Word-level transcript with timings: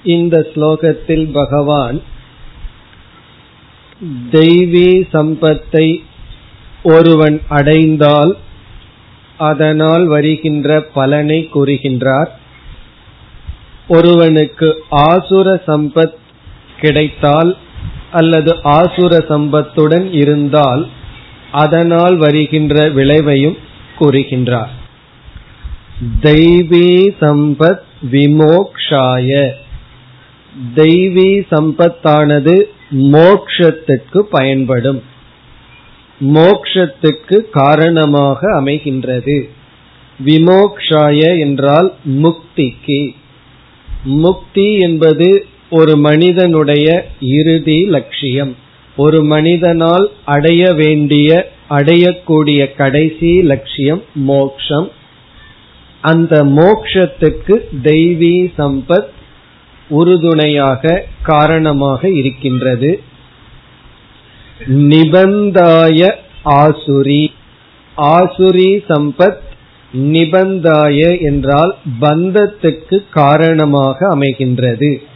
இந்த 0.05 0.35
ஸ்லோகத்தில் 0.49 1.27
பகவான் 1.31 1.97
தெய்வீ 4.31 4.89
சம்பத்தை 5.13 5.87
ஒருவன் 6.87 7.37
அடைந்தால் 7.49 8.33
அதனால் 9.41 10.05
வருகின்ற 10.05 10.79
பலனை 10.93 11.39
கூறுகின்றார் 11.53 12.31
ஒருவனுக்கு 13.87 14.69
ஆசுர 15.07 15.47
சம்பத் 15.67 16.17
கிடைத்தால் 16.79 17.51
அல்லது 18.12 18.56
ஆசுர 18.62 19.18
சம்பத்துடன் 19.28 20.12
இருந்தால் 20.12 20.88
அதனால் 21.52 22.16
வருகின்ற 22.16 22.88
விளைவையும் 22.88 23.58
கூறுகின்றார். 24.00 24.68
தெய்வீ 26.20 27.14
சம்பத் 27.20 27.80
விமோக்ஷாய. 28.10 29.50
தெய்வீ 30.74 31.44
சம்பத்தானது 31.50 32.62
மோக்ஷத்துக்கு 32.90 34.18
பயன்படும். 34.18 35.02
மோக்ஷத்துக்கு 36.20 37.40
காரணமாக 37.50 38.60
அமைகின்றது. 38.60 39.48
விமோக்ஷாய 40.24 41.38
என்றால் 41.38 41.94
முக்திக்கு. 42.04 43.14
முக்தி 44.04 44.76
என்பது 44.76 45.46
ஒரு 45.70 45.96
மனிதனுடைய 45.96 47.06
இறுதி 47.20 47.84
லட்சியம். 47.86 48.56
ஒரு 48.96 49.24
மனிதனால் 49.24 50.10
அடைய 50.24 50.72
வேண்டிய 50.72 51.52
அடையக்கூடிய 51.70 52.74
கடைசி 52.76 53.42
லட்சியம் 53.42 54.02
மோக்ஷம். 54.14 54.90
அந்த 56.00 56.44
மோக்ஷத்துக்கு 56.44 57.58
தெய்வீ 57.82 58.52
சம்பத் 58.58 59.08
உறுதுணையாக 59.88 61.04
காரணமாக 61.22 62.08
இருக்கின்றது. 62.08 63.00
நிபந்தாய 64.66 66.18
ஆசுரி. 66.44 67.28
ஆசுரி 67.96 68.82
சம்பத் 68.88 69.48
நிபந்தாய 69.92 71.20
என்றால் 71.20 71.76
பந்தத்துக்கு 72.00 73.02
காரணமாக 73.10 74.18
அமைகின்றது. 74.18 75.08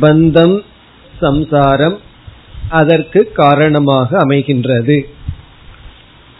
பந்தம் 0.00 0.60
சம்சாரம் 1.20 1.98
அதற்கு 2.68 3.32
காரணமாக 3.32 4.18
அமைகின்றது. 4.18 5.02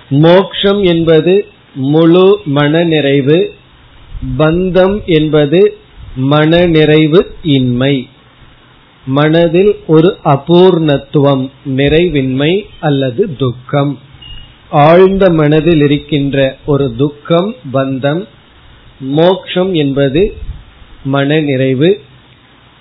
மோக்ஷம் 0.09 0.83
என்பது 0.83 1.47
முழு 1.75 2.41
மனநிறைவு 2.45 3.53
பந்தம் 4.39 5.05
என்பது 5.05 5.77
மனநிறைவு 6.17 7.35
இன்மை. 7.43 8.09
மனதில் 9.07 9.79
ஒரு 9.87 10.17
அபூர்ணத்துவம் 10.25 11.51
நிறைவின்மை 11.67 12.61
அல்லது 12.81 13.37
துக்கம். 13.37 13.99
ஆழ்ந்த 14.71 15.31
மனதில் 15.31 15.81
இருக்கின்ற 15.81 16.57
ஒரு 16.67 16.95
துக்கம் 16.97 17.55
பந்தம் 17.73 18.25
மோக்ஷம் 19.01 19.75
என்பது 19.75 20.37
மனநிறைவு 21.05 22.01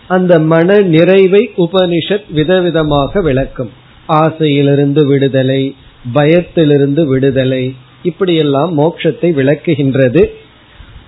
அந்த 0.07 0.39
மன 0.39 0.77
நிறைவை 0.81 1.41
உபனிஷத் 1.57 2.27
விதவிதமாக 2.35 3.21
விளக்கும். 3.21 3.71
ஆசையிலிருந்து 4.07 5.05
விடுதலை 5.05 5.75
பயத்திலிருந்து 6.13 7.05
விடுதலை 7.05 7.75
இப்படியெல்லாம் 8.03 8.71
மோட்சத்தை 8.79 9.29
விளக்குகின்றது. 9.39 10.23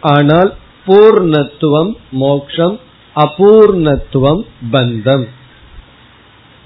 ஆனால் 0.01 0.53
பூர்ணத்துவம் 0.87 1.91
மோக்ஷம் 2.11 2.79
அபூர்ணத்துவம் 3.15 4.41
பந்தம். 4.71 5.25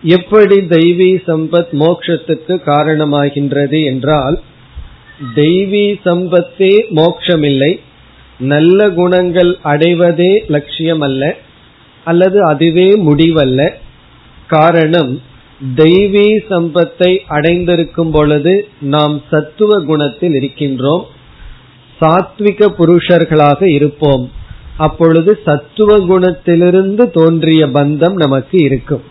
எப்படி 0.04 0.58
தெய்வீ 0.76 1.12
சம்பத் 1.28 1.72
மோக்ஷத்துக்கு 1.84 2.56
காரணமாகின்றது 2.66 3.80
என்றால் 3.86 4.38
தெய்வீ 5.36 5.86
சம்பத்தே 6.06 6.74
மோக்ஷமில்லை 7.00 7.80
நல்ல 8.40 8.90
குணங்கள் 8.90 9.52
அடைவதே 9.64 10.34
லட்சியம் 10.48 11.02
அல்ல 11.02 11.24
அல்லது 12.04 12.46
அதுவே 12.46 12.90
முடிவல்ல. 13.08 13.62
காரணம் 14.48 15.22
தெய்வீ 15.76 16.28
சம்பத்தை 16.50 17.18
அடைந்திருக்கும் 17.28 18.12
பொழுது 18.12 18.68
நாம் 18.80 19.22
சத்துவ 19.30 19.80
குணத்தில் 19.80 20.34
இருக்கின்றோம். 20.34 21.04
சாத்விக 22.02 22.70
புருஷர்களாக 22.78 23.64
இருப்போம். 23.64 24.32
அப்பொழுது 24.78 25.32
சத்துவ 25.46 25.98
குணத்திலிருந்து 25.98 27.04
தோன்றிய 27.10 27.68
பந்தம் 27.68 28.14
நமக்கு 28.14 28.58
இருக்கும். 28.64 29.04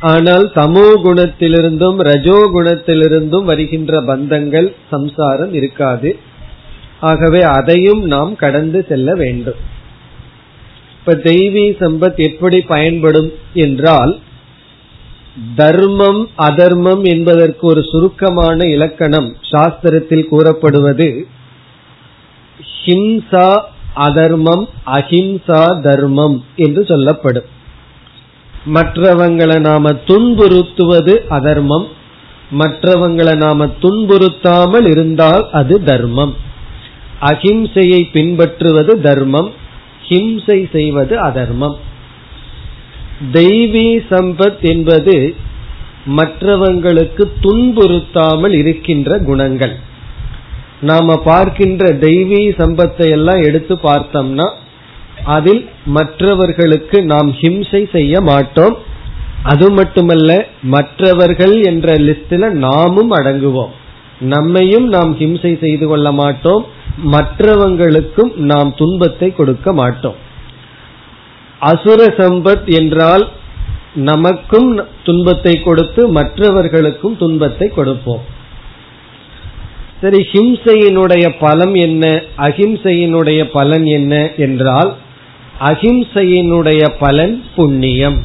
ஆனால் 0.00 0.46
தமோ 0.54 0.86
குணத்திலிருந்தும் 1.04 1.98
ரஜோ 2.00 2.38
குணத்திலிருந்தும் 2.54 3.44
வருகின்ற 3.44 4.00
பந்தங்கள் 4.00 4.68
சம்சாரம் 4.90 5.52
இருக்காது. 5.52 6.16
ஆகவே 7.00 7.42
அதையும் 7.42 8.02
நாம் 8.04 8.36
கடந்து 8.36 8.86
செல்ல 8.88 9.14
வேண்டும். 9.14 9.60
இப்ப 11.04 11.14
தெய்வீ 11.30 11.62
சம்பத் 11.80 12.16
எப்படி 12.16 12.60
பயன்படும் 12.60 13.32
என்றால் 13.54 14.18
தர்மம் 15.56 16.28
அதர்மம் 16.36 17.02
என்பதற்கு 17.02 17.66
ஒரு 17.66 17.82
சுருக்கமான 17.92 18.66
இலக்கணம் 18.66 19.36
சாஸ்திரத்தில் 19.50 20.28
கூறப்படுவது 20.28 21.26
ஹிம்சா 22.84 23.62
அதர்மம் 23.94 24.68
அஹிம்சா 24.86 25.80
தர்மம் 25.80 26.44
என்று 26.56 26.84
சொல்லப்படும். 26.86 27.48
மற்றவங்களை 28.74 29.58
நாம 29.60 29.92
துன்புறுத்துவது 29.92 31.16
அதர்மம் 31.28 31.86
மற்றவங்களை 32.50 33.34
நாம 33.36 33.66
துன்புறுத்தாமல் 33.82 34.88
இருந்தால் 34.90 35.50
அது 35.50 35.84
தர்மம். 35.84 36.34
அஹிம்சையை 37.20 38.00
பின்பற்றுவது 38.12 39.00
தர்மம் 39.00 39.50
ஹிம்சை 40.08 40.70
செய்வது 40.72 41.18
அதர்மம். 41.18 41.76
தெய்வீ 43.32 43.88
சம்பத் 44.10 44.60
என்பது 44.60 45.34
மற்றவங்களுக்கு 46.16 47.24
துன்புறுத்தாமல் 47.42 48.52
இருக்கின்ற 48.52 49.18
குணங்கள். 49.18 49.76
நாம 50.80 51.16
பார்க்கின்ற 51.16 51.92
தெய்வீ 51.92 52.40
சம்பத்தை 52.58 53.10
எல்லாம் 53.10 53.42
எடுத்து 53.42 53.74
பார்த்தோம்னா 53.74 54.48
அதில் 55.24 55.68
மற்றவர்களுக்கு 55.84 57.04
நாம் 57.04 57.32
ஹிம்சை 57.40 57.90
செய்ய 57.92 58.20
மாட்டோம். 58.20 58.76
அது 59.42 59.70
மட்டுமல்ல 59.70 60.46
மற்றவர்கள் 60.62 61.62
என்ற 61.62 61.94
லிஸ்டில் 61.94 62.50
நாமும் 62.50 63.12
அடங்குவோம். 63.12 63.72
நம்மையும் 64.20 64.88
நாம் 64.88 65.18
ஹிம்சை 65.18 65.60
செய்து 65.60 65.86
கொள்ள 65.86 66.12
மாட்டோம். 66.12 66.66
மற்றவங்களுக்கும் 66.98 68.34
நாம் 68.34 68.74
துன்பத்தை 68.74 69.32
கொடுக்க 69.32 69.72
மாட்டோம். 69.72 70.14
அசுர 71.58 72.04
சம்பத் 72.06 72.74
என்றால் 72.74 73.28
நமக்கும் 73.94 74.84
துன்பத்தை 75.04 75.62
கொடுத்து 75.62 76.08
மற்றவர்களுக்கும் 76.08 77.16
துன்பத்தை 77.16 77.68
கொடுப்போம். 77.68 78.20
சரி 80.00 80.26
ஹிம்சையினுடைய 80.32 81.36
பலம் 81.38 81.74
என்ன? 81.74 82.22
அகிம்சையினுடைய 82.36 83.44
பலன் 83.52 83.84
என்ன 83.84 84.30
என்றால் 84.36 84.94
அகிம்சையினுடைய 85.60 86.88
பலன் 86.98 87.44
புண்ணியம். 87.54 88.22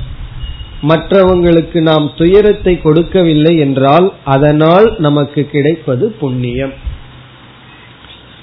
மற்றவங்களுக்கு 0.82 1.80
நாம் 1.82 2.12
துயரத்தை 2.16 2.82
கொடுக்கவில்லை 2.82 3.58
என்றால் 3.58 4.14
அதனால் 4.24 4.96
நமக்கு 4.98 5.46
கிடைப்பது 5.46 6.16
புண்ணியம். 6.20 6.74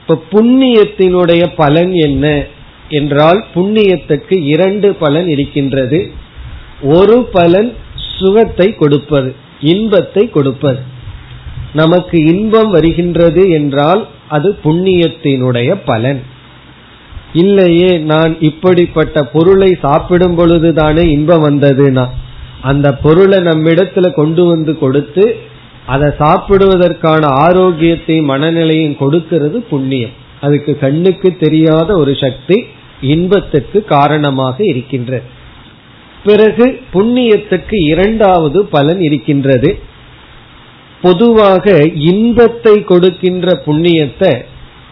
இப்ப 0.07 0.23
புண்ணியத்தினுடைய 0.33 1.53
பலன் 1.57 1.93
என்ன? 1.93 2.47
என்றால் 2.89 3.45
புண்ணியத்துக்கு 3.55 4.43
இரண்டு 4.43 4.95
பலன் 4.95 5.29
இருக்கின்றது. 5.29 6.11
ஒரு 6.83 7.25
பலன் 7.33 7.75
சுகத்தை 8.19 8.75
கொடுப்பது 8.75 9.35
இன்பத்தை 9.61 10.31
கொடுப்பது. 10.31 10.79
நமக்கு 11.73 12.25
இன்பம் 12.25 12.71
வருகின்றது 12.71 13.51
என்றால் 13.51 14.09
அது 14.29 14.59
புண்ணியத்தினுடைய 14.65 15.81
பலன். 15.85 16.23
இல்லையே 17.33 17.99
நான் 17.99 18.37
இப்படிப்பட்ட 18.41 19.25
பொருளை 19.25 19.79
சாப்பிடும் 19.83 20.39
பொழுதுதானே 20.39 21.07
இன்பம் 21.07 21.45
வந்ததுன்னா 21.45 22.09
அந்த 22.61 22.95
பொருளை 22.95 23.39
நம்மிடத்துல 23.39 24.15
கொண்டு 24.15 24.45
வந்து 24.45 24.79
கொடுத்து 24.79 25.37
அதை 25.87 26.09
சாப்பிடுவதற்கான 26.19 27.27
ஆரோக்கியத்தையும் 27.27 28.29
மனநிலையும் 28.31 28.97
கொடுக்கிறது 28.97 29.61
புண்ணியம். 29.61 30.15
அதுக்கு 30.41 30.79
கண்ணுக்கு 30.79 31.37
தெரியாத 31.37 31.97
ஒரு 31.97 32.17
சக்தி 32.17 32.67
இன்பத்துக்கு 33.01 33.85
காரணமாக 33.85 34.65
இருக்கின்றது. 34.65 35.23
பிறகு 36.25 36.81
புண்ணியத்துக்கு 36.93 37.77
இரண்டாவது 37.89 38.67
பலன் 38.67 39.01
இருக்கின்றது. 39.01 39.79
பொதுவாக 41.03 41.89
இன்பத்தை 41.95 42.85
கொடுக்கின்ற 42.85 43.63
புண்ணியத்தை 43.67 44.33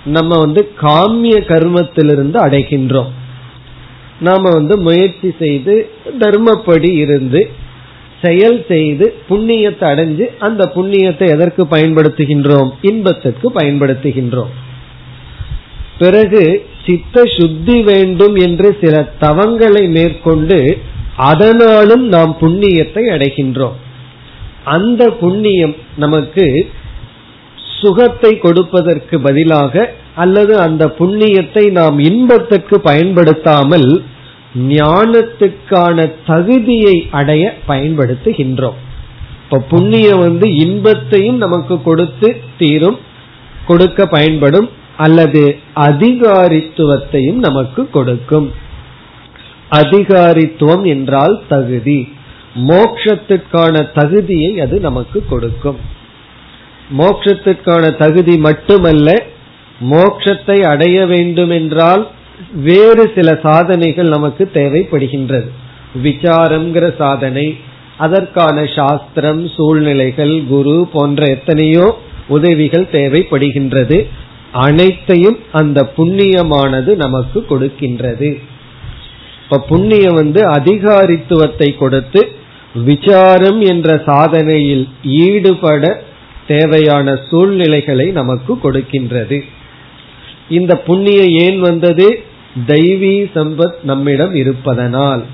நம்ம 0.04 0.38
வந்து 0.38 0.72
காமிய 0.80 1.36
கர்மத்திலிருந்து 1.48 2.38
அடைகின்றோம். 2.46 3.10
நாம 4.20 4.50
வந்து 4.50 4.78
முயற்சி 4.78 5.34
செய்து 5.38 5.90
தர்மப்படி 6.18 6.90
இருந்து 6.94 7.50
செயல் 8.22 8.64
செய்து 8.68 9.06
புண்ணியத்தை 9.28 9.86
அடைஞ்சு 9.92 10.26
அந்த 10.38 10.62
புண்ணியத்தை 10.74 11.26
எதற்கு 11.28 11.62
பயன்படுத்துகின்றோம்? 11.70 12.70
இன்பத்திற்கு 12.80 13.50
பயன்படுத்துகின்றோம். 13.50 14.52
பிறகு 15.98 16.42
சித்த 16.86 17.24
சுத்தி 17.38 17.82
வேண்டும் 17.82 18.36
என்று 18.36 18.78
சில 18.80 18.94
தவங்களை 19.20 19.84
மேற்கொண்டு 19.88 20.78
அதனாலும் 21.16 22.04
நாம் 22.08 22.36
புண்ணியத்தை 22.40 23.04
அடைகின்றோம். 23.14 23.76
அந்த 24.64 25.02
புண்ணியம் 25.22 25.76
நமக்கு 25.96 26.46
சுகத்தை 27.80 28.38
கொடுப்பதற்கு 28.38 29.20
பதிலாக 29.20 29.94
அல்லது 30.14 30.58
அந்த 30.58 30.84
புண்ணியத்தை 30.98 31.70
நாம் 31.70 31.98
இன்பத்துக்கு 31.98 32.80
பயன்படுத்தாமல் 32.80 33.88
ஞானத்துக்கான 34.54 36.12
தகுதியை 36.26 37.08
அடைய 37.10 37.58
பயன்படுத்துகின்றோம். 37.68 38.78
இப்ப 39.44 39.58
புண்ணியம் 39.58 40.18
வந்து 40.18 40.54
இன்பத்தையும் 40.54 41.36
நமக்கு 41.36 41.82
கொடுத்து 41.82 42.40
தீரும் 42.58 42.98
கொடுக்க 43.66 44.06
பயன்படும் 44.06 44.70
அல்லது 44.96 45.56
அதிகாரித்துவத்தையும் 45.74 47.38
நமக்கு 47.38 47.90
கொடுக்கும். 47.90 48.52
அதிகாரித்துவம் 49.70 50.86
என்றால் 50.86 51.42
தகுதி. 51.48 52.08
மோக்ஷத்துக்கான 52.54 53.90
தகுதியை 53.94 54.60
அது 54.60 54.80
நமக்கு 54.80 55.24
கொடுக்கும். 55.28 55.76
மோக்ஷத்துக்கான 56.98 57.96
தகுதி 57.96 58.36
மட்டுமல்ல 58.38 59.22
மோக்ஷத்தை 59.90 60.66
அடைய 60.66 61.06
வேண்டும் 61.06 61.50
என்றால் 61.50 62.08
வேறு 62.64 63.12
சில 63.14 63.38
சாதனைகள் 63.42 64.08
நமக்கு 64.08 64.50
தேவைப்படுகின்றது. 64.54 65.48
விசாரம்ங்கிற 66.02 66.96
சாதனை 66.96 67.56
அதற்கான 67.96 68.64
சாஸ்திரம் 68.66 69.48
சூழ்நிலைகள் 69.48 70.42
குரு 70.48 70.88
போன்ற 70.92 71.26
எத்தனையோ 71.26 71.98
உதவிகள் 72.28 72.86
தேவைப்படுகின்றது. 72.92 74.06
அனைத்தையும் 74.52 75.38
அந்த 75.52 75.92
புண்ணியமானது 75.96 76.96
நமக்கு 76.96 77.44
கொடுக்கின்றது. 77.50 78.30
இப்ப 79.44 79.58
புண்ணியம் 79.58 80.14
வந்து 80.14 80.40
அதிகாரித்துவத்தை 80.50 81.76
கொடுத்து 81.76 82.28
விசாரம் 82.74 83.60
என்ற 83.60 83.94
சாதனையில் 83.94 84.88
ஈடுபட 85.02 86.02
தேவையான 86.46 87.16
சூழ்நிலைகளை 87.30 88.10
நமக்கு 88.10 88.58
கொடுக்கின்றது. 88.62 89.44
இந்த 90.48 90.76
புண்ணியம் 90.76 91.28
ஏன் 91.28 91.60
வந்தது? 91.60 92.22
தெய்வீ 92.66 93.26
சம்பத் 93.34 93.74
நம்மிடம் 93.82 94.34
இருப்பதனால். 94.34 95.24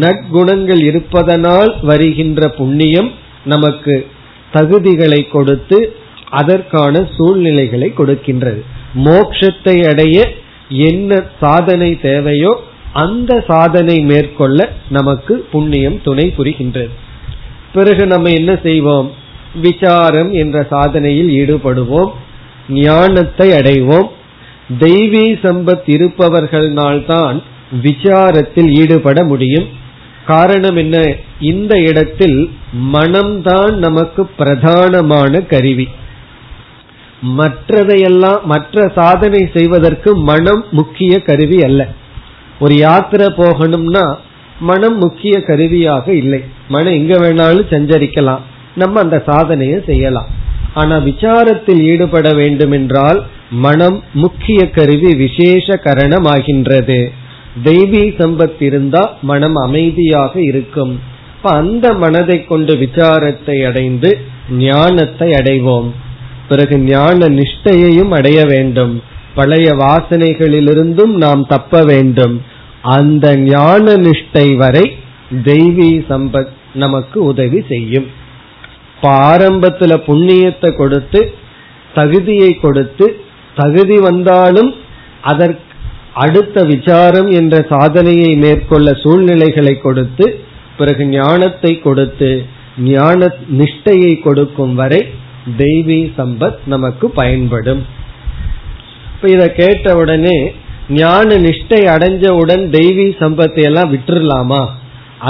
நற்குணங்கள் 0.00 0.82
இருப்பதனால் 0.82 1.76
வருகின்ற 1.82 2.48
புண்ணியம் 2.48 3.10
நமக்கு 3.44 4.06
தகுதிகளை 4.52 5.28
கொடுத்து 5.28 5.96
அதற்கான 6.30 7.08
சூழ்நிலைகளை 7.16 7.92
கொடுக்கின்றது. 7.98 8.62
மோக்ஷத்தை 8.94 9.88
அடைய 9.88 10.28
என்ன 10.68 11.22
சாதனை 11.40 12.00
தேவையோ 12.00 12.62
அந்த 12.92 13.44
சாதனை 13.46 13.98
மேற்கொள்ள 13.98 14.72
நமக்கு 14.88 15.46
புண்ணியம் 15.52 16.02
துணை 16.02 16.34
புரிகின்றது. 16.38 16.90
பிறகு 17.72 18.06
நம்ம 18.06 18.30
என்ன 18.30 18.58
செய்வோம்? 18.62 19.12
விசாரம் 19.54 20.32
என்ற 20.32 20.66
சாதனையில் 20.70 21.30
ஈடுபடுவோம். 21.30 22.10
ஞானத்தை 22.68 23.50
அடைவோம். 23.50 24.08
தெய்வீ 24.78 25.36
சம்பத் 25.42 25.86
இருப்பவர்கள்னால்தான் 25.86 27.42
விசாரத்தில் 27.82 28.72
ஈடுபட 28.72 29.24
முடியும். 29.24 29.68
காரணம் 30.26 30.76
என்ன? 30.76 31.14
இந்த 31.40 31.80
இடத்தில் 31.80 32.50
மனம்தான் 32.92 33.72
நமக்கு 33.72 34.30
பிரதானமான 34.38 35.46
கருவி. 35.46 35.88
மற்றதையெல்லாம் 37.38 38.42
மற்ற 38.42 38.92
சாதனை 38.94 39.50
செய்வதற்கு 39.54 40.16
மனம் 40.16 40.64
முக்கிய 40.70 41.18
கருவி 41.18 41.62
அல்ல. 41.62 41.88
ஒரு 42.60 42.76
யாத்திரை 42.76 43.26
போகணும்னா 43.26 44.16
மனம் 44.60 44.98
முக்கிய 44.98 45.42
கருவியாக 45.42 46.12
இல்லை. 46.12 46.44
மனம் 46.68 46.92
எங்க 46.92 47.16
வேணாலும் 47.16 47.66
சஞ்சரிக்கலாம். 47.70 48.40
நம்ம 48.74 49.00
அந்த 49.00 49.22
சாதனையை 49.26 49.82
செய்யலாம். 49.86 50.26
ஆனா 50.74 50.96
விசாரத்தில் 50.96 51.80
ஈடுபட 51.80 52.32
வேண்டும் 52.32 52.70
என்றால் 52.70 53.26
மனம் 53.50 54.02
முக்கிய 54.12 54.70
கருவி 54.70 55.14
விசேஷ 55.14 55.80
கரணமாகின்றது. 55.84 57.12
தெய்வீ 57.64 58.02
சம்பத் 58.18 58.62
இருந்தா 58.62 59.16
மனம் 59.22 59.54
அமைதியாக 59.54 60.40
இருக்கும். 60.40 61.00
அந்த 61.42 61.94
மனதை 61.94 62.44
கொண்டு 62.44 62.74
விசாரத்தை 62.74 63.66
அடைந்து 63.66 64.18
ஞானத்தை 64.50 65.30
அடைவோம். 65.30 65.90
பிறகு 66.48 66.78
ஞான 66.78 67.26
நிஷ்டையையும் 67.26 68.08
அடைய 68.08 68.44
வேண்டும். 68.44 69.02
பழைய 69.34 69.74
வாசனைகளிலிருந்தும் 69.74 71.14
நாம் 71.14 71.46
தப்ப 71.46 71.84
வேண்டும். 71.84 72.42
அந்த 72.82 73.36
ஞான 73.36 73.94
நிஷ்டை 73.94 74.56
வரை 74.56 74.96
தெய்வீ 75.44 76.04
சம்பத் 76.10 76.48
நமக்கு 76.74 77.24
உதவி 77.24 77.64
செய்யும். 77.68 78.06
ஆரம்பத்துல 79.02 79.96
புண்ணியத்தை 80.06 80.76
கொடுத்து 80.76 81.34
தகுதியை 81.94 82.54
கொடுத்து 82.54 83.20
தகுதி 83.60 83.96
வந்தாலும் 84.08 84.70
அதற்கு 85.30 85.64
அடுத்த 86.24 86.58
விசாரம் 86.64 87.28
என்ற 87.38 87.54
சாதனையை 87.70 88.30
மேற்கொள்ள 88.44 88.88
சூழ்நிலைகளை 89.02 89.74
கொடுத்து 89.84 90.26
பிறகு 90.78 91.04
ஞானத்தை 91.10 91.72
கொடுத்து 91.78 92.30
ஞான 92.86 93.28
நிஷ்டையை 93.60 94.12
கொடுக்கும் 94.26 94.74
வரை 94.80 95.00
தெய்வீ 95.62 96.00
சம்பத் 96.18 96.58
நமக்கு 96.64 97.06
பயன்படும். 97.10 97.82
இப்ப 99.14 99.28
இதை 99.34 99.46
கேட்ட 99.52 99.94
உடனே 99.96 100.36
ஞான 101.00 101.28
நிஷ்டை 101.46 101.80
அடைஞ்சவுடன் 101.94 102.62
தெய்வீ 102.76 103.06
சம்பத்தை 103.22 103.62
எல்லாம் 103.70 103.92
விட்டுறலாமா? 103.94 104.62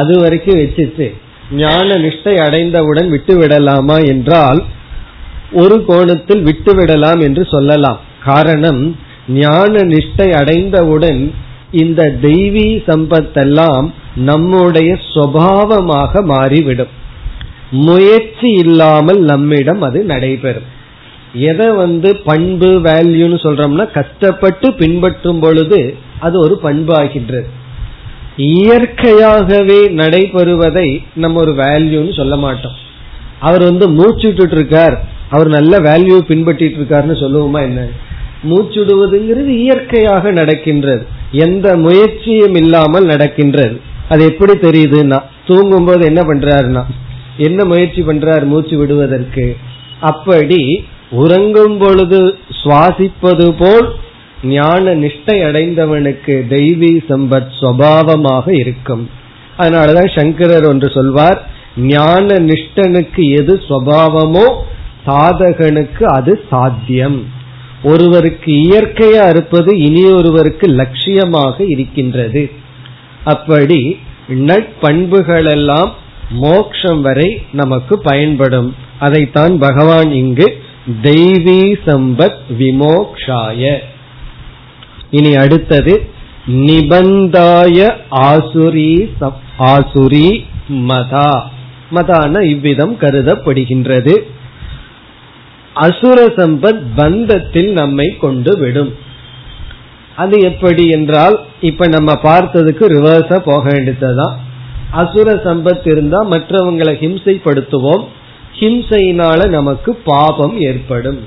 அது 0.01 0.15
வரைக்கும் 0.21 0.61
வச்சுட்டு 0.61 1.07
ஞான 1.63 1.89
நிஷ்டை 2.05 2.35
அடைந்தவுடன் 2.47 3.09
விட்டு 3.09 3.35
விடலாமா 3.37 3.97
என்றால் 4.13 4.61
ஒரு 5.53 5.77
கோணத்தில் 5.87 6.43
விட்டு 6.43 6.73
விடலாம் 6.75 7.21
என்று 7.21 7.43
சொல்லலாம். 7.55 8.01
காரணம் 8.29 8.81
ஞான 9.43 9.73
நிஷ்டை 9.93 10.29
அடைந்தவுடன் 10.41 11.21
இந்த 11.83 12.03
தெய்வீ 12.23 12.69
சம்பத்தெல்லாம் 12.89 13.87
நம்முடைய 14.29 14.91
சுவாவமாக 15.15 16.23
மாறிவிடும். 16.25 16.93
முயற்சி 17.85 18.51
இல்லாமல் 18.65 19.21
நம்மிடம் 19.31 19.83
அது 19.89 19.99
நடைபெறும். 20.13 20.69
எதை 21.49 21.67
வந்து 21.83 22.11
பண்பு 22.29 22.71
வேல்யூன்னு 22.87 23.39
சொல்றோம்னா 23.45 23.85
கஷ்டப்பட்டு 23.93 24.69
பின்பற்றும் 24.81 25.41
பொழுது 25.41 25.81
அது 26.27 26.37
ஒரு 26.45 26.55
பண்பாகின்றது. 26.63 27.49
இயற்கையாகவே 28.55 29.81
நடைபெறுவதை 30.01 30.89
நம்ம 31.15 31.41
ஒரு 31.41 31.53
வேல்யூன்னு 31.63 32.13
சொல்ல 32.17 32.37
மாட்டோம். 32.37 32.77
அவர் 33.49 33.65
வந்து 33.71 33.87
மூச்சுட்டு 33.99 34.55
இருக்கார். 34.57 34.97
அவர் 35.31 35.49
நல்ல 35.57 35.75
வேல்யூ 35.89 36.17
பின்பற்றிட்டு 36.31 36.79
இருக்காருன்னு 36.81 37.17
சொல்லுவோமா 37.23 37.61
என்ன? 37.69 37.81
மூச்சுடுவதுங்கிறது 38.43 39.47
இயற்கையாக 39.47 40.31
நடக்கின்றது. 40.31 41.07
எந்த 41.33 41.77
முயற்சியும் 41.77 42.55
இல்லாமல் 42.55 43.05
நடக்கின்றது. 43.05 43.81
அது 44.09 44.25
எப்படி 44.25 44.53
தெரியுதுன்னா 44.53 45.19
தூங்கும் 45.47 45.85
போது 45.85 46.07
என்ன 46.07 46.23
பண்றாருன்னா 46.23 46.83
என்ன 47.37 47.65
முயற்சி 47.65 48.03
பண்றார் 48.03 48.45
மூச்சு 48.45 48.77
விடுவதற்கு? 48.79 49.57
அப்படி 50.01 50.85
உறங்கும் 51.11 51.79
பொழுது 51.79 52.35
சுவாசிப்பது 52.65 53.55
போல் 53.59 53.95
ஞான 54.43 54.95
நிஷ்டை 54.95 55.37
அடைந்தவனுக்கு 55.43 56.35
தெய்வீ 56.51 57.01
சம்பத் 57.09 57.49
சுவாவமாக 57.61 58.51
இருக்கும். 58.51 59.11
அதனாலதான் 59.59 60.19
சங்கரர் 60.19 60.65
ஒன்று 60.65 60.91
சொல்வார் 60.91 61.47
ஞான 61.77 62.35
நிஷ்டனுக்கு 62.35 63.37
எது 63.37 63.61
சுவாவமோ 63.69 64.47
சாதகனுக்கு 65.07 66.03
அது 66.03 66.41
சாத்தியம். 66.51 67.37
ஒருவருக்கு 67.83 68.53
இயற்கையா 68.53 69.29
இருப்பது 69.29 69.79
இனி 69.79 70.05
ஒருவருக்கு 70.05 70.67
லட்சியமாக 70.67 71.69
இருக்கின்றது. 71.69 72.51
அப்படி 73.25 73.99
நட்பண்புகள் 74.29 75.51
எல்லாம் 75.51 75.95
மோக்ஷம் 76.31 77.01
வரை 77.01 77.43
நமக்கு 77.53 77.99
பயன்படும். 77.99 78.75
அதைத்தான் 78.99 79.59
பகவான் 79.59 80.11
இங்கு 80.11 80.63
தெய்வீ 81.03 81.75
சம்பத் 81.87 82.39
விமோக்ஷாய. 82.59 83.79
இனி 85.11 85.35
அடுத்தது 85.35 86.11
நிபந்தாய 86.47 87.97
ஆசுரி 88.11 89.11
ஆசுரி 89.59 90.45
மதா. 90.69 91.41
மதான 91.95 92.41
இவ்விதம் 92.41 92.97
கருதப்படுகின்றது. 93.01 94.17
அசுர 95.79 96.27
சம்பத் 96.27 96.83
பந்தத்தில் 96.97 97.71
நம்மை 97.71 98.17
கொண்டு 98.21 98.59
விடும். 98.59 98.95
அது 100.17 100.39
எப்படி 100.41 100.89
என்றால் 100.89 101.37
இப்ப 101.61 101.87
நம்ம 101.87 102.13
பார்த்ததுக்கு 102.13 102.85
ரிவர்ஸா 102.95 103.39
போக 103.39 103.63
வேண்டியதுதான். 103.63 104.39
அசுர 104.91 105.35
சம்பத் 105.45 105.89
இருந்தா 105.89 106.25
மற்றவங்களை 106.29 106.95
ஹிம்சைப்படுத்துவோம். 107.03 108.05
ஹிம்சையினால 108.61 109.49
நமக்கு 109.49 109.95
பாபம் 109.95 110.61
ஏற்படும். 110.61 111.21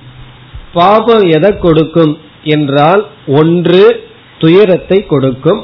பாபம் 0.74 1.22
எதை 1.22 1.58
கொடுக்கும் 1.58 2.18
என்றால் 2.44 3.08
ஒன்று 3.28 4.04
துயரத்தை 4.40 5.06
கொடுக்கும். 5.06 5.62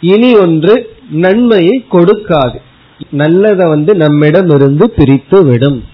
இனி 0.00 0.36
ஒன்று 0.36 0.74
நன்மையை 1.10 1.84
கொடுக்காது. 1.92 2.60
நல்லதை 3.10 3.68
வந்து 3.68 3.94
நம்மிடமிருந்து 3.94 4.90
பிரித்து 4.90 5.44
விடும். 5.44 5.84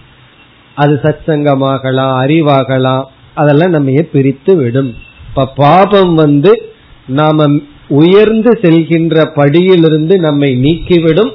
அது 0.75 0.99
சச்சங்கமாகலாம் 1.03 2.13
அறிவாகலாம் 2.23 3.03
அதெல்லாம் 3.35 3.69
நம்ம 3.69 4.01
பிரித்து 4.11 4.55
விடும் 4.55 4.93
இப்ப 5.27 5.45
பாபம் 5.55 6.13
வந்து 6.13 6.71
நாம 7.07 7.47
உயர்ந்து 7.87 8.51
செல்கின்ற 8.61 9.15
படியிலிருந்து 9.35 10.15
நம்மை 10.17 10.49
நீக்கிவிடும் 10.63 11.31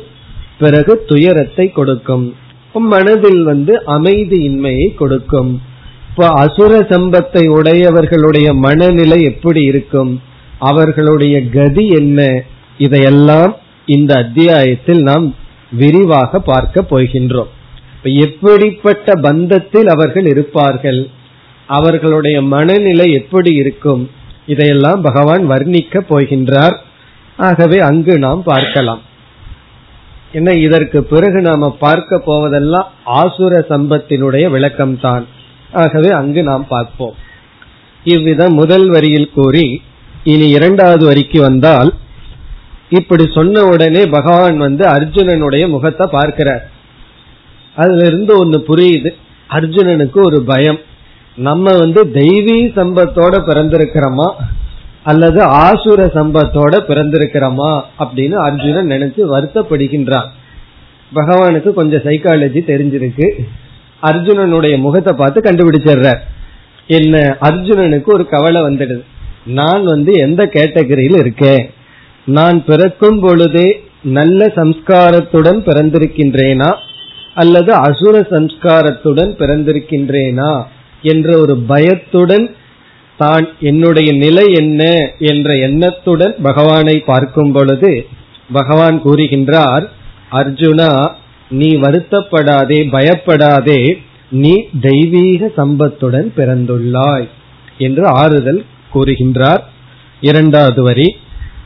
பிறகு 0.59 1.04
துயரத்தை 1.07 1.73
கொடுக்கும். 1.73 2.35
மனதில் 2.73 3.42
வந்து 3.42 3.83
அமைதியின்மையை 3.87 4.95
கொடுக்கும். 4.95 5.61
இப்ப 6.11 6.26
அசுர 6.26 6.78
சம்பத்தை 6.80 7.42
உடையவர்களுடைய 7.49 8.54
மனநிலை 8.54 9.23
எப்படி 9.23 9.62
இருக்கும்? 9.62 10.21
அவர்களுடைய 10.59 11.49
கதி 11.49 11.88
என்ன? 11.88 12.42
இதையெல்லாம் 12.78 13.57
இந்த 13.87 14.14
அத்தியாயத்தில் 14.14 15.02
நாம் 15.02 15.35
விரிவாக 15.73 16.40
பார்க்க 16.40 16.87
போகின்றோம். 16.90 17.52
எப்படிப்பட்ட 18.14 19.12
பந்தத்தில் 19.14 19.86
அவர்கள் 19.86 20.26
இருப்பார்கள்? 20.26 21.08
அவர்களுடைய 21.66 22.42
மனநிலை 22.42 23.12
எப்படி 23.12 23.54
இருக்கும்? 23.54 24.10
இதையெல்லாம் 24.46 25.00
பகவான் 25.00 25.50
வர்ணிக்க 25.50 26.00
போகின்றார். 26.10 26.76
ஆகவே 27.36 27.78
அங்கு 27.78 28.18
நாம் 28.18 28.42
பார்க்கலாம். 28.42 29.02
என்ன 30.32 30.52
இதற்கு 30.52 31.04
பிறகு 31.04 31.40
நாம 31.40 31.76
பார்க்க 31.78 32.18
போவதெல்லாம் 32.18 32.86
ஆசுர 33.06 33.64
சம்பத்தினுடைய 33.68 34.44
விளக்கம்தான். 34.50 35.24
ஆகவே 35.72 36.10
அங்கு 36.10 36.42
நாம் 36.42 36.66
பார்ப்போம். 36.68 37.14
இவ்விதம் 38.04 38.52
முதல் 38.52 38.88
வரியில் 38.88 39.32
கூறி 39.34 39.82
இனி 40.24 40.48
இரண்டாவது 40.48 41.06
வரிக்கு 41.06 41.40
வந்தால் 41.40 41.94
இப்படி 42.88 43.26
சொன்ன 43.34 43.64
உடனே 43.64 44.06
பகவான் 44.06 44.58
வந்து 44.58 44.86
அர்ஜுனனுடைய 44.86 45.68
முகத்தை 45.68 46.06
பார்க்கிறார். 46.10 46.70
அதுல 47.78 48.06
இருந்து 48.06 48.38
ஒன்னு 48.38 48.64
புரியுது. 48.68 49.11
அர்ஜுனனுக்கு 49.50 50.23
ஒரு 50.23 50.42
பயம். 50.42 50.78
நம்ம 51.37 51.78
வந்து 51.78 52.04
தெய்வீ 52.04 52.70
சம்பத்தோட 52.76 53.35
பிறந்திருக்கிறோமா? 53.47 54.32
அல்லது 55.02 55.44
ஆசுர 55.47 56.06
சம்பத்தோட 56.06 56.78
பிறந்திருக்கிறோமா? 56.88 57.82
அப்படின்னு 57.99 58.32
அர்ஜுனன் 58.32 58.88
நினைச்சு 58.88 59.20
வருத்தப்படுகின்றான். 59.20 60.26
பகவானுக்கு 61.14 61.73
கொஞ்சம் 61.73 62.00
சைக்காலஜி 62.00 62.61
தெரிஞ்சிருக்கு. 62.66 63.38
அர்ஜுனனுடைய 64.02 64.78
முகத்தை 64.78 65.16
பார்த்து 65.16 65.40
கண்டுபிடிச்சிடுறார். 65.40 66.18
என்ன 66.87 67.37
அர்ஜுனனுக்கு 67.40 68.04
ஒரு 68.04 68.28
கவலை 68.28 68.62
வந்துடுது. 68.62 69.04
நான் 69.47 69.85
வந்து 69.85 70.12
எந்த 70.12 70.50
கேட்டகரியில் 70.52 71.18
இருக்கேன்? 71.18 71.70
நான் 72.25 72.64
பிறக்கும் 72.64 73.20
பொழுதே 73.20 73.85
நல்ல 74.02 74.52
சம்ஸ்காரத்துடன் 74.56 75.61
பிறந்திருக்கின்றேனா? 75.66 76.87
அல்லது 77.37 77.73
அசுர 77.73 78.20
சம்ஸ்காரத்துடன் 78.20 79.32
பிறந்திருக்கின்றேனா 79.37 80.52
என்ற 81.02 81.38
ஒரு 81.38 81.56
பயத்துடன் 81.66 82.47
தான் 83.16 83.49
என்னுடைய 83.61 84.12
நிலை 84.12 84.44
என்ன 84.52 84.82
என்ற 85.18 85.56
எண்ணத்துடன் 85.56 86.35
பகவானை 86.42 86.99
பார்க்கும் 87.00 87.52
பொழுது 87.52 88.06
பகவான் 88.52 89.02
கூறுகின்றார் 89.02 89.85
அர்ஜுனா 90.30 90.90
நீ 91.50 91.76
வருத்தப்படாதே 91.76 92.90
பயப்படாதே 92.90 93.99
நீ 94.30 94.54
தெய்வீக 94.80 95.52
சம்பத்துடன் 95.56 96.32
பிறந்துள்ளாய் 96.37 97.28
என்று 97.78 98.06
ஆறுதல் 98.06 98.64
கூறுகின்றார். 98.94 99.62
இரண்டாவது 100.20 100.82
வரி 100.82 101.16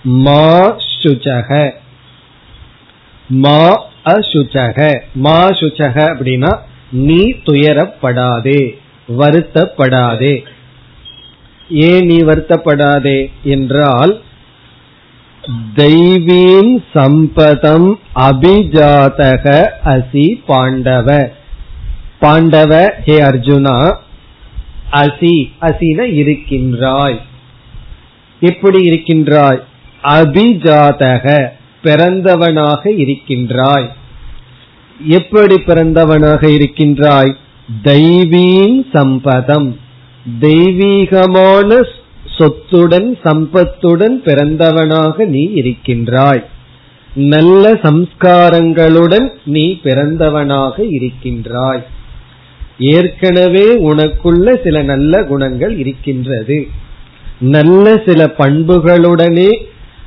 மா 0.05 0.75
சுச்சக 1.03 1.73
மா 3.31 3.91
அசுச்சக 4.05 5.01
மா 5.15 5.49
சுச்சக 5.49 5.97
அப்படின்னா 6.13 6.59
நீ 6.91 7.21
துயரப்படாதே 7.47 8.75
வருத்தப்படாதே. 9.19 10.45
ஏன் 11.69 12.07
நீ 12.07 12.19
வருத்தப்படாதே 12.23 13.31
என்றால் 13.43 14.21
தெய்வீம் 15.77 16.75
சம்பதம் 16.95 17.95
அபிஜாதக 18.15 19.47
அசி 19.85 20.27
பாண்டவ. 20.47 21.29
பாண்டவ 22.21 22.93
ஹே 23.05 23.17
அர்ஜுனா 23.23 23.97
அசி 24.93 25.51
அசின 25.61 26.03
இருக்கின்றாய். 26.03 27.21
எப்படி 28.41 28.83
இருக்கின்றாய்? 28.83 29.63
அபிஜாதக. 30.03 31.49
பிறந்தவனாக 31.85 32.99
இருக்கின்றாய். 32.99 33.93
எப்படி 35.07 35.55
பிறந்தவனாக 35.55 36.49
இருக்கின்றாய்? 36.49 37.37
தெய்வீன் 37.85 38.87
சம்பதம். 38.93 39.77
தெய்வீகமான 40.41 41.87
சொத்துடன் 42.39 43.19
சம்பத்துடன் 43.25 44.17
பிறந்தவனாக 44.25 45.27
நீ 45.27 45.41
இருக்கின்றாய். 45.41 46.49
நல்ல 47.15 47.73
சம்ஸ்காரங்களுடன் 47.73 49.29
நீ 49.45 49.79
பிறந்தவனாக 49.83 50.87
இருக்கின்றாய். 50.91 51.85
ஏற்கனவே 52.79 53.91
உனக்குள்ள 53.91 54.63
சில 54.63 54.83
நல்ல 54.83 55.25
குணங்கள் 55.25 55.77
இருக்கின்றது. 55.77 56.69
நல்ல 57.39 58.03
சில 58.07 58.35
பண்புகளுடனே 58.39 59.51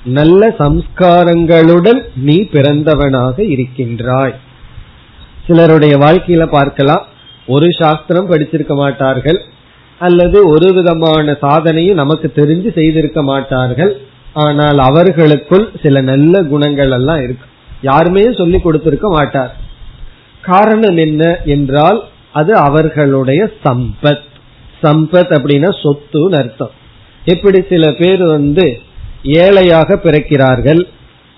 நல்ல 0.05 0.55
சம்ஸ்காரங்களுடன் 0.59 2.03
நீ 2.15 2.41
பிறந்தவனாக 2.41 3.39
இருக்கின்றாய். 3.39 4.33
சிலருடைய 5.47 5.97
வாழ்க்கையில 5.97 6.45
பார்க்கலாம் 6.45 7.05
ஒரு 7.47 7.67
சாஸ்திரம் 7.79 8.31
படிச்சிருக்க 8.31 8.75
மாட்டார்கள் 8.75 9.41
அல்லது 10.00 10.47
ஒரு 10.47 10.74
விதமான 10.74 11.38
சாதனையும் 11.41 11.93
நமக்கு 11.93 12.31
தெரிஞ்சு 12.35 12.74
செய்திருக்க 12.74 13.24
மாட்டார்கள் 13.24 14.01
ஆனால் 14.33 14.77
அவர்களுக்குள் 14.77 15.71
சில 15.83 16.01
நல்ல 16.01 16.43
குணங்கள் 16.43 16.91
எல்லாம் 16.91 17.21
இருக்கு. 17.24 17.45
யாருமே 17.81 18.31
சொல்லி 18.38 18.59
கொடுத்திருக்க 18.59 19.09
மாட்டார். 19.09 19.55
காரணம் 20.41 20.97
என்ன 20.97 21.39
என்றால் 21.45 22.03
அது 22.31 22.55
அவர்களுடைய 22.55 23.51
சம்பத். 23.63 24.25
சம்பத் 24.83 25.31
அப்படின்னா 25.38 25.69
சொத்துன்னு 25.83 26.38
அர்த்தம். 26.38 26.71
எப்படி 27.25 27.62
சில 27.69 27.91
பேர் 27.91 28.24
வந்து 28.24 28.79
ஏழையாக 29.25 30.00
பிறக்கிறார்கள். 30.03 30.84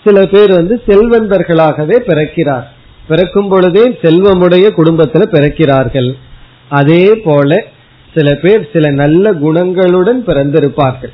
சில 0.03 0.25
பேர் 0.25 0.51
வந்து 0.51 0.81
செல்வந்தர்களாகவே 0.87 1.97
பிறக்கிறார். 2.07 2.63
பிறக்கும் 3.07 3.49
பொழுதே 3.49 3.87
செல்வமுடைய 3.87 4.69
குடும்பத்துல 4.77 5.23
பிறக்கிறார்கள். 5.31 6.13
அதே 6.69 7.15
போல 7.15 7.63
சில 8.15 8.35
பேர் 8.35 8.69
சில 8.73 8.89
நல்ல 8.89 9.33
குணங்களுடன் 9.33 10.21
பிறந்திருப்பார்கள். 10.27 11.13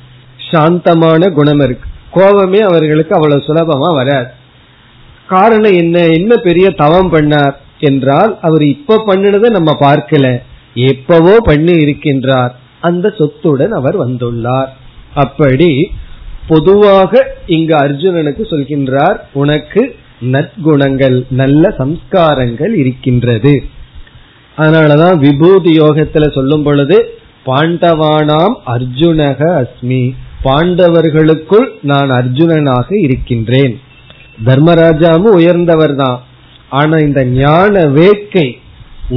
சாந்தமான 0.51 1.29
குணம் 1.29 1.59
இருக்கு. 1.59 1.89
கோபமே 2.11 2.59
அவர்களுக்கு 2.59 3.15
அவ்வளவு 3.15 3.43
சுலபமா 3.47 3.93
வராது. 3.93 4.27
காரணம் 5.27 5.71
என்ன? 5.71 6.07
என்ன 6.07 6.35
பெரிய 6.35 6.69
தவம் 6.69 7.13
பண்ணார் 7.13 7.53
என்றால் 7.79 8.39
அவர் 8.41 8.61
இப்ப 8.61 9.03
பண்ணினதை 9.07 9.49
நம்ம 9.49 9.77
பார்க்கல. 9.79 10.41
எப்பவோ 10.73 11.37
பண்ணி 11.39 11.71
இருக்கின்றார். 11.71 12.51
அந்த 12.81 13.13
சொத்துடன் 13.17 13.69
அவர் 13.69 14.09
வந்துள்ளார். 14.09 14.67
அப்படி 15.13 15.91
பொதுவாக 16.47 17.21
இங்கு 17.55 17.75
அர்ஜுனனுக்கு 17.75 18.43
சொல்கின்றார் 18.53 19.17
உனக்கு 19.41 19.81
நற்குணங்கள் 20.33 21.17
நல்ல 21.41 21.63
சம்ஸ்காரங்கள் 21.79 22.73
இருக்கின்றது. 22.81 23.53
அதனாலதான் 24.57 25.17
விபூதி 25.25 25.71
யோகத்துல 25.79 26.25
சொல்லும் 26.33 26.63
பொழுது 26.63 26.97
பாண்டவானாம் 27.45 28.55
அர்ஜுனக 28.75 29.39
அஸ்மி 29.61 30.03
பாண்டவர்களுக்குள் 30.43 31.67
நான் 31.91 32.11
அர்ஜுனனாக 32.19 32.87
இருக்கின்றேன். 33.05 33.75
தர்மராஜாவும் 34.45 35.35
உயர்ந்தவர் 35.39 35.95
தான் 35.95 36.19
ஆனா 36.79 36.97
இந்த 37.07 37.21
ஞான 37.39 37.85
வேட்கை 37.99 38.47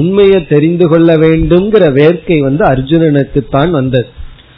உண்மையை 0.00 0.40
தெரிந்து 0.46 0.86
கொள்ள 0.88 1.10
வேண்டும்ங்கிற 1.24 1.84
வேட்கை 2.00 2.38
வந்து 2.40 2.64
அர்ஜுனனுக்கு 2.72 3.40
தான் 3.56 3.70
வந்தது. 3.70 4.08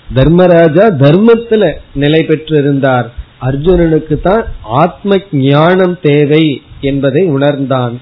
தர்மராஜா 0.09 0.85
தர்மத்துல 1.01 1.63
நிலை 1.95 2.21
பெற்றிருந்தார் 2.23 3.07
அர்ஜுனனுக்கு 3.47 4.15
தான் 4.21 4.43
ஆத்ம 4.81 5.17
ஞானம் 5.43 5.95
தேவை 6.01 6.43
என்பதை 6.81 7.23
உணர்ந்தான் 7.33 7.95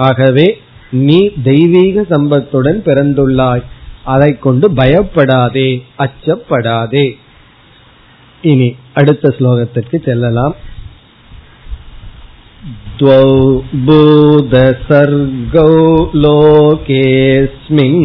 ஆகவே 0.00 0.46
நீ 1.02 1.18
தெய்வீக 1.44 2.04
சம்பத்துடன் 2.10 2.78
பிறந்துள்ளாய் 2.86 3.64
அதை 4.06 4.30
கொண்டு 4.38 4.66
பயப்படாதே 4.74 5.68
அச்சப்படாதே 6.04 7.06
இனி 8.42 8.68
அடுத்த 8.94 9.34
ஸ்லோகத்திற்கு 9.38 9.98
செல்லலாம் 10.04 10.56
द्वौ 12.98 13.26
भूतसर्गौ 13.84 15.66
लोकेऽस्मिन् 16.22 18.00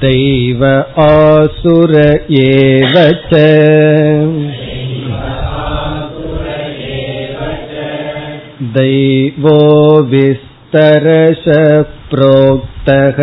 दैव 0.00 0.62
आसुर 1.04 1.90
एव 2.36 2.94
च 3.32 3.40
दैवो 8.76 9.58
विस्तरश 10.12 11.44
प्रोक्तः 12.12 13.20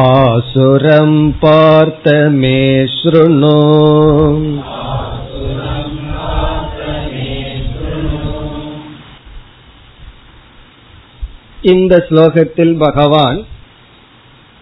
आसुरं 0.00 1.14
पार्थ 1.44 2.08
मे 2.40 2.60
शृणु 2.98 3.56
இந்த 11.63 12.05
ஸ்லோகத்தில் 12.09 12.77
பகவான் 12.77 13.45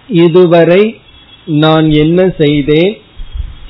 இதுவரை 0.07 0.99
நான் 1.45 1.91
என்ன 1.91 2.33
செய்தேன்? 2.37 2.97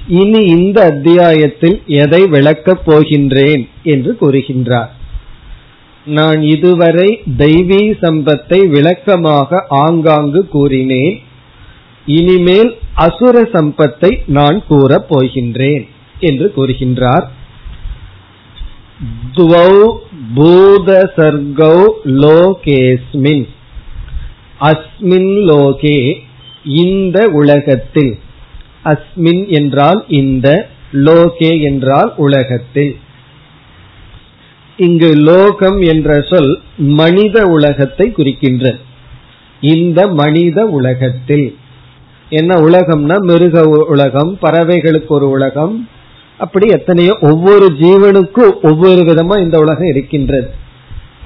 இனி 0.08 0.46
இந்த 0.46 0.84
அத்தியாயத்தில் 0.84 1.82
எதை 1.86 2.28
விளக்கப் 2.28 2.90
போகின்றேன்? 2.90 3.70
என்று 3.84 4.18
கூறுகின்றார். 4.22 4.90
நான் 6.06 6.44
இதுவரை 6.44 7.22
தெய்வீ 7.38 7.94
சம்பத்தை 8.02 8.68
விளக்கமாக 8.68 9.66
ஆங்காங்கு 9.70 10.48
கூறினேன். 10.48 11.22
இனிமேல் 12.06 12.78
அசுர 12.94 13.42
சம்பத்தை 13.42 14.20
நான் 14.28 14.64
கூறப் 14.68 15.06
போகின்றேன் 15.10 15.88
என்று 16.20 16.54
கூறுகின்றார். 16.58 17.28
துவௌ 19.36 19.94
பூத 20.36 21.12
சர்கௌ 21.16 21.90
லோகேஸ்மின். 22.06 23.48
அஸ்மின் 24.62 25.32
லோகே 25.46 26.18
இந்த 26.64 27.28
உலகத்தில். 27.28 28.18
அஸ்மின் 28.86 29.48
என்றால் 29.48 30.06
இந்த 30.08 30.68
லோகே 30.92 31.62
என்றால் 31.62 32.14
உலகத்தில். 32.18 32.96
இங்கு 34.78 35.16
லோகம் 35.16 35.82
என்ற 35.82 36.22
சொல் 36.22 36.60
மனித 36.78 37.46
உலகத்தை 37.46 38.12
குறிக்கின்ற. 38.12 38.78
இந்த 39.62 40.08
மனித 40.08 40.66
உலகத்தில். 40.66 41.56
என்ன 42.30 42.60
உலகம்னா 42.62 43.18
மிருக 43.20 43.64
உலகம் 43.64 44.38
பறவைகளுக்கு 44.42 45.08
ஒரு 45.08 45.30
உலகம் 45.30 45.90
அப்படி 46.44 46.68
எத்தனையோ 46.78 47.14
ஒவ்வொரு 47.30 47.68
ஜீவனுக்கும் 47.82 48.54
ஒவ்வொரு 48.70 49.02
விதமா 49.10 49.36
இந்த 49.44 49.58
உலகம் 49.64 49.90
இருக்கின்றது. 49.94 50.50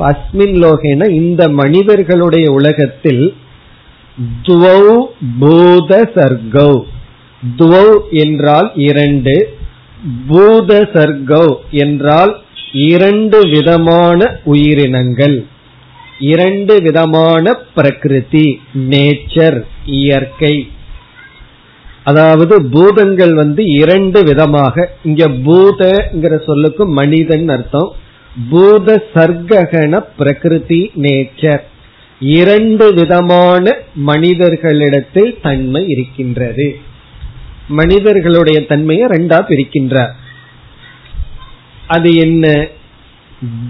அஸ்மின் 0.10 0.56
லோகேன 0.64 1.08
இந்த 1.22 1.42
மனிதர்களுடைய 1.60 2.46
உலகத்தில் 2.60 3.24
துவௌ 4.48 4.84
பூத 5.40 5.92
சர்கௌ 6.16 6.74
துவௌ 7.60 7.88
என்றால் 8.24 8.70
இரண்டு 8.90 9.36
பூத 10.28 10.80
சர்கௌ 10.94 11.48
என்றால் 11.84 12.32
இரண்டு 12.90 13.40
விதமான 13.54 14.20
உயிரினங்கள். 14.54 15.38
இரண்டு 16.32 16.74
விதமான 16.86 17.54
பிரகிருதி 17.76 18.48
நேச்சர் 18.92 19.60
இயற்கை. 20.00 20.56
அதாவது 22.06 22.66
பூதங்கள் 22.66 23.34
வந்து 23.34 23.64
இரண்டு 23.66 24.24
விதமாக 24.24 24.90
இங்க 25.04 25.28
பூதங்கிற 25.28 26.44
சொல்லுக்கு 26.46 26.86
மனிதன் 26.88 27.50
அர்த்தம். 27.50 27.92
பூத 28.50 29.04
சர்க்ககன 29.14 30.04
பிரகிருதி 30.18 30.92
நேச்சர். 31.02 31.64
இரண்டு 32.20 32.94
விதமான 32.94 33.78
மனிதர்களிடத்தில் 33.96 35.38
தன்மை 35.42 35.86
இருக்கின்றது. 35.88 36.80
மனிதர்களுடைய 37.68 38.66
தன்மையை 38.66 39.08
ரெண்டா 39.08 39.40
பிரிக்கின்றார். 39.50 40.14
அது 41.88 42.16
என்ன? 42.16 42.68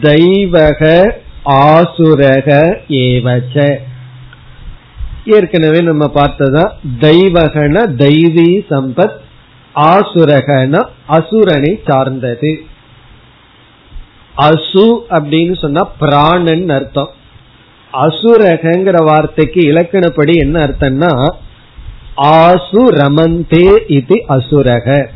தெய்வக 0.01 1.11
ஆசுரக 1.45 2.77
ஏவச்ச. 2.87 3.79
ஏற்கனவே 5.25 5.79
நம்ம 5.81 6.11
பார்த்ததா 6.13 6.63
தெய்வகன 6.99 7.83
தெய்வீ 7.97 8.49
சம்பத் 8.69 9.15
ஆசுரகன 9.75 10.87
அசுரனை 11.09 11.79
சார்ந்தது. 11.87 12.61
அசு 14.37 14.85
அப்படின்னு 15.09 15.59
சொன்னா 15.61 15.83
பிராணன் 15.99 16.69
அர்த்தம். 16.69 17.09
அசுரகங்கிற 17.93 19.03
வார்த்தைக்கு 19.03 19.61
இலக்கணப்படி 19.61 20.33
என்ன 20.33 20.59
அர்த்தம்னா 20.65 21.33
ஆசு 22.15 22.83
ரமந்தே 22.91 23.79
இது 23.87 24.23
அசுரக. 24.27 25.09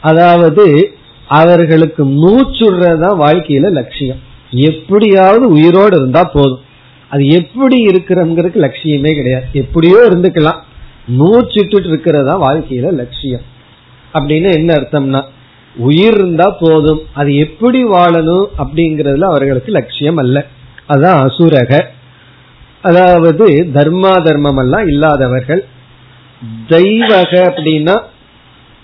அதாவது 0.00 0.94
அவர்களுக்கு 1.28 2.04
மூச்சுடுறதா 2.06 3.10
வாழ்க்கையில 3.24 3.70
லட்சியம். 3.70 4.20
எப்படியாவது 4.50 5.48
உயிரோடு 5.48 5.96
இருந்தா 5.96 6.30
போதும். 6.32 6.70
அது 7.12 7.24
எப்படி 7.26 7.86
இருக்கிறங்கிறதுக்கு 7.86 8.60
லட்சியமே 8.64 9.14
கிடையாது. 9.14 9.46
எப்படியோ 9.52 9.96
இருந்துக்கலாம். 10.10 10.60
மூச்சுட்டு 11.18 11.86
இருக்கிறதா 11.86 12.34
வாழ்க்கையில 12.42 12.92
லட்சியம். 12.92 13.44
அப்படின்னு 14.14 14.52
என்ன 14.52 14.74
அர்த்தம்னா 14.74 15.20
உயிர் 15.76 16.14
இருந்தா 16.14 16.56
போதும். 16.60 17.00
அது 17.12 17.36
எப்படி 17.36 17.84
வாழணும் 17.84 18.46
அப்படிங்கறதுல 18.58 19.24
அவர்களுக்கு 19.24 19.72
லட்சியம் 19.72 20.16
அல்ல. 20.16 20.46
அதான் 20.88 21.20
அசுரக. 21.26 21.90
அதாவது 22.82 23.46
தர்மா 23.74 24.12
தர்மம் 24.22 24.56
எல்லாம் 24.56 24.88
இல்லாதவர்கள். 24.88 25.64
தெய்வக 26.68 27.32
அப்படின்னா 27.50 28.00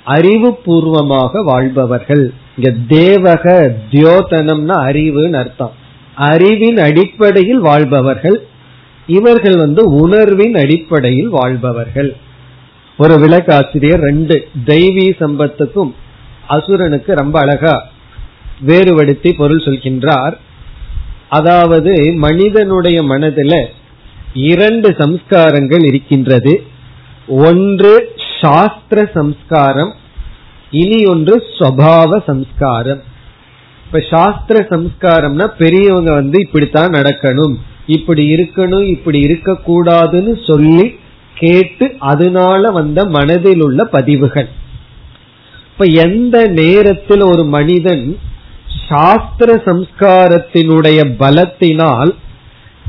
அறிவு 0.04 0.56
பூர்வமாக 0.56 1.42
வாழ்பவர்கள். 1.42 2.32
இங்க 2.56 2.70
தேவக 2.96 3.46
தியோதனம்னா 3.90 4.76
அறிவுன்னு 4.90 5.36
அர்த்தம். 5.36 5.77
அறிவின் 6.18 6.78
அடிப்படையில் 6.78 7.60
வாழ்பவர்கள் 7.60 8.38
இவர்கள் 9.06 9.56
வந்து 9.56 9.82
உணர்வின் 9.90 10.54
அடிப்படையில் 10.54 11.28
வாழ்பவர்கள். 11.28 12.16
ஒரு 12.98 13.14
விளக்காசிரியர் 13.14 14.02
ரெண்டு 14.08 14.48
தெய்வீ 14.66 15.08
சம்பத்துக்கும் 15.20 15.92
அசுரனுக்கு 16.48 17.12
ரொம்ப 17.12 17.40
அழகா 17.40 17.86
வேறுபடுத்தி 18.60 19.32
பொருள் 19.32 19.64
சொல்கின்றார். 19.64 20.36
அதாவது 21.28 22.12
மனிதனுடைய 22.16 23.02
மனதில 23.02 23.64
இரண்டு 24.34 24.88
சம்ஸ்காரங்கள் 24.90 25.84
இருக்கின்றது. 25.84 26.62
ஒன்று 27.28 27.92
சாஸ்திர 28.40 29.10
சம்ஸ்காரம் 29.14 29.92
இனி 30.70 31.04
ஒன்று 31.04 31.36
ஸ்வபாவ 31.58 32.20
சம்ஸ்காரம். 32.26 33.02
இப்ப 33.88 34.00
சாஸ்திர 34.10 34.66
சம்ஸ்காரம்னா 34.70 35.46
பெரியவங்க 35.58 36.12
வந்து 36.12 36.38
இப்படித்தான் 36.40 36.90
நடக்கணும். 36.90 37.54
இப்படி 37.86 38.34
இருக்கணும் 38.34 38.86
இப்படி 38.88 39.18
இருக்க 39.18 39.52
கூடாதுன்னு 39.66 40.46
சொல்லி 40.46 40.94
கேட்டு 41.34 41.94
அதனால 41.98 42.70
வந்த 42.70 43.04
மனதில் 43.04 43.60
உள்ள 43.60 43.84
பதிவுகள். 43.84 44.48
இப்ப 45.72 45.84
எந்த 45.84 46.46
நேரத்தில் 46.46 47.20
ஒரு 47.20 47.44
மனிதன் 47.44 48.18
சாஸ்திர 48.88 49.62
சம்ஸ்காரத்தினுடைய 49.64 50.98
பலத்தினால் 51.18 52.14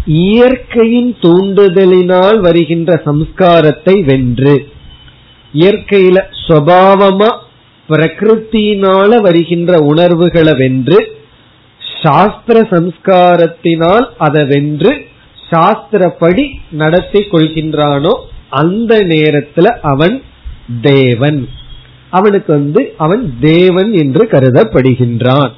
இயற்கையின் 0.05 1.17
தூண்டுதலினால் 1.21 2.39
வருகின்ற 2.39 3.01
சம்ஸ்காரத்தை 3.05 4.05
வென்று 4.05 4.67
இயற்கையில 5.53 6.17
சுவாவமா 6.47 7.29
பிரகிருத்தினால 7.89 9.21
வருகின்ற 9.21 9.77
உணர்வுகளை 9.77 10.53
வென்று 10.53 10.99
சாஸ்திர 12.01 12.61
சம்ஸ்காரத்தினால் 12.61 14.05
அதை 14.17 14.45
வென்று 14.45 14.91
சாஸ்திரப்படி 15.51 16.43
நடத்தி 16.71 17.19
கொள்கின்றானோ 17.19 18.13
அந்த 18.49 18.95
நேரத்துல 18.97 19.67
அவன் 19.81 20.21
தேவன். 20.81 21.49
அவனுக்கு 22.09 22.53
வந்து 22.53 22.93
அவன் 22.97 23.23
தேவன் 23.39 23.91
என்று 23.93 24.23
கருதப்படுகின்றான். 24.31 25.51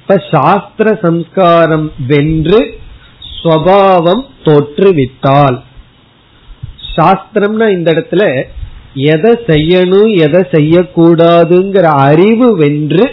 இப்ப 0.00 0.16
சாஸ்திர 0.30 0.98
சம்ஸ்காரம் 1.02 1.92
வென்று 2.06 2.60
ஸ்வபாவம் 3.32 4.24
தோற்றுவிட்டால் 4.44 5.58
சாஸ்திரம்னா 6.96 7.66
இந்த 7.72 7.92
இடத்துல 7.92 8.24
எதை 9.06 9.32
செய்யணும் 9.46 10.10
எதை 10.16 10.40
செய்யக்கூடாதுங்கிற 10.52 11.82
அறிவு 11.82 12.56
வென்று 12.56 13.06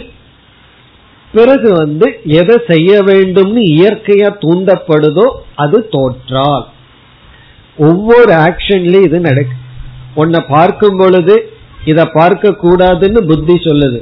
பிறகு 1.32 1.72
வந்து 1.72 2.06
எதை 2.24 2.56
செய்ய 2.68 2.98
வேண்டும்னு 3.02 3.62
இயற்கையா 3.76 4.28
தூண்டப்படுதோ 4.40 5.26
அது 5.54 5.88
தோற்றால். 5.88 6.66
ஒவ்வொரு 7.78 8.32
ஆக்ஷன்லயும் 8.34 9.04
இது 9.04 9.20
நடக்கு. 9.20 9.56
உன்னை 10.14 10.40
பார்க்கும் 10.48 10.98
பொழுது 10.98 11.50
இத 11.84 12.04
பார்க்க 12.04 12.58
கூடாதுன்னு 12.62 13.20
புத்தி 13.20 13.54
சொல்லுது. 13.54 14.00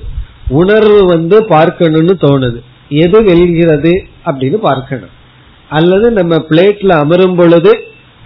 உணர்வு 0.48 1.00
வந்து 1.06 1.46
பார்க்கணும்னு 1.46 2.14
தோணுது. 2.20 2.60
எது 2.88 3.24
வெல்கிறது 3.24 3.92
அப்படின்னு 4.24 4.54
பார்க்கணும். 4.54 5.14
அல்லது 5.68 6.10
நம்ம 6.10 6.36
பிளேட்ல 6.50 6.92
அமரும் 7.02 7.36
பொழுது 7.36 7.72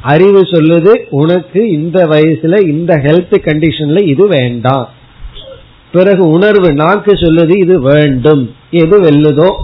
அறிவு 0.02 0.40
சொல்லுது 0.40 0.96
உனக்கு 1.10 1.68
இந்த 1.68 2.06
வயசுல 2.06 2.68
இந்த 2.68 2.96
ஹெல்த் 2.96 3.34
கண்டிஷன்ல 3.42 4.02
இது 4.02 4.26
வேண்டாம். 4.26 4.88
பிறகு 5.92 6.28
உணர்வு 6.28 6.72
நாக்கு 6.72 7.12
சொல்லுது 7.12 7.56
இது 7.56 7.80
வேண்டும். 7.80 8.54
எது 8.70 9.00
வெல்லுதோ 9.00 9.54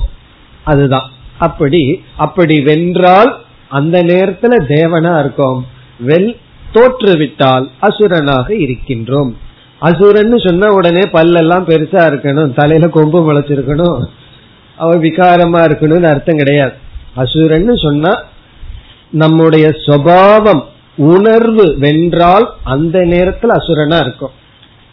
அதுதான். 0.64 1.11
அப்படி 1.38 2.03
அப்படி 2.16 2.61
வென்றால் 2.61 3.37
அந்த 3.68 4.03
நேரத்துல 4.03 4.61
தேவனா 4.68 5.18
இருக்கோம். 5.18 5.66
வெல் 6.07 6.37
தோற்றுவிட்டால் 6.73 7.68
அசுரனாக 7.83 8.51
இருக்கின்றோம். 8.51 9.33
அசுரன்னு 9.81 10.49
சொன்ன 10.49 10.73
உடனே 10.73 11.01
பல்லெல்லாம் 11.01 11.68
பெருசா 11.68 12.01
இருக்கணும் 12.07 12.55
தலையில 12.55 12.88
கொம்பு 12.88 13.33
முளைச்சிருக்கணும் 13.33 14.05
அவன் 14.77 15.01
விகாரமா 15.01 15.61
இருக்கணும்னு 15.64 16.03
அர்த்தம் 16.03 16.37
கிடையாது. 16.37 16.73
அசுரன்னு 17.16 17.83
சொன்னா 17.83 18.23
நம்முடைய 19.14 19.66
சுவாவம் 19.87 20.62
உணர்வு 20.96 21.64
வென்றால் 21.79 22.46
அந்த 22.64 22.98
நேரத்துல 23.12 23.53
அசுரனா 23.59 23.98
இருக்கும். 24.00 24.35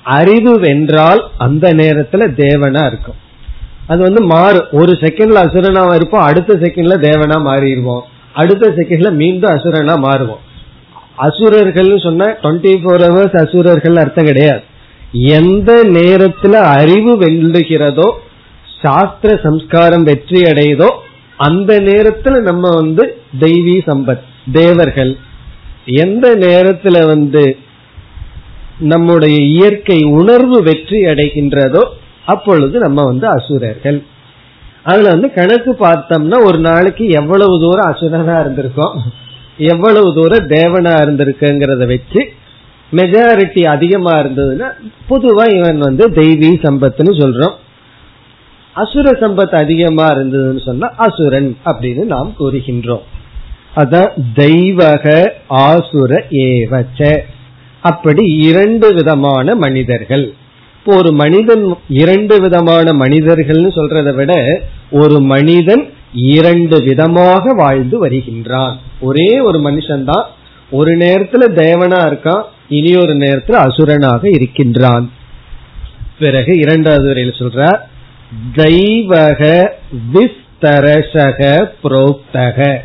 அறிவு 0.03 0.53
வென்றால் 0.59 1.21
அந்த 1.37 1.73
நேரத்துல 1.73 2.27
தேவனா 2.41 2.83
இருக்கும். 2.85 3.19
அது 3.87 4.01
வந்து 4.01 4.21
மாறும். 4.23 4.67
ஒரு 4.71 4.91
செகண்ட்ல 5.01 5.43
அசுரனா 5.45 5.83
இருப்போம் 5.93 6.21
அடுத்த 6.21 6.53
செகண்ட்ல 6.53 6.95
தேவனா 7.07 7.37
மாறிடுவோம். 7.49 8.05
அடுத்த 8.33 8.73
செகண்ட்ல 8.77 9.11
மீண்டும் 9.11 9.53
அசுரனா 9.53 9.95
மாறுவோம். 10.07 10.43
அசுரர்கள் 11.15 11.91
சொன்ன 11.99 12.27
டுவெண்ட்டி 12.41 12.73
ஃபோர் 12.83 13.03
ஹவர்ஸ் 13.07 13.37
அசுரர்கள் 13.45 13.95
அர்த்தம் 13.95 14.25
கிடையாது. 14.25 14.63
எந்த 15.11 15.71
நேரத்துல 15.97 16.53
அறிவு 16.75 17.13
வெல்லுகிறதோ 17.19 18.09
சாஸ்திர 18.81 19.31
சம்ஸ்காரம் 19.43 20.03
வெற்றி 20.03 20.41
அடையுதோ 20.41 20.89
அந்த 21.47 21.71
நேரத்துல 21.89 22.35
நம்ம 22.49 22.69
வந்து 22.79 23.03
தெய்வீ 23.39 23.75
சம்பத் 23.89 24.25
தேவர்கள். 24.51 25.11
எந்த 26.03 26.27
நேரத்துல 26.45 26.97
வந்து 27.07 27.43
நம்முடைய 28.91 29.37
இயற்கை 29.53 29.97
உணர்வு 30.19 30.57
வெற்றி 30.63 30.99
அடைகின்றதோ 31.05 31.83
அப்பொழுது 32.25 32.75
நம்ம 32.79 32.99
வந்து 33.03 33.27
அசுரர்கள். 33.27 33.99
அதுல 34.83 35.09
வந்து 35.09 35.29
கணக்கு 35.33 35.71
பார்த்தோம்னா 35.79 36.37
ஒரு 36.47 36.59
நாளைக்கு 36.59 37.05
எவ்வளவு 37.19 37.55
தூரம் 37.63 37.89
அசுரனா 37.91 38.35
இருந்திருக்கோம் 38.43 38.95
எவ்வளவு 39.71 40.07
தூரம் 40.13 40.47
தேவனா 40.49 40.93
இருந்திருக்குங்கிறத 41.03 41.85
வச்சு 41.91 42.21
மெஜாரிட்டி 42.91 43.61
அதிகமா 43.73 44.13
இருந்ததுன்னா 44.21 44.69
பொதுவா 45.09 45.45
இவன் 45.57 45.79
வந்து 45.87 46.05
தெய்வீ 46.21 46.49
சம்பத்துன்னு 46.65 47.13
சொல்றோம். 47.21 47.55
அசுர 48.73 49.11
சம்பத் 49.11 49.55
அதிகமா 49.55 50.13
இருந்ததுன்னு 50.13 50.65
சொன்னா 50.65 50.87
அசுரன் 50.97 51.57
அப்படின்னு 51.65 52.03
நாம் 52.03 52.35
கூறுகின்றோம். 52.39 53.01
அதான் 53.75 54.11
தெய்வக 54.35 55.29
ஆசுர 55.49 56.21
ஏவச்ச. 56.31 57.17
அப்படி 57.81 58.25
இரண்டு 58.25 58.93
விதமான 58.93 59.55
மனிதர்கள். 59.55 60.33
இப்போ 60.79 60.95
ஒரு 60.95 61.11
மனிதன் 61.11 61.75
இரண்டு 61.89 62.41
விதமான 62.41 62.91
மனிதர்கள்னு 62.91 63.67
சொல்றதை 63.67 64.15
விட 64.15 64.61
ஒரு 64.91 65.19
மனிதன் 65.19 65.93
இரண்டு 66.13 66.83
விதமாக 66.83 67.53
வாழ்ந்து 67.53 67.99
வருகின்றான். 67.99 68.75
ஒரே 69.01 69.39
ஒரு 69.39 69.59
மனுஷன்தான். 69.59 70.25
ஒரு 70.71 70.97
நேரத்துல 70.97 71.47
தேவனா 71.47 71.99
இருக்கான். 71.99 72.43
இனி 72.69 72.95
ஒரு 72.95 73.13
நேரத்துல 73.13 73.67
அசுரனாக 73.67 74.27
இருக்கின்றான். 74.33 75.11
பிறகு 76.19 76.57
இரண்டாவது 76.57 77.07
வரையில் 77.07 77.33
சொல்ற 77.33 77.89
தெய்வக 78.53 79.69
விஸ்தரசக 80.13 81.69
புரோக்தக. 81.83 82.77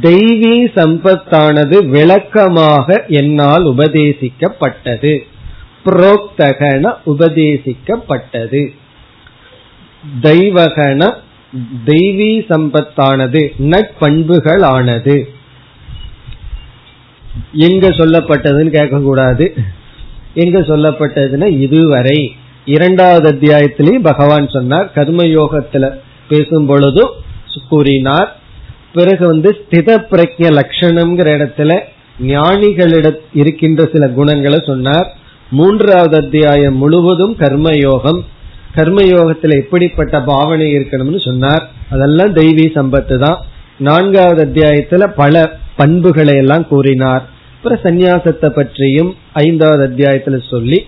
தெய்வீ 0.00 0.54
சம்பத்தானது 0.74 1.88
விளக்கமாக 1.88 3.04
என்னால் 3.08 3.64
உபதேசிக்கப்பட்டது. 3.64 5.18
புரோக்தகன 5.84 6.92
உபதேசிக்கப்பட்டது. 7.06 8.74
தெய்வகன 10.22 11.14
தெய்வீ 11.86 12.32
சம்பத்தானது 12.48 13.42
நட்பண்புகளானது 13.58 15.22
எங்க 17.52 17.88
சொல்லப்பட்டதுன்னு 17.88 18.68
கேட்க 18.68 19.00
கூடாது 19.00 19.54
எங்க 20.34 20.58
சொல்லப்பட்டதுன்னா 20.58 21.60
இதுவரை. 21.60 22.36
இரண்டாவது 22.64 23.32
அத்தியாயத்திலேயே 23.32 24.00
பகவான் 24.02 24.48
சொன்னார் 24.48 24.90
கர்மயோகத்துல 24.94 25.96
பேசும் 26.28 26.66
பொழுது 26.66 27.08
கூறினார் 27.68 28.36
பிறகு 28.92 29.26
வந்து 29.26 29.56
ஸ்தித 29.60 30.06
பிரஜ 30.10 30.38
லட்சணம்ங்கிற 30.38 31.28
இடத்துல 31.36 31.80
ஞானிகளிட 32.22 33.16
இருக்கின்ற 33.32 33.88
சில 33.92 34.08
குணங்களை 34.08 34.62
சொன்னார். 34.66 35.16
மூன்றாவது 35.50 36.16
அத்தியாயம் 36.16 36.76
முழுவதும் 36.76 37.36
கர்மயோகம். 37.36 38.20
கர்மயோகத்துல 38.74 39.56
எப்படிப்பட்ட 39.56 40.20
பாவனை 40.20 40.76
இருக்கணும்னு 40.76 41.24
சொன்னார். 41.24 41.70
அதெல்லாம் 41.90 42.34
தெய்வீ 42.34 42.66
சம்பத்து 42.74 43.16
தான். 43.16 43.38
நான்காவது 43.78 44.44
அத்தியாயத்துல 44.44 45.12
பல 45.16 45.56
பண்புகளை 45.76 46.34
எல்லாம் 46.36 46.68
கூறினார். 46.68 47.28
அப்புறம் 47.56 47.78
சந்நியாசத்தை 47.78 48.48
பற்றியும் 48.48 49.14
ஐந்தாவது 49.32 49.88
அத்தியாயத்துல 49.88 50.50
சொல்லி 50.50 50.86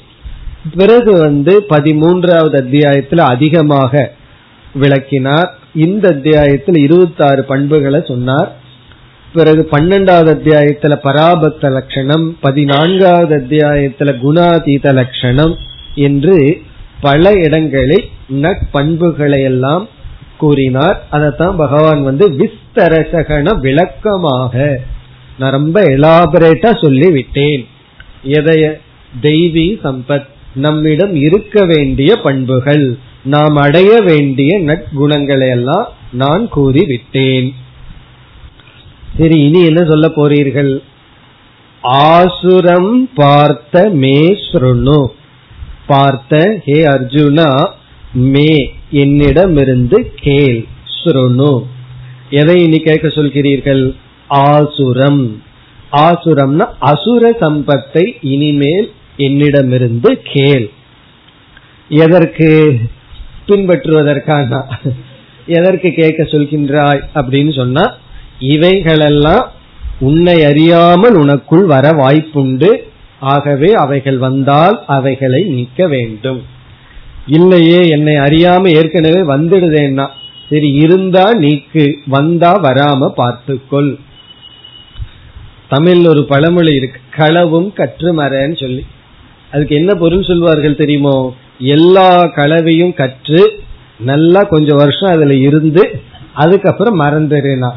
பிறகு 0.74 1.12
வந்து 1.18 1.64
பதிமூன்றாவது 1.68 2.56
அத்தியாயத்துல 2.60 3.16
அதிகமாக 3.16 4.12
விளக்கினார். 4.74 5.58
இந்த 5.74 6.08
அத்தியாயத்தில் 6.08 6.74
இருபத்தி 6.74 7.24
ஆறு 7.24 7.44
பண்புகளை 7.44 8.04
சொன்னார். 8.06 8.56
பிறகு 9.32 9.68
பன்னெண்டாவது 9.70 10.30
அத்தியாயத்துல 10.34 10.98
பராபத்த 11.04 11.70
லட்சணம் 11.70 12.36
பதினான்காவது 12.40 13.36
அத்தியாயத்துல 13.36 14.18
குணாதீத 14.22 14.92
லட்சணம் 14.92 15.56
என்று 15.94 16.62
பல 17.00 17.32
இடங்களில் 17.32 18.04
நட்பண்புகளை 18.32 19.42
எல்லாம் 19.42 19.88
கூறினார். 20.38 21.06
அதைத்தான் 21.10 21.56
பகவான் 21.56 22.02
வந்து 22.02 22.30
விஸ்தரசகன 22.30 23.60
விளக்கமாக 23.60 24.80
நான் 25.38 25.50
ரொம்ப 25.50 25.82
எலாபரேட்டா 25.82 26.84
சொல்லி 26.84 27.10
விட்டேன் 27.10 27.66
எதைய 28.26 28.78
தெய்வீ 29.22 29.78
சம்பத் 29.84 30.30
நம்மிடம் 30.54 31.14
இருக்க 31.14 31.64
வேண்டிய 31.64 32.16
பண்புகள். 32.16 32.98
நாம் 33.24 33.56
அடைய 33.56 34.00
வேண்டிய 34.00 34.60
நற்குணங்களை 34.60 35.48
எல்லாம் 35.48 35.88
நான் 36.12 36.48
கூறிவிட்டேன். 36.56 37.54
சரி 39.18 39.40
இனி 39.40 39.64
என்ன 39.64 39.84
சொல்ல 39.84 40.08
போறீர்கள்? 40.08 40.82
ஆசுரம் 41.82 43.10
பார்த்த 43.14 43.88
மே 43.88 44.36
ஸ்ருணு. 44.46 45.06
பார்த்த 45.86 46.60
ஹே 46.64 46.84
அர்ஜுனா 46.84 47.68
மே 48.12 48.74
என்னிடமிருந்து 48.90 50.12
கேள் 50.16 50.66
ஸ்ருணு. 51.04 51.64
எதை 52.30 52.62
இனி 52.62 52.78
கேட்க 52.78 53.08
சொல்கிறீர்கள்? 53.08 53.94
ஆசுரம். 54.28 55.42
ஆசுரம்னா 55.92 56.66
அசுர 56.78 57.36
சம்பத்தை 57.40 58.16
இனிமேல் 58.20 58.90
என்னிடமிருந்து 59.22 60.10
கேள். 60.24 60.66
எதற்கு 61.88 62.48
பின்பற்றுவதற்காக? 63.48 64.60
எதற்கு 65.46 65.88
கேட்க 65.92 66.22
சொல்கின்றாய் 66.22 67.02
அப்படின்னு 67.14 67.52
சொன்னா 67.56 67.84
இவைகளெல்லாம் 68.38 69.44
உன்னை 70.00 70.36
அறியாமல் 70.44 71.16
உனக்குள் 71.16 71.64
வர 71.64 71.86
வாய்ப்புண்டு. 71.90 72.70
ஆகவே 73.32 73.68
அவைகள் 73.72 74.18
வந்தால் 74.18 74.76
அவைகளை 74.86 75.40
நீக்க 75.48 75.86
வேண்டும். 75.86 76.40
இல்லையே 77.26 77.80
என்னை 77.88 78.14
அறியாம 78.14 78.70
ஏற்கனவே 78.78 79.20
வந்துடுதேன்னா. 79.32 80.06
சரி 80.48 80.70
இருந்தா 80.84 81.26
நீக்கு 81.34 81.84
வந்தா 82.06 82.50
வராம 82.62 83.10
பார்த்துக்கொள். 83.16 83.92
தமிழ் 85.68 86.02
ஒரு 86.06 86.22
பழமொழி 86.24 86.72
இருக்கு 86.74 87.00
களவும் 87.16 87.70
கற்றுமரன்னு 87.76 88.56
சொல்லி. 88.60 88.82
அதுக்கு 89.52 89.76
என்ன 89.76 89.94
பொருள் 89.94 90.22
சொல்வார்கள் 90.22 90.76
தெரியுமோ? 90.76 91.34
எல்லா 91.58 92.22
கலவையும் 92.34 92.94
கற்று 92.94 93.60
நல்லா 93.98 94.40
கொஞ்சம் 94.42 94.76
வருஷம் 94.76 95.10
அதுல 95.10 95.34
இருந்து 95.34 95.82
அதுக்கப்புறம் 96.32 97.00
மறந்துடுனா. 97.00 97.70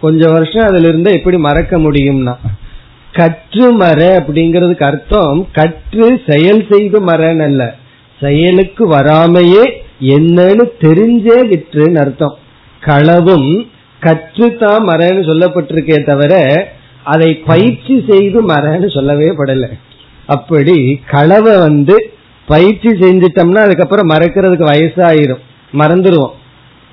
கொஞ்சம் 0.00 0.32
வருஷம் 0.32 0.66
அதுல 0.66 0.88
இருந்தா 0.88 1.10
எப்படி 1.10 1.38
மறக்க 1.38 1.78
முடியும்னா? 1.78 2.34
கற்று 3.12 3.72
மர 3.72 4.00
அப்படிங்கிறதுக்கு 4.18 4.82
அர்த்தம் 4.82 5.48
கற்று 5.52 6.22
செயல் 6.26 6.66
செய்து 6.70 7.00
மரன் 7.00 7.40
அல்ல. 7.40 7.74
செயலுக்கு 8.20 8.90
வராமையே 8.90 9.64
என்னன்னு 10.00 10.64
தெரிஞ்சே 10.80 11.38
விற்றுன்னு 11.50 11.98
அர்த்தம். 11.98 12.36
களவும் 12.86 13.50
கற்றுத்தான் 14.00 14.84
மரன்னு 14.88 15.24
சொல்லப்பட்டிருக்கே 15.30 16.04
தவிர 16.04 16.34
அதை 17.04 17.34
பயிற்சி 17.34 18.04
செய்து 18.08 18.48
மரன்னு 18.48 18.94
சொல்லவே 18.94 19.28
படலை. 19.30 19.68
அப்படி 20.26 21.00
களவை 21.10 21.58
வந்து 21.58 22.10
பயிற்சி 22.46 22.88
செஞ்சிட்டோம்னா 22.88 23.58
அதுக்கப்புறம் 23.58 24.08
மறக்கிறதுக்கு 24.08 24.64
வயசாயிரும். 24.64 25.42
மறந்துடுவோம் 25.72 26.34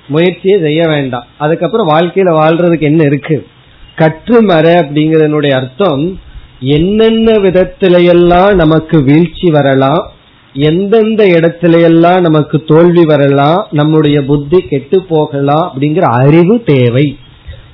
முயற்சியே 0.08 0.58
செய்ய 0.58 0.82
வேண்டாம். 0.86 1.26
அதுக்கப்புறம் 1.38 1.88
வாழ்க்கையில 1.88 2.30
வாழ்றதுக்கு 2.40 2.80
என்ன 2.80 3.02
இருக்கு? 3.04 3.46
கற்று 3.94 4.42
மர 4.42 4.80
அப்படிங்கறதனுடைய 4.80 5.50
அர்த்தம் 5.50 6.20
என்னென்ன 6.60 7.32
விதத்திலையெல்லாம் 7.32 8.54
நமக்கு 8.54 9.02
வீழ்ச்சி 9.02 9.50
வரலாம் 9.50 10.12
எந்தெந்த 10.52 11.24
இடத்திலையெல்லாம் 11.26 12.20
நமக்கு 12.20 12.62
தோல்வி 12.66 13.04
வரலாம் 13.04 13.66
நம்முடைய 13.70 14.22
புத்தி 14.22 14.60
கெட்டு 14.60 15.02
போகலாம் 15.02 15.72
அப்படிங்கிற 15.72 16.00
அறிவு 16.00 16.62
தேவை. 16.66 17.18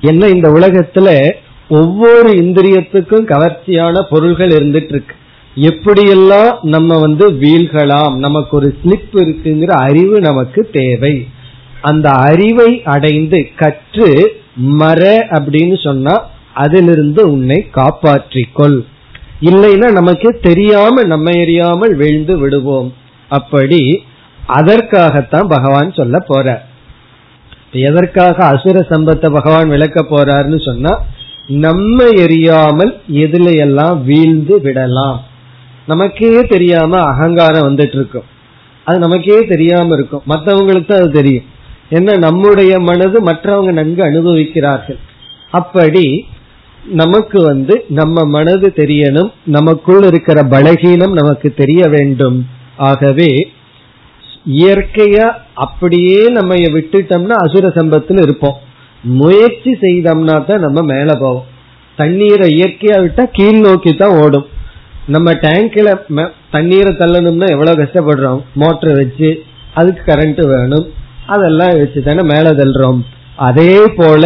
என்ன 0.00 0.26
இந்த 0.26 0.48
உலகத்துல 0.48 1.32
ஒவ்வொரு 1.68 2.30
இந்திரியத்துக்கும் 2.30 3.26
கவர்ச்சியான 3.26 4.02
பொருள்கள் 4.10 4.48
இருந்துட்டு 4.48 4.88
இருக்கு. 4.88 5.14
எப்படியெல்லாம் 5.54 6.62
நம்ம 6.62 6.98
வந்து 6.98 7.32
வீழ்கலாம் 7.32 8.16
நமக்கு 8.16 8.56
ஒரு 8.56 8.76
ஸ்லிப் 8.84 9.12
இருக்குங்கிற 9.12 9.66
அறிவு 9.66 10.20
நமக்கு 10.20 10.68
தேவை. 10.72 11.28
அந்த 11.80 12.10
அறிவை 12.10 12.82
அடைந்து 12.82 13.48
கற்று 13.56 14.32
மர 14.54 15.26
அப்படின்னு 15.30 15.82
சொன்னா 15.82 16.26
அதிலிருந்து 16.54 17.32
உன்னை 17.32 17.66
காப்பாற்றிக்கொள். 17.74 18.84
இல்லைன்னா 19.40 19.92
நமக்கு 19.92 20.38
தெரியாம 20.42 21.02
நம்ம 21.02 21.30
எறியாமல் 21.30 21.94
விழுந்து 21.94 22.38
விடுவோம். 22.38 22.94
அப்படி 23.28 24.02
அதற்காகத்தான் 24.46 25.46
பகவான் 25.46 25.92
சொல்ல 25.92 26.18
போற. 26.18 26.64
எதற்காக 27.72 28.44
அசுர 28.44 28.86
சம்பத்தை 28.90 29.32
பகவான் 29.32 29.68
விளக்க 29.68 30.02
போறாருன்னு 30.02 30.64
சொன்னா 30.64 31.04
நம்ம 31.46 32.04
எறியாமல் 32.04 33.00
எதுல 33.12 33.56
எல்லாம் 33.56 34.04
வீழ்ந்து 34.04 34.60
விடலாம். 34.60 35.24
நமக்கே 35.92 36.32
தெரியாம 36.52 36.92
அகங்காரம் 37.12 37.66
வந்துட்டு 37.68 37.96
இருக்கும் 37.98 38.28
அது 38.86 38.98
நமக்கே 39.04 39.38
தெரியாம 39.52 39.94
இருக்கும். 39.96 40.22
மற்றவங்களுக்கு 40.32 40.88
தான் 40.90 41.02
அது 41.02 41.10
தெரியும். 41.18 41.46
என்ன 41.98 42.16
நம்முடைய 42.24 42.72
மனது 42.88 43.18
மற்றவங்க 43.28 43.72
நன்கு 43.78 44.02
அனுபவிக்கிறார்கள். 44.08 45.00
அப்படி 45.52 46.04
நமக்கு 47.00 47.38
வந்து 47.48 47.74
நம்ம 47.98 48.24
மனது 48.34 48.68
தெரியணும் 48.80 49.30
நமக்குள் 49.56 50.04
இருக்கிற 50.10 50.38
பலகீனம் 50.54 51.14
நமக்கு 51.20 51.48
தெரிய 51.60 51.82
வேண்டும். 51.94 52.38
ஆகவே 52.88 53.30
இயற்கையா 54.60 55.26
அப்படியே 55.64 56.20
நம்ம 56.36 56.54
விட்டுட்டோம்னா 56.76 57.36
அசுர 57.44 57.68
சம்பத்தில் 57.78 58.20
இருப்போம். 58.26 58.56
முயற்சி 59.20 59.72
செய்தோம்னா 59.84 60.36
தான் 60.48 60.64
நம்ம 60.66 60.80
மேல 60.92 61.10
போவோம். 61.22 61.46
தண்ணீரை 61.98 62.46
இயற்கையா 62.58 62.96
விட்டா 63.04 63.24
கீழ் 63.38 63.60
நோக்கி 63.66 63.92
தான் 64.02 64.16
ஓடும். 64.22 64.46
நம்ம 65.14 65.32
டேங்க்ல 65.44 65.90
தண்ணீரை 66.54 66.90
தள்ளணும்னா 66.98 67.46
எவ்வளவு 67.54 67.80
கஷ்டப்படுறோம்? 67.82 68.40
மோட்டர் 68.54 68.96
வச்சு 69.00 69.28
அதுக்கு 69.74 70.02
கரண்ட் 70.06 70.40
வேணும். 70.54 70.86
அதெல்லாம் 71.34 71.76
வச்சு 71.80 72.00
தானே 72.06 72.22
மேல 72.32 72.50
தள்ளுறோம். 72.60 73.00
அதே 73.48 73.74
போல 73.96 74.24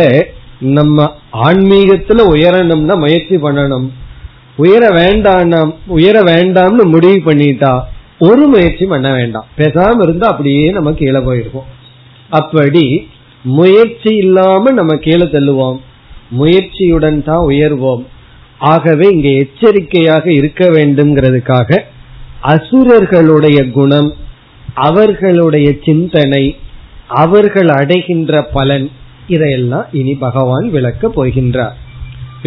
நம்ம 0.76 1.06
ஆன்மீகத்துல 1.46 2.20
உயரணும்னா 2.34 2.94
முயற்சி 3.04 3.36
பண்ணணும். 3.36 3.86
உயர 4.56 4.84
வேண்டாம் 5.00 5.74
உயர 5.96 6.16
வேண்டாம்னு 6.22 6.84
முடிவு 6.94 7.18
பண்ணிட்டா 7.26 7.72
ஒரு 8.18 8.42
முயற்சி 8.52 8.84
பண்ண 8.92 9.08
வேண்டாம். 9.12 9.46
பேசாம 9.58 10.02
இருந்தா 10.02 10.26
அப்படியே 10.28 10.66
நம்ம 10.76 10.92
கீழே 11.00 11.20
போயிருக்கோம் 11.28 11.70
அப்படி 12.40 12.84
முயற்சி 13.42 14.10
இல்லாம 14.16 14.72
நம்ம 14.80 14.92
கீழே 14.96 15.26
தள்ளுவோம். 15.32 15.78
முயற்சியுடன் 16.38 17.18
தான் 17.28 17.46
உயர்வோம். 17.48 18.04
ஆகவே 18.68 19.06
இங்க 19.10 19.28
எச்சரிக்கையாக 19.42 20.26
இருக்க 20.32 20.64
வேண்டும்ங்கிறதுக்காக 20.68 21.78
அசுரர்களுடைய 22.52 23.58
குணம் 23.70 24.10
அவர்களுடைய 24.88 25.68
சிந்தனை 25.84 26.44
அவர்கள் 27.22 27.70
அடைகின்ற 27.78 28.42
பலன் 28.52 28.86
இதையெல்லாம் 29.26 29.88
இனி 29.92 30.14
பகவான் 30.14 30.66
விளக்க 30.70 31.08
போகின்றார். 31.08 31.76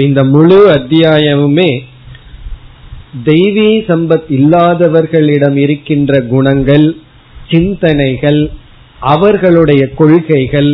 இந்த 0.06 0.22
முழு 0.34 0.60
அத்தியாயமுமே 0.72 1.72
தெய்வீ 3.26 3.70
சம்பத் 3.90 4.28
இல்லாதவர்களிடம் 4.38 5.56
இருக்கின்ற 5.56 6.20
குணங்கள் 6.34 6.88
சிந்தனைகள் 7.52 8.42
அவர்களுடைய 9.14 9.84
கொள்கைகள் 10.00 10.72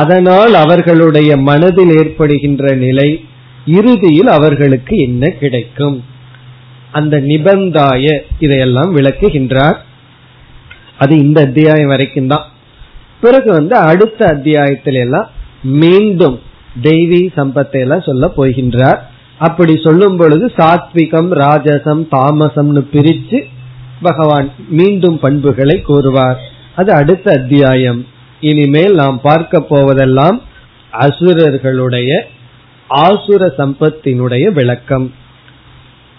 அதனால் 0.00 0.54
அவர்களுடைய 0.54 1.30
மனதில் 1.48 1.92
ஏற்படுகின்ற 2.00 2.74
நிலை 2.76 3.08
இறுதியில் 3.66 4.26
அவர்களுக்கு 4.26 4.96
என்ன 4.96 5.28
கிடைக்கும்? 5.28 6.04
அந்த 6.92 7.20
நிபந்தாய 7.20 8.22
இதையெல்லாம் 8.38 8.96
விளக்குகின்றார். 8.96 9.76
அது 10.98 11.18
இந்த 11.18 11.40
அத்தியாயம் 11.40 11.88
வரைக்கும் 11.88 12.26
தான். 12.26 12.44
பிறகு 13.20 13.52
வந்து 13.52 13.76
அடுத்த 13.76 14.26
அத்தியாயத்தில 14.26 14.92
எல்லாம் 14.92 15.30
மீண்டும் 15.62 16.40
தெய்வீ 16.82 17.28
சம்பத்தை 17.36 17.80
எல்லாம் 17.80 18.00
சொல்ல 18.00 18.32
போகின்றார். 18.36 18.98
அப்படி 19.38 19.76
சொல்லும் 19.76 20.16
பொழுது 20.16 20.52
சாத்விகம் 20.56 21.30
ராஜசம் 21.34 22.02
தாமசம்னு 22.10 22.86
பிரிச்சு 22.92 23.44
பகவான் 24.02 24.52
மீண்டும் 24.68 25.18
பண்புகளை 25.18 25.82
கூறுவார். 25.82 26.38
அது 26.74 26.92
அடுத்த 26.92 27.30
அத்தியாயம். 27.30 28.06
இனிமேல் 28.40 28.94
நாம் 28.94 29.20
பார்க்க 29.22 29.66
போவதெல்லாம் 29.68 30.42
அசுரர்களுடைய 30.92 32.26
ஆசுர 32.91 33.43
சம்பத்தினுடைய 33.57 34.45
விளக்கம் 34.51 35.07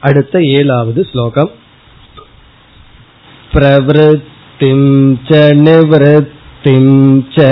அடுத்த 0.02 0.40
ஏழாவது 0.56 1.02
ஸ்லோகம் 1.04 1.52
பிரவருத்திம் 3.52 4.90
ச 5.28 5.40
நிவத்திம் 5.64 6.94
ச 7.34 7.46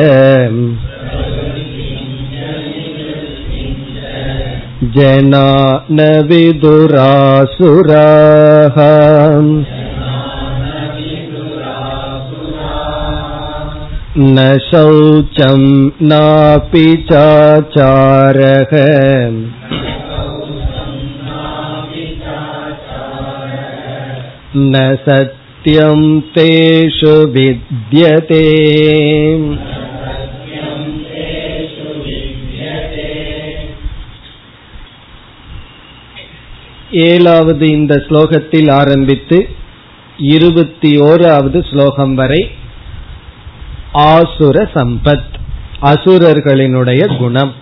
जना 4.87 5.47
न 5.91 6.01
विदुरासुराः 6.29 7.57
न 14.19 14.45
शौचं 14.71 15.63
नापि 16.03 16.87
चाचारः 17.11 18.73
न 24.57 24.95
सत्यं 25.05 26.03
तेषु 26.35 27.15
विद्यते 27.35 28.45
ஏழாவது 37.07 37.65
இந்த 37.69 37.95
ஸ்லோகத்தில் 38.09 38.69
ஆரம்பித்து 38.71 39.39
இருபத்தி 40.27 40.91
ஓராவது 41.01 41.59
ஸ்லோகம் 41.71 42.15
வரை 42.15 42.41
ஆசுர 43.94 44.70
சம்பத் 44.74 45.40
அசுரர்களினுடைய 45.82 47.18
குணம். 47.18 47.54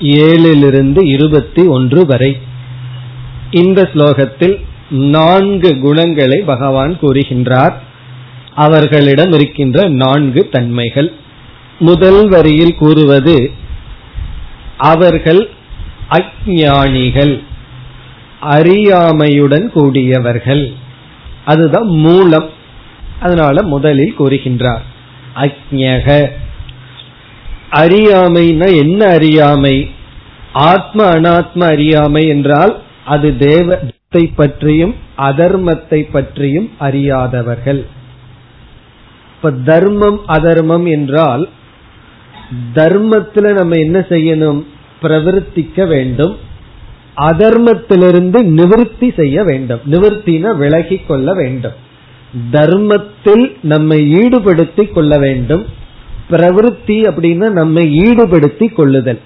ஏழிலிருந்து 0.00 1.04
இருபத்தி 1.04 1.62
ஒன்று 1.62 2.06
வரை. 2.06 2.38
இந்த 3.50 3.88
ஸ்லோகத்தில் 3.94 4.64
நான்கு 4.90 5.78
குணங்களை 5.78 6.40
பகவான் 6.40 6.98
கூறுகின்றார். 7.00 7.72
அவர்களிடம் 8.54 9.32
இருக்கின்ற 9.32 9.88
நான்கு 9.88 10.48
தன்மைகள். 10.48 11.12
முதல் 11.78 12.28
வரியில் 12.28 12.74
கூறுவது 12.74 13.50
அவர்கள் 14.76 15.50
அஜானிகள் 16.10 17.42
அறியாமையுடன் 18.42 19.68
கூடியவர்கள். 19.68 20.72
அதுதான் 21.44 21.86
மூலம். 21.86 22.58
அதனால 23.20 23.62
முதலில் 23.62 24.14
கூறுகின்றார் 24.18 24.84
அக்ஞக. 25.34 26.26
அறியாமைனா 27.70 28.68
என்ன 28.76 29.06
அறியாமை? 29.06 29.90
ஆத்ம 30.52 31.10
அனாத்ம 31.10 31.60
அறியாமை 31.62 32.22
என்றால் 32.28 32.82
அது 33.04 33.36
தேவத்தை 33.36 34.26
பற்றியும் 34.36 34.94
அதர்மத்தை 35.18 36.08
பற்றியும் 36.12 36.70
அறியாதவர்கள். 36.78 37.86
இப்ப 39.34 39.50
தர்மம் 39.50 40.20
அதர்மம் 40.26 40.86
என்றால் 40.86 41.48
தர்மத்துல 42.74 43.52
நம்ம 43.52 43.76
என்ன 43.76 43.98
செய்யணும்? 44.08 44.60
பிரவர்த்திக்க 45.02 45.86
வேண்டும். 45.86 46.34
அதர்மத்திலிருந்து 47.16 48.42
நிவர்த்தி 48.42 49.12
செய்ய 49.16 49.42
வேண்டும். 49.42 49.80
நிவர்த்தின 49.90 50.56
விலகி 50.56 50.96
கொள்ள 50.96 51.34
வேண்டும். 51.34 51.88
தர்மத்தில் 52.50 53.56
நம்மை 53.62 54.12
ஈடுபடுத்தி 54.12 54.92
கொள்ள 54.92 55.18
வேண்டும். 55.18 55.66
பிரவருத்தி 56.30 56.96
அப்படின்னா 57.02 57.50
நம்மை 57.50 57.98
ஈடுபடுத்தி 57.98 58.74
கொள்ளுதல். 58.74 59.20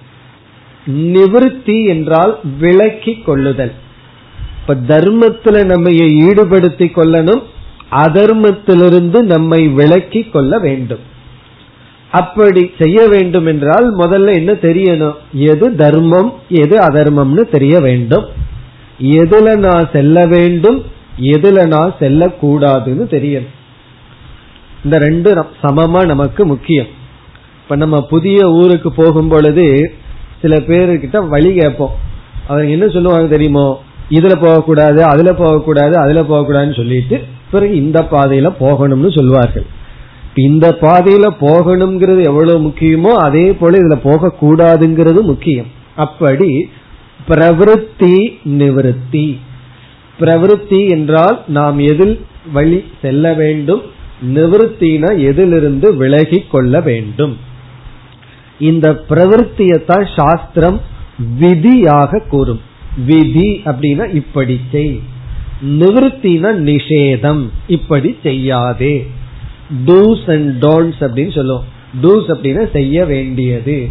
நிவிருத்தி 0.86 1.86
என்றால் 1.86 2.40
விலக்கி 2.58 3.22
கொள்ளுதல். 3.26 3.72
இப்ப 4.60 4.96
தர்மத்துல 4.96 5.64
நம்ம 5.64 5.90
ஈடுபடுத்தி 5.90 6.86
கொள்ளணும். 6.86 7.42
அதர்மத்திலிருந்து 7.90 9.22
நம்மை 9.22 9.68
விலக்கி 9.68 10.22
கொள்ள 10.22 10.58
வேண்டும். 10.58 11.12
அப்படி 12.10 12.70
செய்ய 12.78 13.08
வேண்டும் 13.08 13.46
என்றால் 13.46 13.96
முதல்ல 13.96 14.34
என்ன 14.34 14.52
தெரியணும்? 14.52 15.14
எது 15.32 15.74
தர்மம் 15.74 16.34
எது 16.48 16.78
அதர்மம்னு 16.80 17.40
தெரிய 17.40 17.80
வேண்டும். 17.80 18.24
எதுல 19.00 19.56
நான் 19.56 19.88
செல்ல 19.92 20.26
வேண்டும்? 20.26 20.84
எதுல 21.20 21.66
நான் 21.66 21.94
செல்லக்கூடாதுன்னு 22.00 23.08
தெரியும் 23.08 23.46
இந்த 24.84 24.98
ரெண்டு 24.98 25.46
சமமா 25.62 26.06
நமக்கு 26.06 26.46
முக்கியம். 26.46 26.86
இப்ப 27.62 27.76
நம்ம 27.76 28.00
புதிய 28.00 28.50
ஊருக்கு 28.50 28.92
போகும் 28.92 29.28
பொழுது 29.28 29.94
சில 30.42 30.56
பேருக்கிட்ட 30.56 31.28
வழி 31.28 31.54
கேட்போம். 31.54 31.90
அவங்க 32.48 32.70
என்ன 32.70 32.88
சொல்லுவாங்க 32.88 33.26
தெரியுமோ? 33.26 33.82
இதுல 34.10 34.34
போகக்கூடாது 34.40 35.04
அதுல 35.04 35.32
போகக்கூடாது 35.32 35.98
அதுல 35.98 36.20
போகக்கூடாதுன்னு 36.20 36.76
சொல்லிட்டு 36.76 37.24
பிறகு 37.50 37.74
இந்த 37.76 38.06
பாதையில 38.10 38.52
போகணும்னு 38.60 39.14
சொல்வார்கள். 39.14 39.66
இந்த 40.34 40.76
பாதையில 40.80 41.26
போகணுங்கிறது 41.40 42.24
எவ்வளவு 42.24 42.68
முக்கியமோ 42.68 43.12
அதே 43.12 43.52
போல 43.52 43.78
இதுல 43.78 43.98
போக 44.02 44.34
கூடாதுங்கிறது 44.40 45.20
முக்கியம். 45.20 45.66
அப்படி 45.96 46.70
பிரவருத்தி 47.28 48.28
நிவருத்தி. 48.44 49.38
பிரவருத்தி 50.20 50.88
என்றால் 50.88 51.44
நாம் 51.46 51.78
எதில் 51.78 52.24
வழி 52.52 52.84
செல்ல 53.02 53.32
வேண்டும்? 53.32 53.82
நிவர்த்தினா 54.34 55.18
எதிலிருந்து 55.18 55.96
விலகி 55.96 56.44
கொள்ள 56.50 56.80
வேண்டும். 56.80 57.36
இந்த 58.58 59.04
பிரவருத்தியத்தான் 59.08 60.08
சாஸ்திரம் 60.16 60.80
விதியாக 61.38 62.18
கூறும். 62.18 62.60
விதி 63.06 63.62
அப்படின்னா 63.64 64.14
இப்படி 64.14 64.60
செய். 64.72 65.00
நிவர்த்தினா 65.64 66.50
நிஷேதம் 66.58 67.48
இப்படி 67.66 68.16
செய்யாதே. 68.22 69.06
டூஸ் 69.86 70.30
அண்ட் 70.30 70.62
டோன்ஸ் 70.62 71.00
அப்படின்னு 71.00 71.34
சொல்லுவோம். 71.34 71.64
டூஸ் 72.02 72.28
அப்படின்னா 72.28 72.72
செய்ய 72.72 73.04
வேண்டியது. 73.04 73.88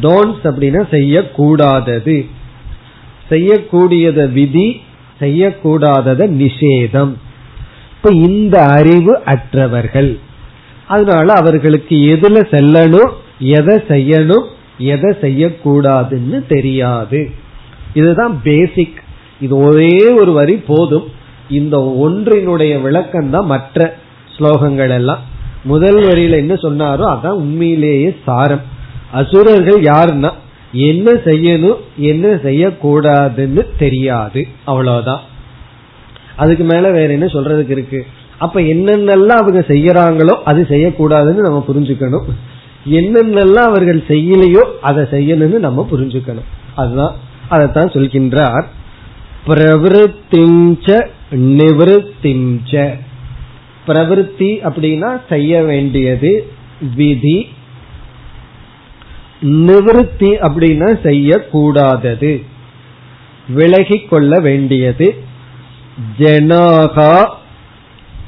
டோன்ஸ் 0.00 0.42
அப்படின்னா 0.42 0.88
செய்யக்கூடாதது. 0.90 2.26
செய்யக்கூடியத 3.30 4.32
விதி 4.32 4.80
செய்யக்கூடாதத 5.20 6.28
நிஷேதம். 6.42 7.12
இப்ப 7.96 8.10
இந்த 8.10 8.64
அறிவு 8.64 9.20
அற்றவர்கள். 9.24 10.18
அதனால 10.86 11.32
அவர்களுக்கு 11.32 11.96
எதுல 11.96 12.36
செல்லணும் 12.50 13.12
எதை 13.38 13.76
செய்யணும் 13.76 14.44
எதை 14.78 15.10
செய்யக்கூடாதுன்னு 15.20 16.46
தெரியாது. 16.46 17.30
இதுதான் 17.94 18.40
பேசிக் 18.42 19.02
இது 19.40 19.56
ஒரே 19.56 20.08
ஒரு 20.08 20.32
வரி 20.32 20.56
போதும். 20.56 21.04
இந்த 21.50 21.76
ஒன்றினுடைய 21.78 22.80
விளக்கம் 22.80 23.30
தான் 23.30 23.46
மற்ற 23.46 23.96
ஸ்லோகங்கள் 24.38 24.90
எல்லாம். 24.90 25.18
முதல் 25.64 25.98
வரியில 26.02 26.30
என்ன 26.30 26.54
சொன்னாரோ 26.54 27.04
அதான் 27.14 27.40
உண்மையிலேயே 27.42 28.16
சாரம். 28.24 28.60
அசுரர்கள் 29.12 29.80
யாருன்னா 29.82 30.30
என்ன 30.72 31.12
செய்யணும் 31.12 31.76
என்ன 31.96 32.28
செய்யக்கூடாதுன்னு 32.28 33.66
தெரியாது. 33.78 34.46
அவ்வளவுதான். 34.64 35.20
அதுக்கு 36.36 36.64
மேல 36.64 36.90
வேற 36.90 37.12
என்ன 37.12 37.26
சொல்றதுக்கு 37.26 37.70
இருக்கு? 37.70 38.06
அப்ப 38.38 38.60
என்னென்னலாம் 38.60 39.26
அவங்க 39.26 39.64
செய்யறாங்களோ 39.68 40.34
அது 40.44 40.66
செய்யக்கூடாதுன்னு 40.68 41.34
நம்ம 41.34 41.64
புரிஞ்சுக்கணும். 41.68 42.24
என்னென்னலாம் 42.90 43.52
அவர்கள் 43.52 44.04
செய்யலையோ 44.08 44.64
அதை 44.80 45.04
செய்யணும்னு 45.04 45.58
நம்ம 45.58 45.88
புரிஞ்சுக்கணும். 45.92 46.44
அதுதான் 46.74 47.14
அதைத்தான் 47.48 47.90
சொல்கின்றார். 47.90 48.64
பிரவருத்திஞ்ச 49.46 51.06
நிவருத்திஞ்ச. 51.30 52.98
பிரவருத்தி 53.86 54.70
அப்படின்னா 54.70 55.20
செய்ய 55.28 55.62
வேண்டியது 55.62 56.46
விதி 56.96 57.48
நிவிருத்தி 59.42 60.30
அப்படின்னா 60.46 60.88
செய்யக்கூடாதது. 61.02 62.32
விலகி 63.48 63.98
கொள்ள 63.98 64.40
வேண்டியது. 64.40 65.14
ஜனாகா 66.18 67.14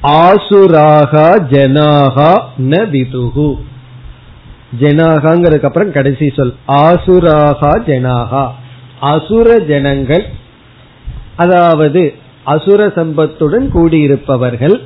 ஆசுராகா 0.02 1.28
ஜனாகா 1.52 2.30
ந 2.58 2.90
விதுகு 2.90 3.48
ஜனாகாங்கிறதுக்கு 4.80 5.64
அப்புறம் 5.64 5.92
கடைசி 5.92 6.32
சொல். 6.36 6.54
ஆசுராகா 6.66 7.72
ஜனாகா. 7.86 8.44
அசுர 9.00 9.58
ஜனங்கள் 9.58 10.24
அதாவது 11.36 12.14
அசுர 12.44 12.86
சம்பத்துடன் 12.86 13.66
கூடியிருப்பவர்கள் 13.74 14.80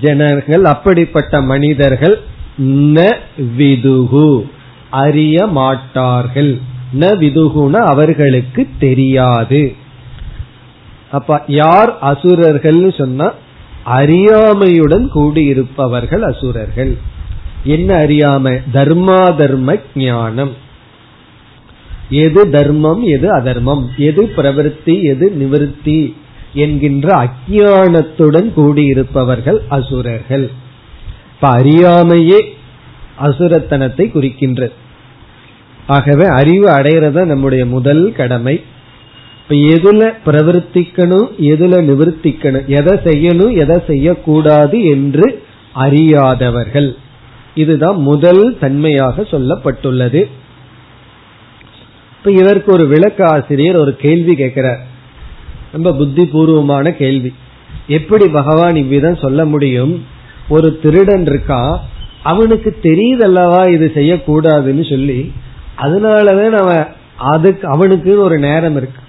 ஜனங்கள் 0.00 0.64
அப்படிப்பட்ட 0.64 1.40
மனிதர்கள் 1.40 2.18
ந 2.96 3.16
விதுகு 3.58 4.46
அறிய 4.94 5.46
மாட்டார்கள் 5.46 6.52
ந 7.00 7.02
விதுகுண 7.20 7.72
அவர்களுக்கு 7.72 8.68
தெரியாது. 8.78 9.62
அப்ப 11.10 11.42
யார் 11.46 11.98
அசுரர்கள் 12.00 12.82
சொன்னா 12.98 13.32
அறியாமையுடன் 13.86 15.06
கூடியிருப்பவர்கள் 15.14 16.22
அசுரர்கள். 16.30 16.92
என்ன 17.64 17.94
அறியாமை? 17.94 18.54
தர்மா 18.72 19.20
தர்ம 19.36 19.76
ஞானம். 19.94 20.52
எது 22.10 22.50
தர்மம் 22.50 23.02
எது 23.02 23.28
அதர்மம்? 23.32 23.84
எது 23.96 24.22
பிரவருத்தி 24.36 24.96
எது 25.02 25.30
நிவர்த்தி 25.30 26.16
என்கின்ற 26.52 27.08
அஜானத்துடன் 27.22 28.50
கூடியிருப்பவர்கள் 28.56 29.60
அசுரர்கள். 29.68 30.46
இப்ப 31.34 31.48
அறியாமையே 31.58 32.40
அசுரத்தனத்தை 33.22 34.06
குறிக்கின்றது. 34.14 34.74
ஆகவே 35.86 36.24
அறிவு 36.24 36.66
அடையிறத 36.66 37.24
நம்முடைய 37.24 37.66
முதல் 37.66 38.12
கடமை. 38.12 38.62
இப்ப 39.42 39.54
எதுல 39.54 40.12
பிரவர்த்திக்கணும் 40.26 41.28
எதுல 41.40 41.74
நிவர்த்திக்கணும் 41.82 42.66
எதை 42.66 42.98
செய்யணும் 43.04 43.52
எதை 43.52 43.82
செய்யக்கூடாது 43.86 44.84
என்று 44.84 45.42
அறியாதவர்கள். 45.72 46.96
இதுதான் 47.54 47.96
முதல் 47.96 48.58
தன்மையாக 48.58 49.22
சொல்லப்பட்டுள்ளது. 49.22 50.24
இப்ப 52.18 52.30
இதற்கு 52.30 52.72
ஒரு 52.72 52.86
விளக்க 52.86 53.26
ஆசிரியர் 53.26 53.76
ஒரு 53.76 53.96
கேள்வி 53.96 54.34
கேட்கிறார். 54.34 54.80
ரொம்ப 55.72 55.94
புத்தி 55.94 56.26
பூர்வமான 56.26 56.92
கேள்வி. 56.92 57.32
எப்படி 57.86 58.28
பகவான் 58.28 58.76
இவ்விதம் 58.76 59.16
சொல்ல 59.16 59.44
முடியும்? 59.44 60.04
ஒரு 60.48 60.78
திருடன் 60.82 61.26
இருக்கா? 61.26 61.84
அவனுக்கு 62.22 62.76
தெரியுதல்லவா 62.82 63.68
இது 63.68 63.92
செய்யக்கூடாதுன்னு 63.94 64.90
சொல்லி 64.90 65.32
அதனாலதான் 65.78 66.50
அவன் 66.50 66.86
அதுக்கு 67.16 67.68
அவனுக்கு 67.68 68.20
ஒரு 68.20 68.38
நேரம் 68.38 68.76
இருக்கு. 68.76 69.00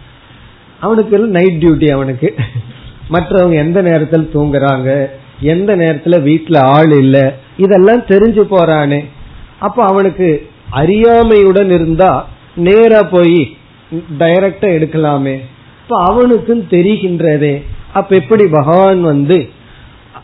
அவனுக்கு 0.79 1.19
நைட் 1.19 1.63
டியூட்டி 1.63 1.91
அவனுக்கு. 1.91 2.35
மற்றவங்க 3.09 3.53
எந்த 3.53 3.81
நேரத்தில் 3.81 4.29
தூங்குறாங்க 4.33 5.09
எந்த 5.41 5.75
நேரத்துல 5.75 6.15
வீட்டுல 6.29 6.57
ஆள் 6.57 6.91
இல்ல 6.91 7.35
இதெல்லாம் 7.57 7.99
தெரிஞ்சு 7.99 8.43
போறானே. 8.51 9.05
அப்ப 9.59 9.85
அவனுக்கு 9.85 10.49
அறியாமையுடன் 10.71 11.71
இருந்தா 11.71 12.27
நேரா 12.55 13.03
போய் 13.03 13.57
டைரக்டா 14.19 14.67
எடுக்கலாமே. 14.77 15.39
இப்ப 15.83 16.03
அவனுக்கும் 16.03 16.67
தெரிகின்றதே. 16.69 17.63
அப்ப 17.93 18.15
எப்படி 18.15 18.47
பகவான் 18.47 19.01
வந்து 19.01 19.49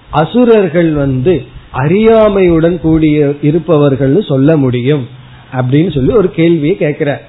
அசுரர்கள் 0.10 0.94
வந்து 0.94 1.46
அறியாமையுடன் 1.74 2.80
கூடிய 2.80 3.26
இருப்பவர்கள்னு 3.26 4.28
சொல்ல 4.28 4.58
முடியும். 4.58 5.08
அப்படின்னு 5.52 5.94
சொல்லி 5.94 6.14
ஒரு 6.14 6.32
கேள்வியை 6.32 6.78
கேட்கிறார். 6.78 7.22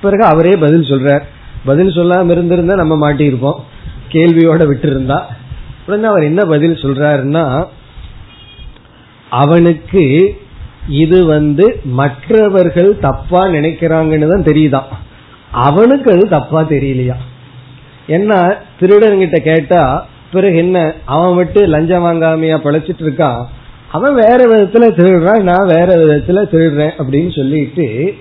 பிறகு 0.00 0.24
அவரே 0.24 0.56
பதில் 0.56 0.88
சொல்றார். 0.90 1.24
பதில் 1.64 1.96
சொல்லாம 1.96 2.30
இருந்திருந்தா 2.30 2.74
நம்ம 2.74 2.94
மாட்டியிருப்போம். 3.02 3.58
கேள்வியோட 4.12 4.66
விட்டு 4.66 4.88
இருந்தா 4.90 5.28
உடனே 5.86 6.06
அவர் 6.06 6.22
என்ன 6.22 6.44
பதில் 6.44 6.72
சொல்றாருன்னா 6.72 7.64
அவனுக்கு 9.30 10.34
இது 10.88 11.26
வந்து 11.26 11.80
மற்றவர்கள் 11.84 12.98
தப்பா 12.98 13.46
நினைக்கிறாங்கன்னு 13.46 14.28
தான் 14.28 14.42
தெரியுதான் 14.42 14.88
அவனுக்கு 15.50 16.12
அது 16.12 16.28
தப்பா 16.28 16.60
தெரியலையா? 16.62 17.16
என்ன 18.06 18.56
திருடன்கிட்ட 18.80 19.38
கேட்டா 19.38 20.06
பிறகு 20.32 20.56
என்ன 20.56 20.94
அவன் 21.04 21.36
விட்டு 21.36 21.66
லஞ்சம் 21.66 22.04
வாங்காமையா 22.04 22.56
பழைச்சிட்டு 22.64 23.04
இருக்கான்? 23.06 23.44
அவன் 23.92 24.14
வேற 24.14 24.36
விதத்துல 24.36 24.86
திருடுறான் 24.98 25.42
நான் 25.42 25.66
வேற 25.66 25.86
விதத்துல 25.86 26.40
திருடுறேன் 26.52 26.90
அப்படின்னு 26.98 27.36
சொல்லிட்டு 27.36 28.14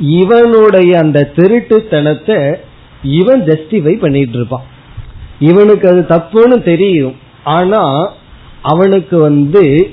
இவனுடைய 0.00 0.98
அந்த 0.98 1.30
திருட்டுத்தனத்தை 1.36 2.54
இவன் 3.02 3.42
ஜஸ்டிஃபை 3.42 3.98
பண்ணிட்டு 3.98 4.32
இருப்பான். 4.32 4.64
இவனுக்கு 5.38 5.88
அது 5.88 6.00
தப்புன்னு 6.00 6.62
தெரியும். 6.62 7.16
ஆனா 7.44 8.12
அவனுக்கு 8.62 9.18
வந்து 9.18 9.90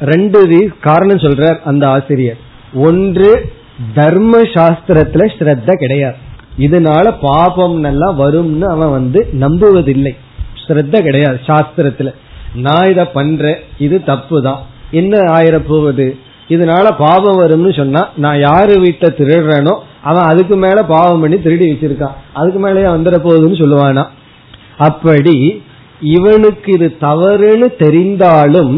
ரெண்டு 0.00 0.72
காரணம் 0.80 1.16
சொல்றார் 1.16 1.62
அந்த 1.62 1.88
ஆசிரியர். 1.88 2.36
ஒன்று 2.74 3.52
தர்ம 3.94 4.40
சாஸ்திரத்துல 4.42 5.28
ஸ்ரத்த 5.38 5.74
கிடையாது. 5.74 6.16
இதனால 6.58 7.14
பாபம் 7.20 7.80
நல்லா 7.80 8.18
வரும்னு 8.20 8.62
அவன் 8.62 8.90
வந்து 8.90 9.28
நம்புவதில்லை. 9.40 10.16
ஸ்ரத்த 10.66 11.00
கிடையாது 11.00 11.38
சாஸ்திரத்துல. 11.46 12.12
நான் 12.54 12.90
இத 12.90 13.04
பண்றேன் 13.04 13.60
இது 13.78 14.02
தப்பு 14.02 14.42
தான் 14.42 14.60
என்ன 14.92 15.16
ஆயிர 15.36 15.58
போவது 15.60 16.06
இதனால 16.48 16.86
பாவம் 16.96 17.40
வரும்னு 17.42 17.72
சொன்னா 17.78 18.08
நான் 18.16 18.38
யாரு 18.38 18.74
வீட்டை 18.80 19.08
திருடுறேனோ 19.18 19.74
அவன் 20.02 20.28
அதுக்கு 20.30 20.56
மேல 20.56 20.82
பாவம் 20.82 21.20
பண்ணி 21.20 21.36
திருடி 21.36 21.66
வச்சிருக்கான். 21.70 22.16
அதுக்கு 22.34 22.58
மேலேயே 22.58 22.88
வந்துட 22.88 23.16
போகுதுன்னு 23.16 23.60
சொல்லுவானா? 23.62 24.04
அப்படி 24.78 25.62
இவனுக்கு 26.00 26.72
இது 26.72 26.96
தவறுன்னு 27.00 27.68
தெரிந்தாலும் 27.78 28.74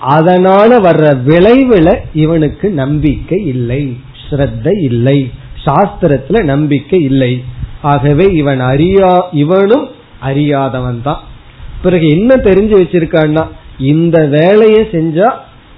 அதனால 0.00 0.78
வர்ற 0.78 1.06
விளைவுல 1.24 1.88
இவனுக்கு 2.14 2.70
நம்பிக்கை 2.70 3.38
இல்லை 3.44 3.82
ஸ்ரத்த 4.24 4.66
இல்லை 4.80 5.18
சாஸ்திரத்துல 5.66 6.44
நம்பிக்கை 6.44 7.00
இல்லை. 7.00 7.44
ஆகவே 7.82 8.26
இவன் 8.32 8.60
அறியா 8.60 9.28
இவனும் 9.32 9.86
அறியாதவன் 10.20 11.00
தான் 11.02 11.22
பிறகு 11.86 12.06
என்ன 12.16 12.32
தெரிஞ்சு 12.48 12.74
வச்சிருக்கான்னா 12.80 13.44
இந்த 13.92 14.16
வேலையை 14.38 14.82
செஞ்சா 14.94 15.28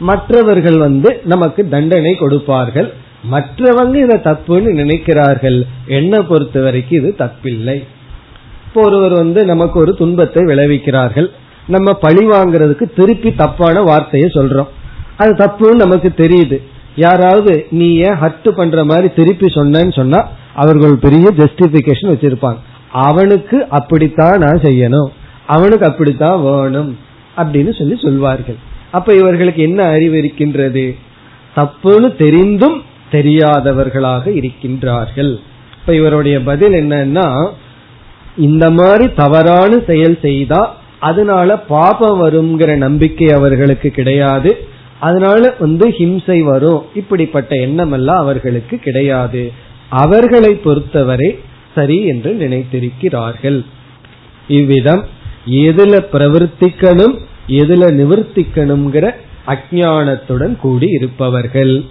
மற்றவர்கள் 0.09 0.79
வந்து 0.87 1.11
நமக்கு 1.33 1.61
தண்டனை 1.75 2.13
கொடுப்பார்கள். 2.23 2.89
மற்றவங்க 3.33 3.97
இதை 4.05 4.17
தப்புன்னு 4.27 4.71
நினைக்கிறார்கள். 4.81 5.57
என்ன 5.99 6.21
பொறுத்த 6.29 6.61
வரைக்கும் 6.67 6.99
இது 7.01 7.11
தப்பில்லை. 7.23 7.77
இப்போ 8.67 8.81
ஒருவர் 8.89 9.15
வந்து 9.23 9.41
நமக்கு 9.51 9.77
ஒரு 9.83 9.93
துன்பத்தை 10.01 10.43
விளைவிக்கிறார்கள். 10.51 11.29
நம்ம 11.75 11.93
பழி 12.05 12.23
வாங்குறதுக்கு 12.33 12.87
திருப்பி 12.99 13.31
தப்பான 13.43 13.83
வார்த்தையை 13.89 14.29
சொல்றோம். 14.35 14.71
அது 15.21 15.33
தப்புன்னு 15.43 15.85
நமக்கு 15.85 16.11
தெரியுது. 16.23 16.59
யாராவது 17.07 17.53
நீ 17.79 17.89
ஏன் 18.07 18.21
ஹர்ட் 18.23 18.49
பண்ற 18.61 18.85
மாதிரி 18.91 19.09
திருப்பி 19.19 19.49
சொன்னேன்னு 19.57 19.95
சொன்னா 20.01 20.21
அவர்கள் 20.63 20.95
பெரிய 21.07 21.27
ஜஸ்டிபிகேஷன் 21.41 22.13
வச்சிருப்பாங்க. 22.13 22.61
அவனுக்கு 23.07 23.59
அப்படித்தான் 23.79 24.43
நான் 24.45 24.65
செய்யணும். 24.67 25.11
அவனுக்கு 25.49 25.87
அப்படித்தான் 25.87 26.43
வேணும் 26.43 26.91
அப்படின்னு 27.37 27.73
சொல்லி 27.79 27.97
சொல்வார்கள். 28.03 28.59
அப்ப 28.91 29.15
இவர்களுக்கு 29.15 29.63
என்ன 29.63 29.81
அறிவு 29.97 30.17
இருக்கின்றது? 30.19 30.85
தப்புன்னு 31.57 32.09
தெரிந்தும் 32.17 32.79
தெரியாதவர்களாக 33.13 34.25
இருக்கின்றார்கள். 34.41 35.33
இப்ப 35.81 35.95
இவருடைய 35.95 36.37
பதில் 36.41 36.77
என்னன்னா 36.83 37.29
இந்த 38.37 38.71
மாதிரி 38.71 39.07
தவறான 39.13 39.79
செயல் 39.87 40.19
செய்தா 40.23 40.63
அதனால 41.01 41.57
பாபம் 41.59 42.19
வருங்கிற 42.23 42.77
நம்பிக்கை 42.77 43.29
அவர்களுக்கு 43.33 43.89
கிடையாது. 43.91 44.51
அதனால 45.01 45.55
வந்து 45.59 45.89
ஹிம்சை 45.89 46.39
வரும். 46.43 46.81
இப்படிப்பட்ட 46.95 47.53
எண்ணம் 47.57 47.93
எல்லாம் 47.93 48.23
அவர்களுக்கு 48.25 48.77
கிடையாது. 48.77 49.43
அவர்களை 49.89 50.53
பொறுத்தவரை 50.55 51.31
சரி 51.75 51.99
என்று 52.07 52.31
நினைத்திருக்கிறார்கள். 52.45 53.59
இவ்விதம் 54.49 55.05
எதுல 55.49 55.95
பிரவர்த்திக்கணும் 56.13 57.15
எதுல 57.47 57.85
நிவர்த்திக்கணுங்கிற 58.01 59.11
அஜானத்துடன் 59.47 60.57
கூடி 60.57 60.87
இருப்பவர்கள். 60.89 61.85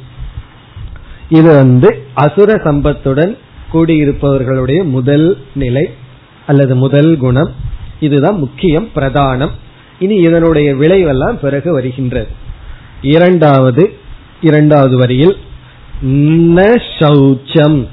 இது 1.30 1.56
வந்து 1.56 2.04
அசுர 2.14 2.54
சம்பத்துடன் 2.56 3.38
கூடியிருப்பவர்களுடைய 3.74 4.84
முதல் 4.84 5.38
நிலை 5.54 5.90
அல்லது 6.46 6.76
முதல் 6.76 7.18
குணம். 7.18 7.52
இதுதான் 8.00 8.38
முக்கியம் 8.38 8.90
பிரதானம். 8.96 9.52
இனி 10.00 10.16
இதனுடைய 10.16 10.76
விளைவெல்லாம் 10.76 11.40
பிறகு 11.40 11.72
வருகின்றது. 11.72 12.28
இரண்டாவது 13.02 13.84
இரண்டாவது 14.42 14.98
வரியில் 14.98 15.38
ந 16.56 16.80
சௌச்சம் 17.00 17.88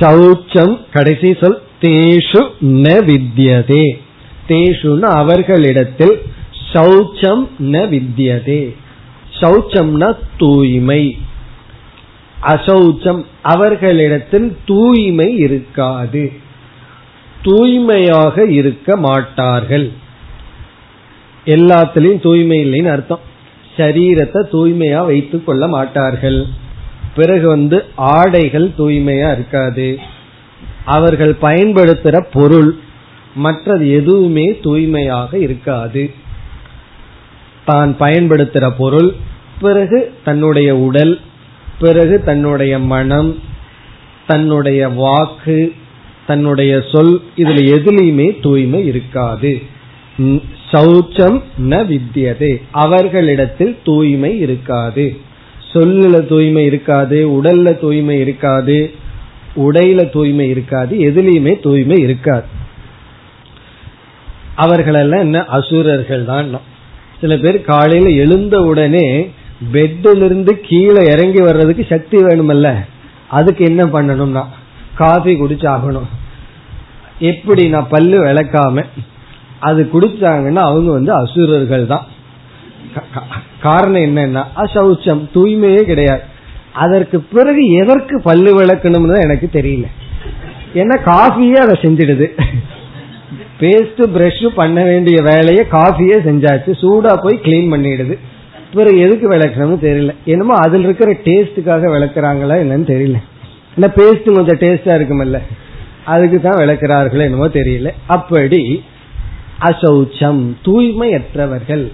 சௌச்சம் 0.00 0.74
கடைசி 0.92 1.36
சொல் 1.40 1.62
தேஷு 1.80 2.48
ந 2.60 2.98
வித்யதே. 3.04 3.98
தேஷுன்னு 4.48 5.00
அவர்களிடத்தில் 5.00 6.22
சௌச்சம் 6.72 7.48
ந 7.58 7.88
வித்யதே. 7.88 8.74
சௌச்சம்னா 9.40 10.16
தூய்மை. 10.38 11.18
அசௌச்சம் 12.42 13.24
அவர்களிடத்தில் 13.42 14.56
தூய்மை 14.66 15.36
இருக்காது. 15.36 16.32
தூய்மையாக 17.42 18.44
இருக்க 18.44 18.96
மாட்டார்கள். 18.96 19.90
எல்லாத்திலையும் 21.46 22.22
தூய்மை 22.22 22.64
இல்லைன்னு 22.64 22.90
அர்த்தம். 22.90 23.20
சரீரத்தை 23.76 24.42
தூய்மையா 24.52 25.04
வைத்துக் 25.04 25.46
கொள்ள 25.46 25.68
மாட்டார்கள். 25.68 26.46
பிறகு 27.14 27.48
வந்து 27.48 27.84
ஆடைகள் 27.94 28.70
தூய்மையா 28.78 29.32
இருக்காது. 29.32 29.98
அவர்கள் 30.88 31.36
பயன்படுத்துற 31.42 32.16
பொருள். 32.32 32.70
மற்றது 33.34 33.90
எதுவுமே 33.90 34.46
தூய்மையாக 34.62 35.38
இருக்காது. 35.38 36.10
தான் 37.64 37.96
பயன்படுத்துற 38.00 38.72
பொருள். 38.78 39.10
பிறகு 39.60 40.12
தன்னுடைய 40.24 40.76
உடல் 40.76 41.20
பிறகு 41.80 42.22
தன்னுடைய 42.24 42.78
மனம் 42.78 43.30
தன்னுடைய 44.26 44.88
வாக்கு 44.88 45.72
தன்னுடைய 46.26 46.72
சொல் 46.92 47.20
இதுல 47.36 47.60
எதுலையுமே 47.76 48.40
தூய்மை 48.40 48.86
இருக்காது. 48.86 49.52
சௌச்சம் 50.72 51.38
ந 51.70 51.78
வித்தியதே. 51.92 52.52
அவர்களிடத்தில் 52.70 53.76
தூய்மை 53.84 54.38
இருக்காது. 54.38 55.16
சொல்லுல 55.72 56.26
தூய்மை 56.26 56.64
இருக்காது 56.64 57.18
உடல்ல 57.28 57.78
தூய்மை 57.80 58.18
இருக்காது. 58.18 58.78
உடையில 59.64 60.00
தூய்மை 60.14 60.46
இருக்காது 60.54 60.94
எதுலையுமே 61.08 61.52
தூய்மை 61.66 61.98
இருக்காது. 62.06 62.46
அவர்களெல்லாம் 64.64 65.24
என்ன? 65.26 65.38
அசுரர்கள் 65.56 66.24
தான் 66.30 66.48
சில 67.20 67.36
பேர் 67.42 67.58
காலையில 67.70 68.08
எழுந்த 68.24 68.56
உடனே 68.70 69.06
பெட்டிலிருந்து 69.72 70.52
கீழே 70.68 71.02
இறங்கி 71.12 71.40
வர்றதுக்கு 71.46 71.84
சக்தி 71.92 72.16
வேணுமல்ல. 72.26 72.68
அதுக்கு 73.38 73.62
என்ன 73.70 73.82
பண்ணணும்னா 73.94 74.44
காஃபி 75.00 75.32
குடிச்சாகணும். 75.40 76.08
எப்படி 77.32 77.62
நான் 77.68 77.92
பல்லு 77.94 78.18
விளக்காம 78.26 78.84
அது 79.68 79.80
குடிச்சாங்கன்னா 79.92 80.62
அவங்க 80.70 80.90
வந்து 80.98 81.12
அசுரர்கள் 81.22 81.86
தான் 81.86 82.06
காரணம் 83.60 84.04
என்னன்னா 84.08 84.42
அசௌச்சம் 84.64 85.22
தூய்மையே 85.34 85.82
கிடையாது. 85.90 86.24
அதற்கு 86.72 87.20
பிறகு 87.20 87.62
எதற்கு 87.72 88.20
பல்லு 88.20 88.50
விளக்கணும்னு 88.60 89.20
எனக்கு 89.20 89.48
தெரியல. 89.52 89.86
ஏன்னா 90.74 90.96
காஃபியே 91.04 91.58
அதை 91.64 91.76
செஞ்சிடுது. 91.82 92.26
பேஸ்ட் 93.60 94.02
பிரஷ் 94.16 94.46
பண்ண 94.54 94.84
வேண்டிய 94.84 95.22
வேலையை 95.22 95.64
காஃபியே 95.72 96.16
செஞ்சாச்சு. 96.28 96.72
சூடா 96.82 97.14
போய் 97.22 97.44
கிளீன் 97.44 97.72
பண்ணிடுது. 97.72 98.18
பிறகு 98.74 98.98
எதுக்கு 98.98 99.32
விளக்கணும்னு 99.32 99.78
தெரியல. 99.82 100.14
என்னமோ 100.24 100.54
அதுல 100.54 100.82
இருக்கிற 100.82 101.12
டேஸ்டுக்காக 101.12 101.88
விளக்குறாங்களா 101.94 102.56
என்னன்னு 102.64 102.88
தெரியல. 102.94 103.18
ஏன்னா 103.76 103.88
பேஸ்ட் 103.96 104.34
கொஞ்சம் 104.34 104.60
டேஸ்டா 104.60 104.94
இருக்குமல்ல. 104.98 105.40
அதுக்கு 106.04 106.40
தான் 106.40 106.60
விளக்குறார்களோ 106.60 107.20
என்னமோ 107.20 107.46
தெரியல. 107.46 107.92
அப்படி 108.06 108.82
அசௌச்சம் 109.60 110.52
தூய்மையற்றவர்கள். 110.66 111.92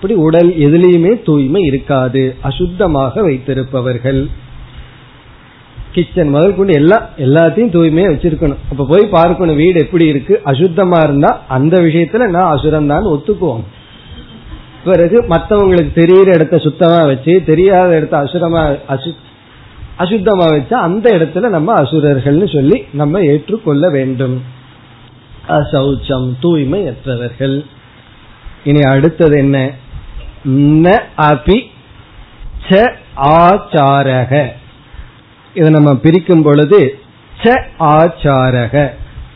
அப்படி 0.00 0.18
உடல் 0.20 0.50
எதுலேயுமே 0.66 1.10
தூய்மை 1.22 1.62
இருக்காது. 1.62 2.36
அசுத்தமாக 2.48 3.22
வைத்திருப்பவர்கள். 3.26 4.20
கிச்சன் 5.92 6.28
முதல் 6.28 6.54
கொண்டு 6.54 6.72
எல்லாம் 6.72 7.04
எல்லாத்தையும் 7.24 7.72
தூய்மையா 7.74 8.10
வச்சிருக்கணும். 8.12 8.60
அப்ப 8.70 8.86
போய் 8.86 9.04
பார்க்கணும் 9.06 9.56
வீடு 9.56 9.80
எப்படி 9.80 10.06
இருக்கு? 10.06 10.40
அசுத்தமா 10.44 10.98
இருந்தா 11.02 11.44
அந்த 11.48 11.80
விஷயத்துல 11.80 12.28
நான் 12.28 12.52
அசுரம் 12.56 12.86
தான் 12.86 13.04
ஒத்துக்குவோம். 13.04 13.64
பிறகு 14.84 15.24
மற்றவங்களுக்கு 15.28 15.92
தெரியிற 15.98 16.34
இடத்த 16.34 16.58
சுத்தமா 16.58 17.00
வச்சு 17.10 17.42
தெரியாத 17.44 17.96
இடத்த 17.96 18.16
அசுரமா 18.18 18.62
அசு 18.88 19.12
அசுத்தமா 19.98 20.48
வச்சா 20.54 20.80
அந்த 20.88 21.06
இடத்துல 21.18 21.48
நம்ம 21.48 21.74
அசுரர்கள்னு 21.82 22.48
சொல்லி 22.54 22.80
நம்ம 22.92 23.20
ஏற்றுக்கொள்ள 23.20 23.90
வேண்டும். 23.90 24.38
அசௌச்சம் 25.58 26.30
தூய்மை 26.40 26.82
அற்றவர்கள் 26.86 27.58
இனி 28.64 28.80
அடுத்தது 28.94 29.38
என்ன? 29.38 29.58
ந 30.44 30.98
அபி 31.16 31.66
ச 32.68 32.94
ஆச்சாரக. 33.16 34.48
இதை 35.54 35.70
நம்ம 35.70 35.94
பிரிக்கும் 35.94 36.42
பொழுது 36.42 36.98
ச 37.42 37.62
ஆச்சாரக. 37.78 38.90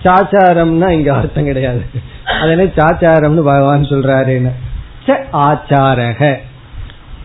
சாச்சாரம்னா 0.04 0.88
இங்க 0.88 1.14
அர்த்தம் 1.14 1.44
கிடையாது. 1.44 1.84
அதனால 2.24 2.62
சாச்சாரம்னு 2.62 3.42
பகவான் 3.42 3.82
சொல்றாருன்னு. 3.82 4.52
ச 5.06 5.24
ஆச்சாரக. 5.32 6.36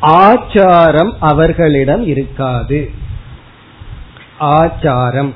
ஆச்சாரம் 0.01 1.13
அவர்களிடம் 1.19 2.07
இருக்காது. 2.07 2.91
ஆச்சாரம். 4.39 5.33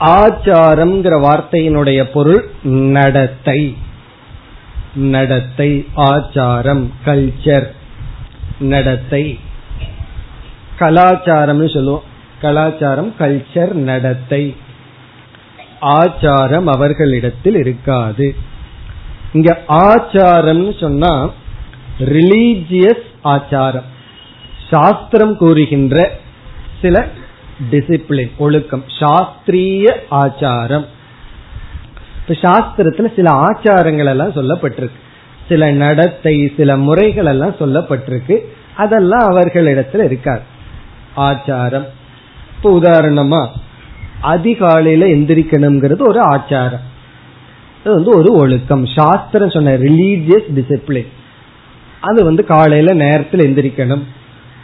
ஆச்சாரம்ங்கிற 0.00 1.20
வார்த்தையினுடைய 1.20 2.02
பொருள் 2.02 2.50
நடத்தை. 2.62 3.76
நடத்தை 4.98 5.86
ஆச்சாரம் 5.96 6.86
கல்ச்சர் 7.06 7.66
நடத்தை. 8.58 9.38
கலாச்சாரம்னு 10.78 11.74
சொல்லுவோம். 11.74 12.02
கலாச்சாரம் 12.40 13.14
கல்ச்சர் 13.18 13.72
நடத்தை. 13.72 14.56
ஆச்சாரம் 15.80 16.64
அவர்களிடத்தில் 16.64 17.54
இருக்காது. 17.54 18.34
இங்க 19.32 19.62
ஆச்சாரம்னு 19.68 20.80
சொன்னா 20.80 21.30
ரிலீஜியஸ் 21.98 23.06
ஆச்சாரம். 23.24 23.88
சாஸ்திரம் 24.70 25.36
கூறுகின்ற 25.36 26.18
சில 26.82 27.06
டிசிப்ளின் 27.70 28.36
ஒழுக்கம். 28.36 28.84
சாஸ்திரிய 29.00 29.94
ஆச்சாரம். 30.10 30.86
இப்ப 32.28 32.50
சாஸ்திரத்துல 32.50 33.14
சில 33.14 33.30
ஆச்சாரங்கள் 33.30 34.06
எல்லாம் 34.06 34.32
சொல்லப்பட்டிருக்கு. 34.32 34.98
சில 35.48 35.70
நடத்தை 35.72 36.52
சில 36.56 36.76
முறைகள் 36.76 37.26
எல்லாம் 37.26 37.54
சொல்லப்பட்டிருக்கு. 37.54 38.38
அதெல்லாம் 38.76 39.30
அவர்களிடத்துல 39.30 40.04
இருக்காது. 40.04 40.40
ஆச்சாரம். 41.16 41.86
இப்ப 42.56 42.80
உதாரணமா 42.80 43.46
அதிகாலையில 44.22 45.04
எந்திரிக்கணுங்கிறது 45.16 46.08
ஒரு 46.08 46.20
ஆச்சாரம். 46.20 46.86
அது 47.84 47.94
வந்து 47.94 48.10
ஒரு 48.10 48.32
ஒழுக்கம். 48.32 48.86
சாஸ்திரம் 48.86 49.50
சொன்ன 49.50 49.76
ரிலீஜியஸ் 49.76 50.50
டிசிப்ளின் 50.56 51.06
அது 52.00 52.24
வந்து 52.24 52.44
காலையில 52.44 52.92
நேரத்தில் 52.92 53.40
எந்திரிக்கணும். 53.40 54.02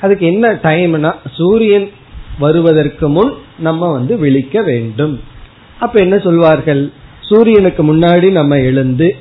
அதுக்கு 0.00 0.26
என்ன 0.26 0.52
டைம்னா 0.52 1.14
சூரியன் 1.30 1.90
வருவதற்கு 2.38 3.08
முன் 3.08 3.32
நம்ம 3.58 3.92
வந்து 3.92 4.16
விழிக்க 4.16 4.62
வேண்டும். 4.62 5.20
அப்ப 5.80 6.00
என்ன 6.00 6.18
சொல்வார்கள்? 6.18 6.92
சூரியனுக்கு 7.28 7.96
முன்னாடி 7.96 8.30
நம்ம 8.30 8.58
எழுந்து 8.58 9.14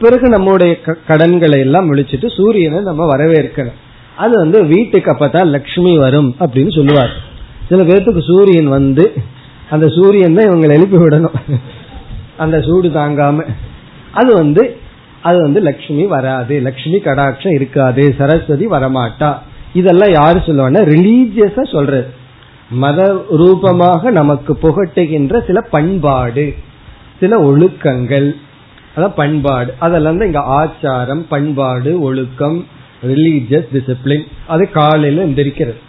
பிறகு 0.00 0.28
நம்முடைய 0.28 0.80
கடன்களை 1.06 1.58
எல்லாம் 1.60 1.94
விழிச்சிட்டு 1.94 2.36
சூரியனை 2.36 2.80
நம்ம 2.80 3.16
வரவேற்கணும். 3.16 3.72
அது 4.16 4.38
வந்து 4.38 4.64
வீட்டுக்கு 4.64 5.12
அப்பதான் 5.12 5.46
லக்ஷ்மி 5.46 5.98
வரும் 5.98 6.34
அப்படின்னு 6.40 6.74
சொல்லுவார். 6.74 7.10
சில 7.68 7.82
பேர்த்துக்கு 7.82 8.20
சூரியன் 8.20 8.68
வந்து 8.68 9.12
அந்த 9.70 9.88
சூரியன் 9.88 10.34
தான் 10.34 10.46
இவங்களை 10.46 10.72
எழுப்பி 10.72 10.96
விடணும். 10.96 11.60
அந்த 12.36 12.60
சூடு 12.60 12.88
தாங்காம. 12.88 13.46
அது 14.12 14.34
வந்து 14.34 14.76
அது 15.22 15.42
வந்து 15.42 15.60
லக்ஷ்மி 15.60 16.04
வராது. 16.04 16.60
லக்ஷ்மி 16.60 16.96
கடாட்சம் 16.96 17.52
இருக்காது. 17.52 18.14
சரஸ்வதி 18.18 18.66
வரமாட்டா. 18.66 19.38
இதெல்லாம் 19.74 20.12
யாரு 20.12 20.38
சொல்லுவாங்கன்னா 20.38 20.82
ரிலீஜியஸா 20.84 21.72
சொல்றது. 21.72 22.06
மத 22.70 23.26
ரூபமாக 23.30 24.10
நமக்கு 24.10 24.58
புகட்டுகின்ற 24.62 25.46
சில 25.46 25.60
பண்பாடு. 25.60 26.54
சில 27.24 27.36
ஒழுக்கங்கள். 27.42 28.28
அதான் 28.96 29.14
பண்பாடு. 29.16 29.74
அதெல்லாம் 29.78 30.18
தான் 30.18 30.26
இங்க 30.26 30.42
ஆச்சாரம் 30.56 31.24
பண்பாடு 31.28 32.00
ஒழுக்கம் 32.00 32.66
ரிலீஜியஸ் 33.06 33.70
டிசிப்ளின் 33.74 34.24
அது 34.46 34.70
காலையில 34.70 35.24
எந்திரிக்கிறது. 35.24 35.80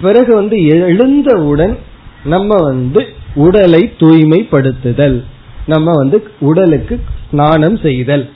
பிறகு 0.00 0.34
வந்து 0.34 0.56
எழுந்தவுடன் 0.66 1.78
நம்ம 2.24 2.54
வந்து 2.62 3.06
உடலை 3.34 3.92
தூய்மைப்படுத்துதல். 3.98 5.24
நம்ம 5.66 5.90
வந்து 5.94 6.28
உடலுக்கு 6.40 7.00
ஸ்நானம் 7.30 7.76
செய்தல். 7.76 8.30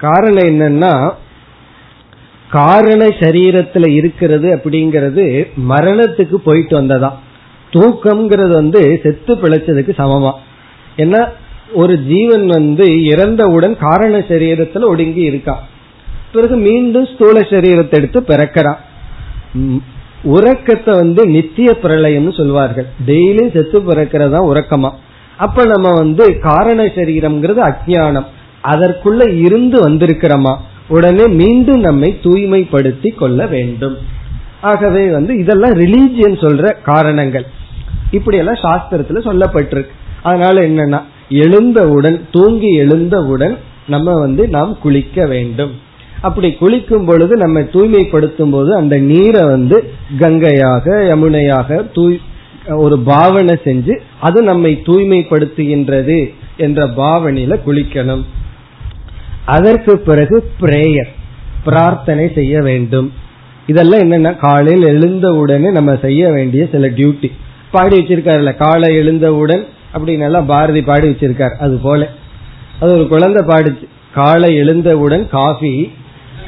காரணம் 0.00 0.48
என்னன்னா 0.48 1.12
காரண 2.50 3.06
சரீரத்துல 3.06 3.88
இருக்கிறது 3.88 4.48
அப்படிங்கிறது 4.56 5.26
மரணத்துக்கு 5.68 6.34
போயிட்டு 6.34 6.76
வந்ததா. 6.76 7.20
தூக்கம்ங்கிறது 7.72 8.48
வந்து 8.48 9.00
செத்து 9.02 9.36
பிழைச்சதுக்கு 9.36 9.92
சமமா. 10.00 10.32
ஏன்னா 10.96 11.28
ஒரு 11.80 11.94
ஜீவன் 12.10 12.46
வந்து 12.46 12.84
இறந்தவுடன் 13.12 13.74
காரண 13.78 14.18
சரீரத்துல 14.28 14.88
ஒடுங்கி 14.92 15.22
இருக்கான் 15.30 15.64
பிறகு 16.32 16.56
மீண்டும் 16.56 17.06
ஸ்தூல 17.12 17.36
சரீரத்தை 17.50 17.98
எடுத்து 17.98 18.20
பிறக்கிறான் 18.20 18.80
உறக்கத்தை 20.34 20.92
வந்து 20.94 21.22
நித்திய 21.26 21.70
பிரளயம்னு 21.82 22.32
சொல்வார்கள். 22.38 22.86
டெய்லியும் 23.06 23.52
செத்து 23.52 23.78
பிறக்கிறதா 23.80 24.40
உறக்கமா? 24.50 24.90
அப்ப 25.36 25.64
நம்ம 25.64 25.88
வந்து 25.92 26.24
காரண 26.40 26.80
சரீரம்ங்கிறது 26.96 27.60
அஜானம் 27.68 28.28
அதற்குள்ள 28.64 29.22
இருந்து 29.46 29.76
வந்திருக்கிறோமா? 29.88 30.54
உடனே 30.88 31.26
மீண்டும் 31.40 31.80
நம்மை 31.80 32.10
தூய்மைப்படுத்தி 32.22 33.10
கொள்ள 33.14 33.46
வேண்டும். 33.46 33.96
ஆகவே 34.60 35.04
வந்து 35.08 35.32
இதெல்லாம் 35.38 35.74
ரிலீஜியன் 35.74 36.38
சொல்ற 36.44 36.72
காரணங்கள். 36.82 37.46
இப்படி 38.10 38.36
எல்லாம் 38.36 38.62
சாஸ்திரத்துல 38.62 39.22
சொல்லப்பட்டிருக்கு. 39.28 39.94
அதனால 40.22 40.54
என்னன்னா 40.60 41.00
எழுந்தவுடன் 41.28 42.26
தூங்கி 42.30 42.70
எழுந்தவுடன் 42.74 43.56
நம்ம 43.86 44.14
வந்து 44.14 44.48
நாம் 44.48 44.78
குளிக்க 44.78 45.26
வேண்டும். 45.26 45.72
அப்படி 46.20 46.52
குளிக்கும் 46.52 47.04
பொழுது 47.04 47.36
நம்ம 47.36 47.60
தூய்மைப்படுத்தும் 47.60 48.50
போது 48.50 48.76
அந்த 48.76 48.96
நீரை 48.98 49.42
வந்து 49.46 49.90
கங்கையாக 50.18 51.04
யமுனையாக 51.08 51.90
தூய் 51.92 52.20
ஒரு 52.76 52.98
பாவனை 52.98 53.58
செஞ்சு 53.64 54.00
அது 54.20 54.42
நம்மை 54.42 54.82
தூய்மைப்படுத்துகின்றது 54.86 56.32
என்ற 56.56 56.86
பாவனையில 56.86 57.58
குளிக்கணும். 57.66 58.24
அதற்கு 59.44 59.98
பிறகு 59.98 60.50
பிரேயர் 60.60 61.12
பிரார்த்தனை 61.64 62.30
செய்ய 62.34 62.60
வேண்டும். 62.60 63.12
இதெல்லாம் 63.66 64.00
என்னன்னா 64.00 64.36
காலையில் 64.36 64.86
எழுந்தவுடனே 64.86 65.70
நம்ம 65.70 65.96
செய்ய 65.96 66.30
வேண்டிய 66.30 66.68
சில 66.72 66.86
டியூட்டி. 66.88 67.30
பாடி 67.70 67.96
வச்சிருக்காருல்ல 67.98 68.56
காலை 68.56 68.94
எழுந்தவுடன் 68.94 69.64
அப்படின்னு 69.94 70.26
எல்லாம் 70.28 70.46
பாரதி 70.46 70.82
பாடி 70.82 71.08
வச்சிருக்கார். 71.08 71.56
அது 71.58 71.76
போல. 71.78 72.08
அது 72.80 72.90
ஒரு 72.94 73.08
குழந்தை 73.08 73.46
பாடிச்சு. 73.46 73.86
காலை 74.14 74.54
எழுந்தவுடன் 74.56 75.28
காஃபி 75.28 75.92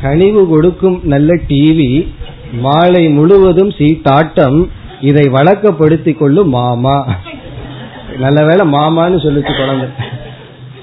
கனிவு 0.02 0.48
கொடுக்கும் 0.48 1.00
நல்ல 1.02 1.34
டிவி 1.48 2.08
மாலை 2.52 3.08
முழுவதும் 3.08 3.72
சீட்டாட்டம் 3.78 4.58
இதை 5.00 5.24
வழக்கப்படுத்தி 5.32 6.16
கொள்ளும் 6.16 6.48
மாமா. 6.48 7.06
நல்ல 8.18 8.44
வேலை 8.44 8.64
மாமான்னு 8.72 9.18
சொல்லிச்சு 9.24 9.56
குழந்தை. 9.56 9.88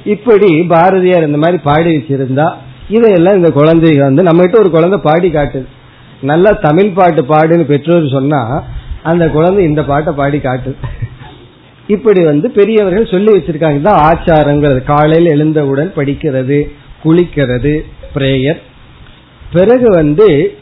இப்படி 0.03 0.63
பாரதியார் 0.63 1.25
இந்த 1.25 1.37
மாதிரி 1.37 1.57
பாடி 1.63 1.97
வச்சிருந்தா 1.97 2.47
இதையெல்லாம் 2.89 3.35
இந்த 3.35 3.49
குழந்தைங்க 3.55 3.99
வந்து 3.99 4.23
நம்ம 4.23 4.41
கிட்ட 4.41 4.57
ஒரு 4.59 4.69
குழந்தை 4.69 4.99
பாடி 5.03 5.29
காட்டுது. 5.29 5.65
நல்லா 6.21 6.51
தமிழ் 6.51 6.93
பாட்டு 6.93 7.21
பாடுன்னு 7.21 7.63
பெற்றோர் 7.63 8.07
சொன்னா 8.07 8.63
அந்த 9.03 9.29
குழந்தை 9.29 9.63
இந்த 9.65 9.83
பாட்டை 9.83 10.13
பாடி 10.13 10.37
காட்டுது. 10.37 10.75
இப்படி 11.87 12.23
வந்து 12.23 12.51
பெரியவர்கள் 12.51 13.11
சொல்லி 13.11 13.31
வச்சிருக்காங்க. 13.31 13.81
தான் 13.81 14.13
ஆச்சாரங்கிறது. 14.13 14.83
காலையில் 14.83 15.31
எழுந்தவுடன் 15.31 15.93
படிக்கிறது 15.95 16.69
குளிக்கிறது 17.03 17.81
பிரேயர் 18.15 18.61
பிறகு 19.53 19.89
வந்து 19.89 20.57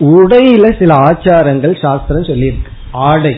உடையில 0.00 0.78
சில 0.78 0.94
ஆச்சாரங்கள் 0.94 1.80
சாஸ்திரம் 1.80 2.22
சொல்லியிருக்கு. 2.22 2.70
ஆடை. 2.92 3.36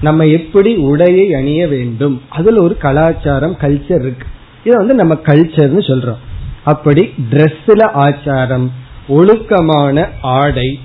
நம்ம 0.00 0.26
எப்படி 0.26 0.76
உடையை 0.76 1.30
அணிய 1.30 1.66
வேண்டும்? 1.66 2.22
அதுல 2.28 2.62
ஒரு 2.62 2.76
கலாச்சாரம் 2.76 3.56
கல்ச்சர் 3.60 4.00
இருக்கு. 4.00 4.26
இதை 4.64 4.78
வந்து 4.78 4.94
நம்ம 4.94 5.14
கல்ச்சர்னு 5.14 5.78
சொல்றோம். 5.78 6.18
அப்படி 6.64 7.14
ட்ரெஸ்ல 7.30 7.90
ஆச்சாரம் 7.94 8.68
ஒழுக்கமான 9.08 10.08
ஆடை 10.22 10.78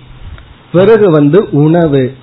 பிறகு 0.72 1.12
வந்து 1.12 1.48
உணவு. 1.52 2.14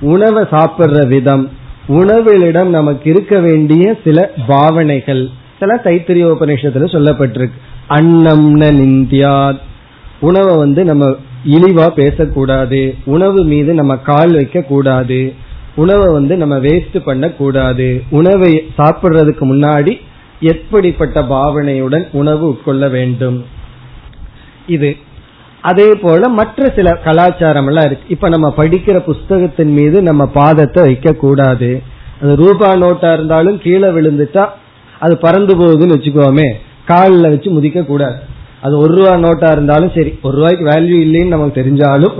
உணவை 0.00 0.44
சாப்பிடுற 0.50 1.06
விதம் 1.06 1.50
உணவிலிடம் 1.88 2.68
நமக்கு 2.68 3.10
இருக்க 3.10 3.38
வேண்டிய 3.40 3.96
சில 4.04 4.32
பாவனைகள். 4.46 5.28
சில 5.58 5.80
தைத்திரிய 5.84 6.24
உபநிஷத்துல 6.34 6.86
சொல்லப்பட்டிருக்கு 6.94 7.58
அன்னம்ன 7.88 8.70
நிந்தியா 8.80 9.58
உணவை 10.20 10.56
வந்து 10.56 10.84
நம்ம 10.84 11.16
இழிவா 11.44 11.88
பேசக்கூடாது. 11.88 12.94
உணவு 13.04 13.44
மீது 13.44 13.74
நம்ம 13.74 13.96
கால் 13.96 14.32
வைக்க 14.32 14.60
கூடாது 14.60 15.32
உணவை 15.74 16.12
வந்து 16.12 16.36
நம்ம 16.36 16.58
வேஸ்ட் 16.58 16.98
பண்ண 17.04 17.30
கூடாது 17.30 18.02
உணவை 18.10 18.52
சாப்பிடுறதுக்கு 18.78 19.44
முன்னாடி 19.52 20.00
எப்படிப்பட்ட 20.40 21.22
பாவனையுடன் 21.22 22.04
உணவு 22.12 22.48
உட்கொள்ள 22.48 22.88
வேண்டும்? 22.88 23.44
இது 24.66 24.96
அதே 25.62 25.88
போல 26.02 26.28
மற்ற 26.38 26.68
சில 26.76 26.88
கலாச்சாரம் 27.04 27.68
எல்லாம் 27.70 27.86
இருக்கு. 27.88 28.06
இப்ப 28.14 28.28
நம்ம 28.34 28.46
படிக்கிற 28.56 28.96
புஸ்தகத்தின் 29.08 29.72
மீது 29.78 29.98
நம்ம 30.08 30.22
பாதத்தை 30.34 30.80
வைக்க 30.88 31.12
கூடாது 31.24 31.70
அது 32.20 32.32
ரூபா 32.42 32.68
நோட்டா 32.82 33.10
இருந்தாலும் 33.12 33.58
கீழே 33.64 33.88
விழுந்துட்டா 33.96 34.44
அது 35.04 35.14
பறந்து 35.18 35.52
போகுதுன்னு 35.60 35.96
வச்சுக்கோமே. 35.96 36.48
காலில் 36.90 37.32
வச்சு 37.32 37.48
முதிக்க 37.50 37.80
கூடாது 37.84 38.18
அது 38.60 38.74
ஒரு 38.78 38.92
ரூபா 38.98 39.14
நோட்டா 39.16 39.48
இருந்தாலும் 39.52 39.92
சரி 39.94 40.10
ஒரு 40.22 40.34
ரூபாய்க்கு 40.36 40.64
வேல்யூ 40.72 40.98
இல்லைன்னு 41.06 41.34
நமக்கு 41.34 41.58
தெரிஞ்சாலும் 41.60 42.16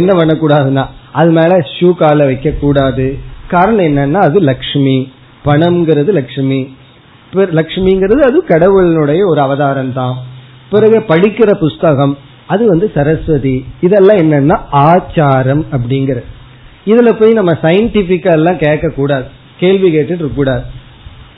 என்ன 0.00 0.10
பண்ணக்கூடாதுன்னா 0.18 0.84
அது 1.20 1.30
மேல 1.30 1.54
ஷூ 1.72 1.88
கால 1.94 2.24
வைக்க 2.24 2.50
கூடாது 2.60 3.06
காரணம் 3.48 3.88
என்னன்னா 3.90 4.20
அது 4.28 4.38
லக்ஷ்மி. 4.50 4.98
பணம்ங்கிறது 5.44 6.10
லக்ஷ்மி. 6.18 6.60
லக்ஷ்மிங்கிறது 7.58 8.22
அது 8.28 8.38
கடவுளினுடைய 8.48 9.20
ஒரு 9.30 9.40
அவதாரம் 9.40 9.92
தான். 9.92 10.14
பிறகு 10.72 10.98
படிக்கிற 11.08 11.50
புஸ்தகம் 11.64 12.14
அது 12.46 12.66
வந்து 12.66 12.90
சரஸ்வதி. 12.94 13.64
இதெல்லாம் 13.80 14.16
என்னன்னா 14.16 14.56
ஆச்சாரம் 14.72 15.62
அப்படிங்கிற. 15.72 16.18
இதுல 16.86 17.20
போய் 17.20 17.32
நம்ம 17.32 17.52
சயின்டிபிக்கா 17.62 18.32
எல்லாம் 18.32 18.58
கேட்க 18.58 18.88
கூடாது 18.88 19.24
கேள்வி 19.58 19.88
கேட்டுட்டு 19.94 20.22
இருக்க 20.22 20.34
கூடாது 20.34 20.62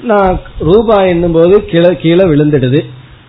நான் 0.02 0.40
ரூபாய் 0.59 1.09
என்னும் 1.09 1.32
போது 1.32 1.64
கீழே 1.64 1.96
கீழே 1.96 2.24
விழுந்துடுது. 2.24 2.84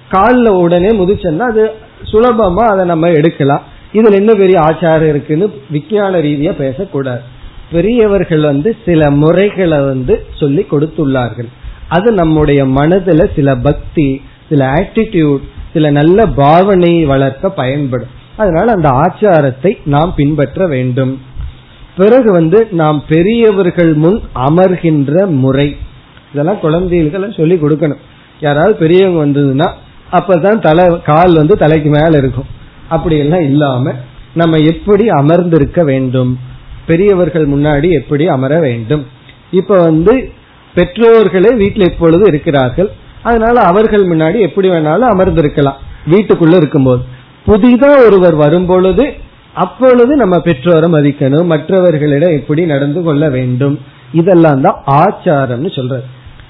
காலில் 0.10 0.50
உடனே 0.50 0.88
முதிச்சோன்னா 0.88 1.38
அது 1.38 1.72
சுலபமா 2.12 2.64
அதை 2.74 2.86
நம்ம 2.86 3.08
எடுக்கலாம். 3.08 3.64
இதுல 3.94 4.14
என்ன 4.14 4.34
பெரிய 4.34 4.60
ஆச்சாரம் 4.60 5.10
இருக்குன்னு 5.10 5.62
விஞ்ஞான 5.70 6.20
ரீதியா 6.20 6.52
பேசக்கூடாது. 6.52 7.22
பெரியவர்கள் 7.72 8.42
வந்து 8.42 8.76
சில 8.86 9.12
முறைகளை 9.12 9.80
வந்து 9.80 10.26
சொல்லி 10.40 10.66
கொடுத்துள்ளார்கள். 10.72 11.48
அது 11.88 12.12
நம்முடைய 12.12 12.64
மனதுல 12.66 13.36
சில 13.36 13.56
பக்தி 13.56 14.22
சில 14.50 14.66
ஆட்டிடியூட் 14.66 15.42
சில 15.76 15.92
நல்ல 15.92 16.26
பாவனையை 16.38 17.06
வளர்க்க 17.06 17.50
பயன்படும். 17.50 18.14
அதனால 18.38 18.72
அந்த 18.72 18.90
ஆச்சாரத்தை 18.90 19.72
நாம் 19.86 20.14
பின்பற்ற 20.16 20.68
வேண்டும். 20.68 21.14
பிறகு 21.98 22.32
வந்து 22.32 22.68
நாம் 22.72 23.04
பெரியவர்கள் 23.08 23.94
முன் 23.94 24.18
அமர்கின்ற 24.36 25.26
முறை. 25.44 25.68
இதெல்லாம் 26.32 26.60
குழந்தைகளுக்கெல்லாம் 26.60 27.38
சொல்லி 27.38 27.56
கொடுக்கணும். 27.56 28.04
யாராவது 28.40 28.76
பெரியவங்க 28.76 29.20
வந்ததுன்னா 29.26 29.70
அப்பதான் 30.12 30.60
தலை 30.60 31.02
கால் 31.02 31.34
வந்து 31.34 31.56
தலைக்கு 31.58 31.90
மேல 31.90 32.18
இருக்கும். 32.18 32.50
அப்படி 32.90 33.18
எல்லாம் 33.18 33.46
இல்லாம 33.46 33.94
நம்ம 34.34 34.58
எப்படி 34.58 35.08
அமர்ந்திருக்க 35.08 35.84
வேண்டும்? 35.84 36.40
பெரியவர்கள் 36.86 37.48
முன்னாடி 37.48 37.90
எப்படி 37.92 38.28
அமர 38.28 38.60
வேண்டும்? 38.60 39.08
இப்ப 39.52 39.78
வந்து 39.78 40.32
பெற்றோர்களே 40.76 41.56
வீட்டில் 41.56 41.90
எப்பொழுது 41.90 42.24
இருக்கிறார்கள். 42.28 42.90
அதனால 43.26 43.62
அவர்கள் 43.62 44.08
முன்னாடி 44.08 44.40
எப்படி 44.40 44.70
வேணாலும் 44.70 45.12
அமர்ந்திருக்கலாம். 45.14 45.80
வீட்டுக்குள்ள 46.12 46.56
இருக்கும்போது. 46.56 47.04
புதிதா 47.48 47.90
ஒருவர் 48.06 48.36
வரும்பொழுது 48.36 49.14
அப்பொழுது 49.54 50.16
நம்ம 50.16 50.40
பெற்றோரை 50.40 50.92
மதிக்கணும் 50.92 51.46
மற்றவர்களிடம் 51.46 52.38
எப்படி 52.40 52.66
நடந்து 52.66 53.02
கொள்ள 53.02 53.30
வேண்டும். 53.30 53.80
இதெல்லாம் 54.12 54.62
தான் 54.62 54.82
ஆச்சாரம்னு 54.88 55.76
சொல்றது 55.76 56.04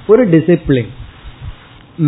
ஒரு 0.08 0.28
டிசிப்ளின் 0.30 0.92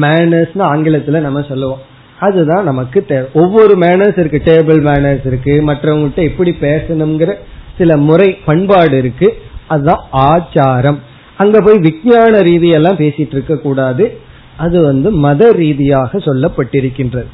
மேனர்ஸ்னு 0.01 0.63
ஆங்கிலத்துல 0.71 1.19
நம்ம 1.19 1.41
சொல்லுவோம். 1.41 1.81
அதுதான் 2.19 2.63
நமக்கு 2.63 3.05
தேவை. 3.05 3.27
ஒவ்வொரு 3.33 3.75
மேனர்ஸ் 3.77 4.19
இருக்கு. 4.19 4.41
டேபிள் 4.45 4.79
மேனர்ஸ் 4.89 5.27
இருக்கு. 5.27 5.63
மற்றவங்கள்ட்ட 5.67 6.23
எப்படி 6.29 6.51
பேசணுங்கிற 6.61 7.33
சில 7.77 7.97
முறை 7.97 8.37
பண்பாடு 8.45 8.97
இருக்கு. 8.97 9.37
அதுதான் 9.67 10.03
ஆச்சாரம். 10.13 10.97
அங்க 11.37 11.61
போய் 11.61 11.77
விஞ்ஞான 11.77 12.39
ரீதியெல்லாம் 12.39 12.99
பேசிட்டு 12.99 13.33
இருக்க 13.37 13.55
கூடாது. 13.55 14.05
அது 14.57 14.77
வந்து 14.81 15.09
மத 15.25 15.51
ரீதியாக 15.51 16.17
சொல்லப்பட்டிருக்கின்றது. 16.17 17.29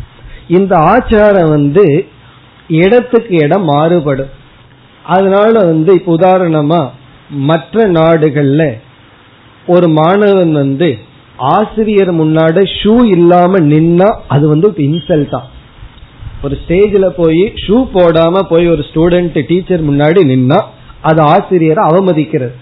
இந்த 0.48 0.74
ஆச்சாரம் 0.94 1.50
வந்து 1.50 1.86
இடத்துக்கு 2.82 3.36
இடம் 3.38 3.64
மாறுபடும். 3.64 4.32
அதனால 5.06 5.54
வந்து 5.66 5.92
இப்ப 5.94 6.12
உதாரணமா 6.16 6.82
மற்ற 7.50 7.86
நாடுகள்ல 7.92 8.64
ஒரு 9.68 9.88
மாணவன் 10.00 10.54
வந்து 10.54 10.90
ஆசிரியர் 11.38 12.12
முன்னாடி 12.14 12.62
ஷூ 12.80 12.94
இல்லாம 13.06 13.60
நின்னா 13.72 14.10
அது 14.28 14.46
வந்து 14.48 14.68
இன்சல்ட் 14.88 15.30
தான் 15.30 15.48
ஒரு 16.42 16.56
ஸ்டேஜில் 16.64 17.08
போய் 17.18 17.44
ஷூ 17.64 17.78
போடாம 17.94 18.42
போய் 18.50 18.66
ஒரு 18.68 18.84
ஸ்டூடெண்ட் 18.90 19.38
டீச்சர் 19.48 19.84
முன்னாடி 19.90 20.22
நின்னா 20.32 20.60
அது 21.02 21.22
ஆசிரியரை 21.22 21.84
அவமதிக்கிறது. 21.90 22.56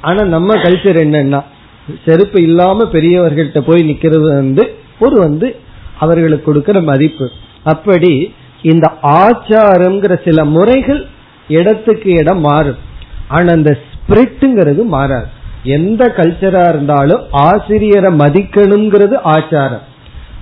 ஆனா 0.00 0.22
நம்ம 0.34 0.54
கல்ச்சர் 0.54 0.98
என்னன்னா 1.04 1.40
செருப்பு 2.06 2.42
இல்லாம 2.42 2.84
பெரியவர்கள்ட்ட 2.84 3.60
போய் 3.60 3.88
நிக்கிறது 3.90 4.34
வந்து 4.34 4.74
ஒரு 4.98 5.20
வந்து 5.20 5.56
அவர்களுக்கு 5.98 6.44
கொடுக்கிற 6.44 6.80
மதிப்பு. 6.80 7.30
அப்படி 7.62 8.34
இந்த 8.62 8.92
ஆச்சாரம்ங்கிற 9.02 10.24
சில 10.24 10.44
முறைகள் 10.44 11.06
இடத்துக்கு 11.48 12.10
இடம் 12.10 12.40
மாறும். 12.40 12.76
ஆனா 13.28 13.52
அந்த 13.52 13.78
ஸ்பிரிட்டுங்கிறது 13.82 14.84
மாறாது. 14.84 15.26
எந்த 15.62 16.14
கல்ச்சரா 16.16 16.68
இருந்தாலும் 16.68 17.22
ஆசிரியரை 17.30 18.12
மதிக்கணுங்கிறது 18.12 19.16
ஆச்சாரம். 19.24 19.84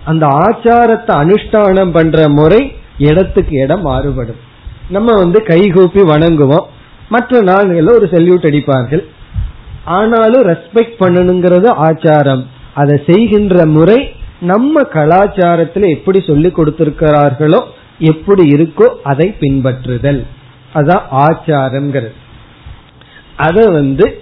அந்த 0.04 0.26
ஆச்சாரத்தை 0.26 1.12
அனுஷ்டானம் 1.22 1.92
பண்ற 1.92 2.28
முறை 2.28 2.72
இடத்துக்கு 2.98 3.56
இடம் 3.60 3.82
மாறுபடும். 3.82 4.40
நம்ம 4.88 5.12
வந்து 5.16 5.42
கைகூப்பி 5.42 6.00
வணங்குவோம். 6.00 6.66
மற்ற 7.08 7.40
நாள்களில் 7.40 7.94
ஒரு 7.94 8.08
செல்யூட் 8.12 8.42
அடிப்பார்கள். 8.42 9.04
ஆனாலும் 9.84 10.42
ரெஸ்பெக்ட் 10.42 11.00
பண்ணணுங்கிறது 11.00 11.68
ஆச்சாரம். 11.82 12.44
அதை 12.74 13.00
செய்கின்ற 13.06 13.66
முறை 13.66 14.12
நம்ம 14.40 14.82
கலாச்சாரத்துல 14.82 15.88
எப்படி 15.88 16.20
சொல்லி 16.26 16.48
கொடுத்திருக்கிறார்களோ 16.48 17.62
எப்படி 17.98 18.50
இருக்கோ 18.50 18.86
அதை 19.02 19.34
பின்பற்றுதல். 19.40 20.26
அதான் 20.74 21.02
ஆச்சாரம்ங்கிறது. 21.12 22.12
அதை 23.36 23.66
வந்து 23.66 24.18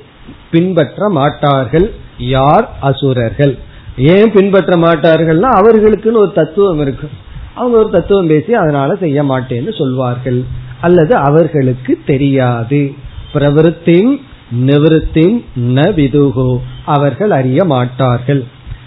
பின்பற்ற 0.50 1.10
மாட்டார்கள் 1.10 1.94
யார் 2.18 2.76
அசுரர்கள். 2.80 3.58
ஏன் 3.96 4.32
பின்பற்ற 4.32 4.76
மாட்டார்கள்னா 4.76 5.48
அவர்களுக்குன்னு 5.58 6.16
ஒரு 6.16 6.32
தத்துவம் 6.34 6.80
இருக்கு. 6.80 7.08
அவங்க 7.54 7.78
ஒரு 7.78 7.90
தத்துவம் 7.90 8.26
பேசி 8.26 8.54
அதனால 8.54 8.94
செய்ய 8.94 9.22
மாட்டேன்னு 9.22 9.78
சொல்வார்கள். 9.78 10.44
அல்லது 10.80 11.16
அவர்களுக்கு 11.16 11.98
தெரியாது. 12.06 12.94
பிரவருத்தின் 13.34 14.20
நிவிருத்தி 14.52 15.44
ந 15.56 15.86
விதுகோ 15.94 16.60
அவர்கள் 16.84 17.30
அறிய 17.30 17.64
மாட்டார்கள். 17.64 18.44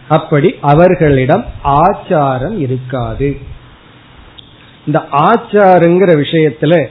அப்படி 0.07 0.55
அவர்களிடம் 0.61 1.45
ஆச்சாரம் 1.63 2.57
இருக்காது. 2.57 3.37
இந்த 4.85 5.05
ஆச்சாரங்கிற 5.11 6.23
விஷயத்துல 6.23 6.87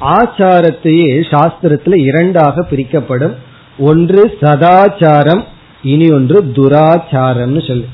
ஆச்சாரத்தையே 0.00 1.08
சாஸ்திரத்துல 1.30 1.98
இரண்டாக 1.98 2.62
பிரிக்கப்படும். 2.62 3.34
ஒன்று 3.78 4.36
சதாச்சாரம் 4.40 5.44
இனி 5.82 6.12
ஒன்று 6.12 6.42
துராச்சாரம்னு 6.44 7.68
சொல்லு. 7.68 7.86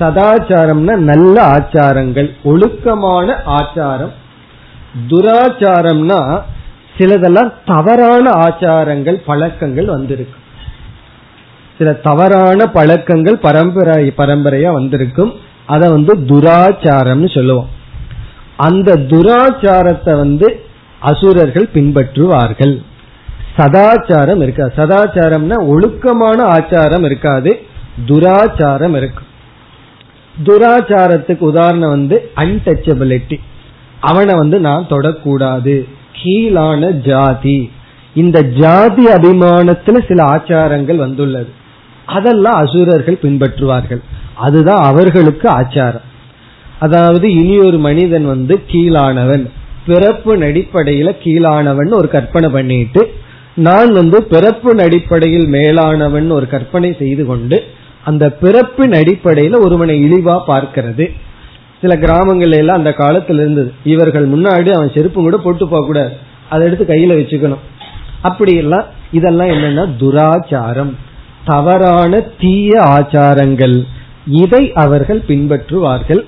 சதாச்சாரம்னா 0.00 0.96
நல்ல 0.96 1.46
ஆச்சாரங்கள் 1.46 2.30
ஒழுக்கமான 2.42 3.42
ஆச்சாரம். 3.46 4.12
துராச்சாரம்னா 5.08 6.40
சிலதெல்லாம் 6.98 7.52
தவறான 7.66 8.30
ஆச்சாரங்கள் 8.30 9.18
பழக்கங்கள் 9.24 9.86
வந்திருக்கு. 9.86 10.38
சில 11.78 11.92
தவறான 11.92 12.66
பழக்கங்கள் 12.66 13.38
பரம்பரை 13.38 14.12
பரம்பரையா 14.16 14.72
வந்திருக்கும். 14.72 15.32
அத 15.66 15.90
வந்து 15.90 16.12
துராச்சாரம்னு 16.16 17.34
சொல்லுவோம். 17.34 17.68
அந்த 18.56 18.96
துராச்சாரத்தை 19.12 20.16
வந்து 20.16 20.64
அசுரர்கள் 21.00 21.68
பின்பற்றுவார்கள். 21.74 22.74
சதாச்சாரம் 23.56 24.42
இருக்காது 24.42 24.72
சதாச்சாரம்னா 24.76 25.56
ஒழுக்கமான 25.66 26.38
ஆச்சாரம் 26.44 27.04
இருக்காது 27.04 27.50
துராச்சாரம் 28.06 28.94
இருக்கும் 28.96 29.30
துராச்சாரத்துக்கு 30.44 31.38
உதாரணம் 31.38 31.90
வந்து 31.90 32.30
அன்டச்சபிலிட்டி 32.36 33.38
அவனை 34.00 34.34
வந்து 34.38 34.60
நான் 34.60 34.86
தொடக்கூடாது. 34.90 35.74
கீழான 36.12 36.90
ஜாதி. 36.90 37.70
இந்த 38.14 38.40
ஜாதி 38.40 39.06
அபிமானத்துல 39.06 40.06
சில 40.08 40.24
ஆச்சாரங்கள் 40.24 40.96
வந்துள்ளது. 40.96 41.48
அதெல்லாம் 42.06 42.52
அசுரர்கள் 42.52 43.18
பின்பற்றுவார்கள். 43.22 44.02
அதுதான் 44.34 44.82
அவர்களுக்கு 44.82 45.48
ஆச்சாரம். 45.48 46.06
அதாவது 46.78 47.32
இனி 47.32 47.58
ஒரு 47.58 47.78
மனிதன் 47.78 48.26
வந்து 48.26 48.62
கீழானவன். 48.72 49.48
பிறப்பு 49.86 50.36
அடிப்படையில 50.36 51.16
கீழானவன் 51.22 51.90
ஒரு 51.90 52.08
கற்பனை 52.08 52.48
பண்ணிட்டு 52.48 53.14
நான் 53.54 53.92
வந்து 53.92 54.22
பிறப்பின் 54.22 54.78
அடிப்படையில் 54.78 55.46
மேலானவன் 55.46 56.30
ஒரு 56.30 56.48
கற்பனை 56.48 56.96
செய்து 56.98 57.26
கொண்டு 57.26 57.64
அந்த 58.04 58.30
பிறப்பின் 58.30 58.90
அடிப்படையில 58.90 59.58
ஒருவனை 59.58 60.04
இழிவா 60.04 60.40
பார்க்கிறது. 60.46 61.12
சில 61.82 61.94
கிராமங்கள்ல 61.94 62.56
எல்லாம் 62.56 62.76
அந்த 62.76 62.94
காலத்துல 62.98 63.34
இருந்தது. 63.34 63.72
இவர்கள் 63.84 64.28
முன்னாடி 64.28 64.70
அவன் 64.72 64.90
செருப்பு 64.94 65.20
கூட 65.22 65.36
போட்டு 65.36 65.68
போக 65.68 65.86
கூடாது. 65.86 66.12
அதை 66.48 66.66
எடுத்து 66.66 66.84
கையில 66.84 67.14
வச்சுக்கணும். 67.20 67.62
அப்படி 68.22 68.56
எல்லாம் 68.56 68.84
இதெல்லாம் 69.12 69.48
என்னன்னா 69.48 69.84
துராச்சாரம். 70.00 70.92
தவறான 71.44 72.20
தீய 72.40 72.80
ஆச்சாரங்கள். 72.80 73.82
இதை 74.26 74.72
அவர்கள் 74.72 75.22
பின்பற்றுவார்கள். 75.28 76.24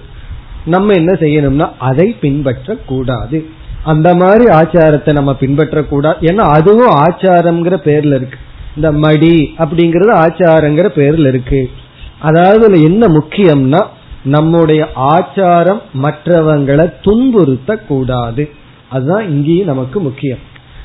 நம்ம 0.65 0.93
என்ன 0.93 1.13
செய்யணும்னா 1.13 1.71
அதை 1.79 2.17
பின்பற்ற 2.21 2.77
கூடாது 2.87 3.45
அந்த 3.85 4.15
மாதிரி 4.15 4.45
ஆச்சாரத்தை 4.45 5.13
நம்ம 5.13 5.35
பின்பற்ற 5.35 5.83
கூடாது 5.83 6.17
ஏன்னா 6.21 6.45
அதுவும் 6.59 6.95
ஆச்சாரம்ங்கிற 6.97 7.77
பேர்ல 7.85 8.15
இருக்கு. 8.15 8.39
இந்த 8.77 8.93
மடி 8.93 9.55
அப்படிங்கறது 9.59 10.13
ஆச்சாரங்கிற 10.15 10.87
பேர்ல 10.95 11.29
இருக்கு. 11.29 11.71
அதாவது 12.19 12.83
என்ன 12.83 13.07
முக்கியம்னா 13.07 13.83
நம்முடைய 14.25 14.89
ஆச்சாரம் 14.97 15.81
மற்றவங்களை 16.03 16.93
துன்புறுத்த 17.01 17.87
கூடாது 17.87 18.51
அதுதான் 18.89 19.29
இங்கேயும் 19.29 19.67
நமக்கு 19.67 20.01
முக்கியம். 20.01 20.39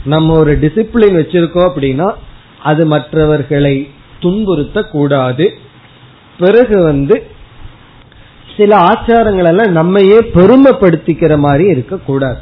நம்ம 0.05 0.37
ஒரு 0.37 0.57
டிசிப்ளின் 0.57 1.17
வச்சிருக்கோம் 1.19 1.69
அப்படின்னா 1.69 2.11
அது 2.63 2.85
மற்றவர்களை 2.85 3.89
துன்புறுத்த 4.19 4.89
கூடாது 4.89 5.53
பிறகு 6.39 6.83
வந்து 6.83 7.23
சில 8.57 8.77
ஆச்சாரங்கள் 8.77 9.45
எல்லாம் 9.45 9.71
நம்மையே 9.71 10.19
பெருமைப்படுத்திக்கிற 10.33 11.37
மாதிரி 11.37 11.67
இருக்கக்கூடாது. 11.69 12.37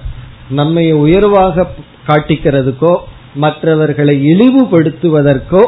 நம்மை 0.50 0.92
உயர்வாக 0.92 1.68
காட்டிக்கிறதுக்கோ 2.08 2.98
மற்றவர்களை 3.36 4.16
இழிவுபடுத்துவதற்கோ 4.32 5.64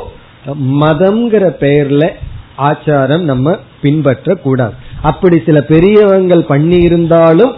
மதம்ங்கிற 0.82 1.46
பெயர்ல 1.64 2.10
ஆச்சாரம் 2.58 3.22
நம்ம 3.22 3.58
பின்பற்ற 3.82 4.36
கூடாது 4.36 4.76
அப்படி 5.02 5.38
சில 5.46 5.58
பெரியவங்கள் 5.72 6.44
பண்ணி 6.52 6.78
இருந்தாலும் 6.88 7.54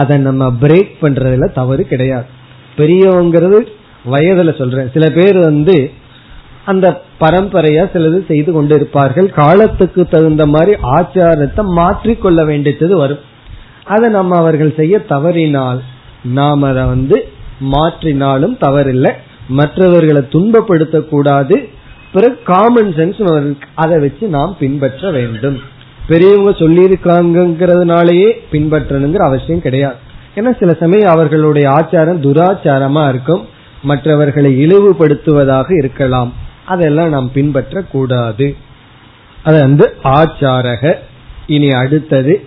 அதை 0.00 0.16
நம்ம 0.18 0.44
பிரேக் 0.62 0.94
பண்றதுல 1.02 1.46
தவறு 1.58 1.82
கிடையாது. 1.90 2.28
பெரியவங்கிறது 2.76 3.58
வயதுல 4.12 4.52
சொல்றேன். 4.58 4.90
சில 4.94 5.04
பேர் 5.10 5.38
வந்து 5.38 5.76
அந்த 6.64 6.86
பரம்பரையா 7.20 7.84
சிலது 7.94 8.18
செய்து 8.26 8.50
கொண்டிருப்பார்கள். 8.54 9.28
காலத்துக்கு 9.40 10.02
தகுந்த 10.06 10.46
மாதிரி 10.46 10.72
ஆச்சாரத்தை 10.96 11.62
மாற்றிக்கொள்ள 11.78 12.40
வேண்டியது 12.46 12.96
வரும். 12.96 13.22
அதை 13.84 14.08
நம்ம 14.10 14.36
அவர்கள் 14.36 14.72
செய்ய 14.76 14.98
தவறினால் 15.12 15.80
நாம் 16.38 16.62
அதை 16.62 16.84
வந்து 16.84 17.16
மாற்றினாலும் 17.72 18.56
தவறில்லை. 18.64 19.12
மற்றவர்களை 19.48 20.22
துன்பப்படுத்த 20.34 21.00
கூடாது 21.08 21.56
பிறகு 22.12 22.36
காமன் 22.44 22.92
சென்ஸ் 22.98 23.20
அதை 23.74 23.98
வச்சு 23.98 24.26
நாம் 24.28 24.56
பின்பற்ற 24.58 25.10
வேண்டும். 25.10 25.58
பெரியவங்க 26.08 26.50
சொல்லியிருக்காங்கிறதுனாலயே 26.50 28.32
பின்பற்றணுங்கிற 28.52 29.16
அவசியம் 29.16 29.60
கிடையாது. 29.60 29.94
ஏன்னா 30.34 30.58
சில 30.58 30.72
சமயம் 30.72 31.10
அவர்களுடைய 31.10 31.68
ஆச்சாரம் 31.68 32.22
துராச்சாரமா 32.22 33.08
இருக்கும். 33.08 33.48
மற்றவர்களை 33.82 34.66
இழிவுபடுத்துவதாக 34.66 35.76
இருக்கலாம். 35.78 36.32
அதெல்லாம் 36.64 37.08
நாம் 37.08 37.32
பின்பற்ற 37.32 37.82
கூடாது 37.82 38.56
அது 39.42 39.60
வந்து 39.60 39.94
ஆச்சாரக. 40.04 40.94
இனி 41.46 41.68
அடுத்தது 41.68 42.44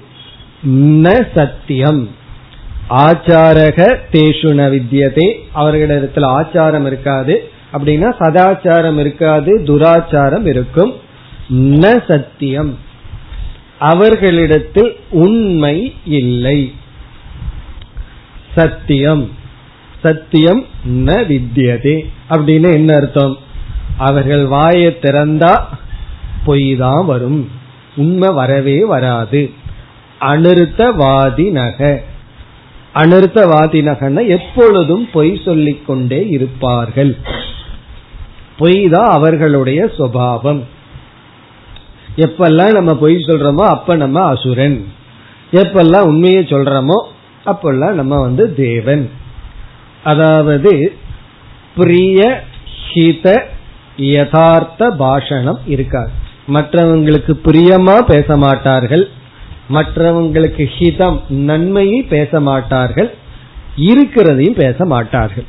ந 0.68 1.26
சத்தியம். 1.36 2.10
ஆச்சாரக 2.90 3.98
தேஷுன 4.12 4.70
வித்தியதே 4.70 5.36
அவர்களிடத்துல 5.56 6.26
ஆச்சாரம் 6.40 6.86
இருக்காது. 6.86 7.50
அப்படின்னா 7.74 8.14
சதாச்சாரம் 8.20 9.00
இருக்காது 9.00 9.62
துராச்சாரம் 9.66 10.48
இருக்கும். 10.48 10.94
ந 11.54 12.04
சத்தியம். 12.08 12.78
அவர்களிடத்தில் 13.80 14.96
உண்மை 15.10 15.96
இல்லை. 16.06 16.74
சத்தியம். 18.56 19.30
சத்தியம் 20.02 20.66
ந 20.88 21.26
வித்தியதே. 21.26 22.06
அப்படின்னு 22.30 22.74
என்ன 22.74 22.96
அர்த்தம்? 22.96 23.38
அவர்கள் 23.98 24.46
வாயை 24.46 24.98
திறந்தா 25.02 25.62
பொய் 26.46 26.76
தான் 26.76 27.06
வரும். 27.06 27.50
உண்மை 27.96 28.34
வரவே 28.34 28.86
வராது. 28.86 29.52
அனிருத்தவாதி 30.22 31.52
நக 31.52 32.04
அனிருத்தவாதி 32.96 33.82
நகன 33.84 34.28
எப்பொழுதும் 34.28 35.10
பொய் 35.14 35.42
சொல்லிக் 35.46 35.86
கொண்டே 35.86 36.28
இருப்பார்கள். 36.28 37.18
பொய் 38.58 38.90
தான் 38.90 39.08
அவர்களுடைய 39.08 39.90
சுவாவம் 39.98 40.64
எப்பெல்லாம் 42.18 42.72
நம்ம 42.72 42.96
பொய் 42.96 43.16
சொல்றோமோ 43.16 43.66
அப்ப 43.68 43.96
நம்ம 43.96 44.24
அசுரன். 44.26 44.86
எப்பெல்லாம் 45.52 46.02
உண்மையை 46.02 46.44
சொல்றோமோ 46.44 46.98
அப்பெல்லாம் 47.46 47.94
நம்ம 47.94 48.20
வந்து 48.20 48.56
தேவன். 48.56 49.10
அதாவது 50.04 50.94
பிரிய 51.76 52.44
ஹித 52.94 53.42
யதார்த்த 53.98 54.90
பாஷணம் 55.00 55.60
இருக்காது. 55.66 56.12
மற்றவங்களுக்கு 56.48 57.34
பிரியமா 57.46 57.96
பேச 58.02 58.38
மாட்டார்கள். 58.38 59.10
மற்றவங்களுக்கு 59.74 60.66
ஹிதம் 60.80 61.20
நன்மையை 61.28 62.02
பேச 62.02 62.40
மாட்டார்கள். 62.40 63.10
இருக்கிறதையும் 63.76 64.60
பேச 64.60 64.86
மாட்டார்கள். 64.86 65.48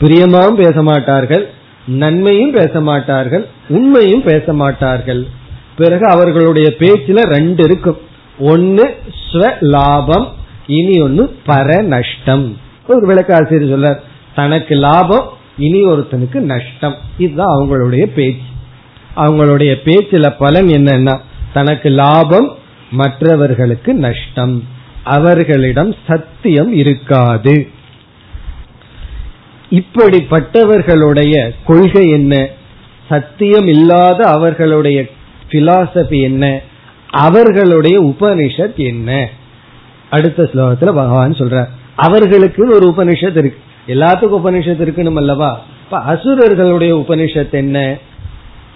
பிரியமாவும் 0.00 0.60
பேச 0.64 0.82
மாட்டார்கள். 0.82 1.50
நன்மையும் 1.86 2.52
பேச 2.52 2.80
மாட்டார்கள். 2.80 3.48
உண்மையும் 3.68 4.22
பேச 4.22 4.52
மாட்டார்கள். 4.52 5.28
பிறகு 5.76 6.06
அவர்களுடைய 6.06 6.74
பேச்சுல 6.78 7.20
ரெண்டு 7.20 7.64
இருக்கும் 7.64 7.98
ஒன்னு 8.38 8.96
ஸ்வ 9.32 9.52
லாபம் 9.60 10.34
இனி 10.66 11.00
ஒன்னு 11.00 11.36
பர 11.46 11.82
நஷ்டம் 11.82 12.56
ஒரு 12.86 13.14
விளக்காசிரியர் 13.14 13.70
சொல்ல 13.70 14.00
தனக்கு 14.34 14.74
லாபம் 14.74 15.28
இனி 15.58 15.82
ஒருத்தனுக்கு 15.82 16.34
நஷ்டம். 16.34 16.94
இதுதான் 17.18 17.46
அவங்களுடைய 17.46 18.04
பேச்சு. 18.04 18.40
அவங்களுடைய 19.16 19.74
பேச்சுல 19.84 20.34
பலன் 20.38 20.66
என்னன்னா 20.66 21.18
தனக்கு 21.52 21.88
லாபம் 21.88 22.56
மற்றவர்களுக்கு 22.90 23.94
நஷ்டம். 23.94 24.64
அவர்களிடம் 25.04 25.94
சத்தியம் 26.06 26.72
இருக்காது. 26.72 27.68
இப்படிப்பட்டவர்களுடைய 29.70 31.50
கொள்கை 31.66 32.10
என்ன? 32.10 32.48
சத்தியம் 33.08 33.66
இல்லாத 33.66 34.24
அவர்களுடைய 34.24 35.06
பிலாசபி 35.54 36.20
என்ன? 36.20 36.60
அவர்களுடைய 37.10 38.02
உபனிஷத் 38.02 38.76
என்ன? 38.76 39.28
அடுத்த 40.10 40.42
ஸ்லோகத்துல 40.42 40.88
பகவான் 40.94 41.32
சொல்றார். 41.32 41.68
அவர்களுக்கு 41.94 42.74
ஒரு 42.74 42.94
உபனிஷத் 42.96 43.36
இருக்கு. 43.36 43.58
எல்லாத்துக்கும் 43.88 44.44
உபனிஷத் 44.44 44.82
இருக்கணும் 44.82 45.16
அல்லவா? 45.16 45.60
இப்ப 45.84 45.98
அசுரர்களுடைய 45.98 46.94
உபனிஷத் 46.94 47.50
என்ன? 47.50 47.96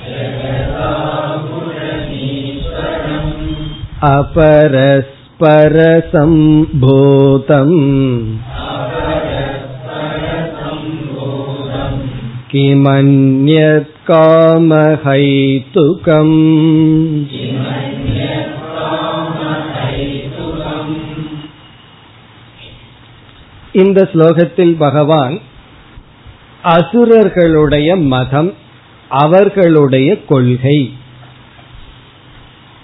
अपरस्परसम्भूतम् 6.42 7.78
किमन्यत् 12.52 13.92
कामहैतुकम् 14.06 16.34
இந்த 23.74 24.08
ஸ்லோகத்தில் 24.12 24.76
பகவான் 24.76 25.40
அசுரர்களுடைய 26.64 27.96
மதம் 28.06 28.54
அவர்களுடைய 29.08 30.24
கொள்கை 30.24 30.92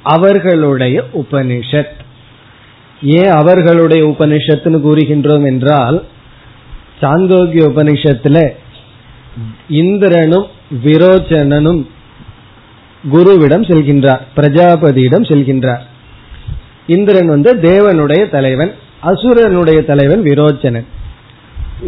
அவர்களுடைய 0.04 1.04
உபனிஷத். 1.14 1.95
ஏன் 3.01 3.30
அவர்களுடைய 3.30 4.08
உபனிஷத்துன்னு 4.08 4.80
கூறுகின்றோம் 4.86 5.45
என்றால் 5.45 6.06
சாந்தோக்கிய 7.01 7.62
உபனிஷத்துல 7.70 8.49
இந்திரனும் 9.70 10.45
விரோச்சனனும் 10.84 11.88
குருவிடம் 13.14 13.66
செல்கின்றார் 13.70 14.20
பிரஜாபதியிடம் 14.36 15.28
செல்கின்றார். 15.32 15.84
இந்திரன் 16.88 17.28
வந்து 17.28 17.56
தேவனுடைய 17.56 18.30
தலைவன் 18.30 18.72
அசுரனுடைய 19.04 19.86
தலைவன் 19.86 20.22
விரோச்சனன். 20.22 20.86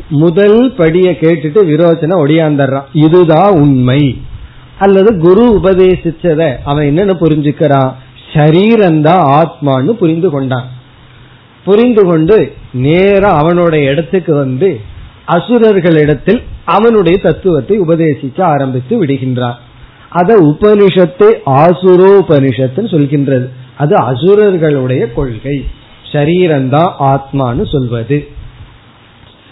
முதல் 0.08 0.74
படிய 0.74 1.12
கேட்டுட்டு 1.12 1.62
விரோச்சன 1.72 2.16
ஒடியாந்துறான் 2.24 2.88
இதுதான் 2.94 3.52
உண்மை. 3.52 4.22
அல்லது 4.80 5.18
குரு 5.18 5.60
உபதேசிச்சத 5.64 6.56
அவன் 6.64 6.86
என்னன்னு 6.88 7.16
புரிஞ்சுக்கிறான். 7.22 7.94
சரீரந்தான் 8.36 9.42
ஆத்மான்னு 9.42 9.90
புரிந்து 9.90 10.30
கொண்டான். 10.30 10.68
புரிந்து 11.66 12.06
கொண்டு 12.06 12.54
நேரம் 12.72 13.38
அவனுடைய 13.38 13.90
இடத்துக்கு 13.90 14.36
வந்து 14.36 14.80
அசுரர்களிடத்தில் 15.28 16.44
அவனுடைய 16.66 17.18
தத்துவத்தை 17.18 17.80
உபதேசிக்க 17.80 18.42
ஆரம்பித்து 18.42 19.06
விடுகின்றான் 19.06 19.56
அத 20.10 20.38
உபனிஷத்தை 20.38 21.34
ஆசுரோபனிஷத்துன்னு 21.46 22.92
சொல்கின்றது. 22.96 23.50
அது 23.78 23.96
அசுரர்களுடைய 23.96 25.14
கொள்கை. 25.14 25.66
சரீரந்தான் 26.12 26.92
ஆத்மான்னு 27.00 27.72
சொல்வது. 27.72 28.28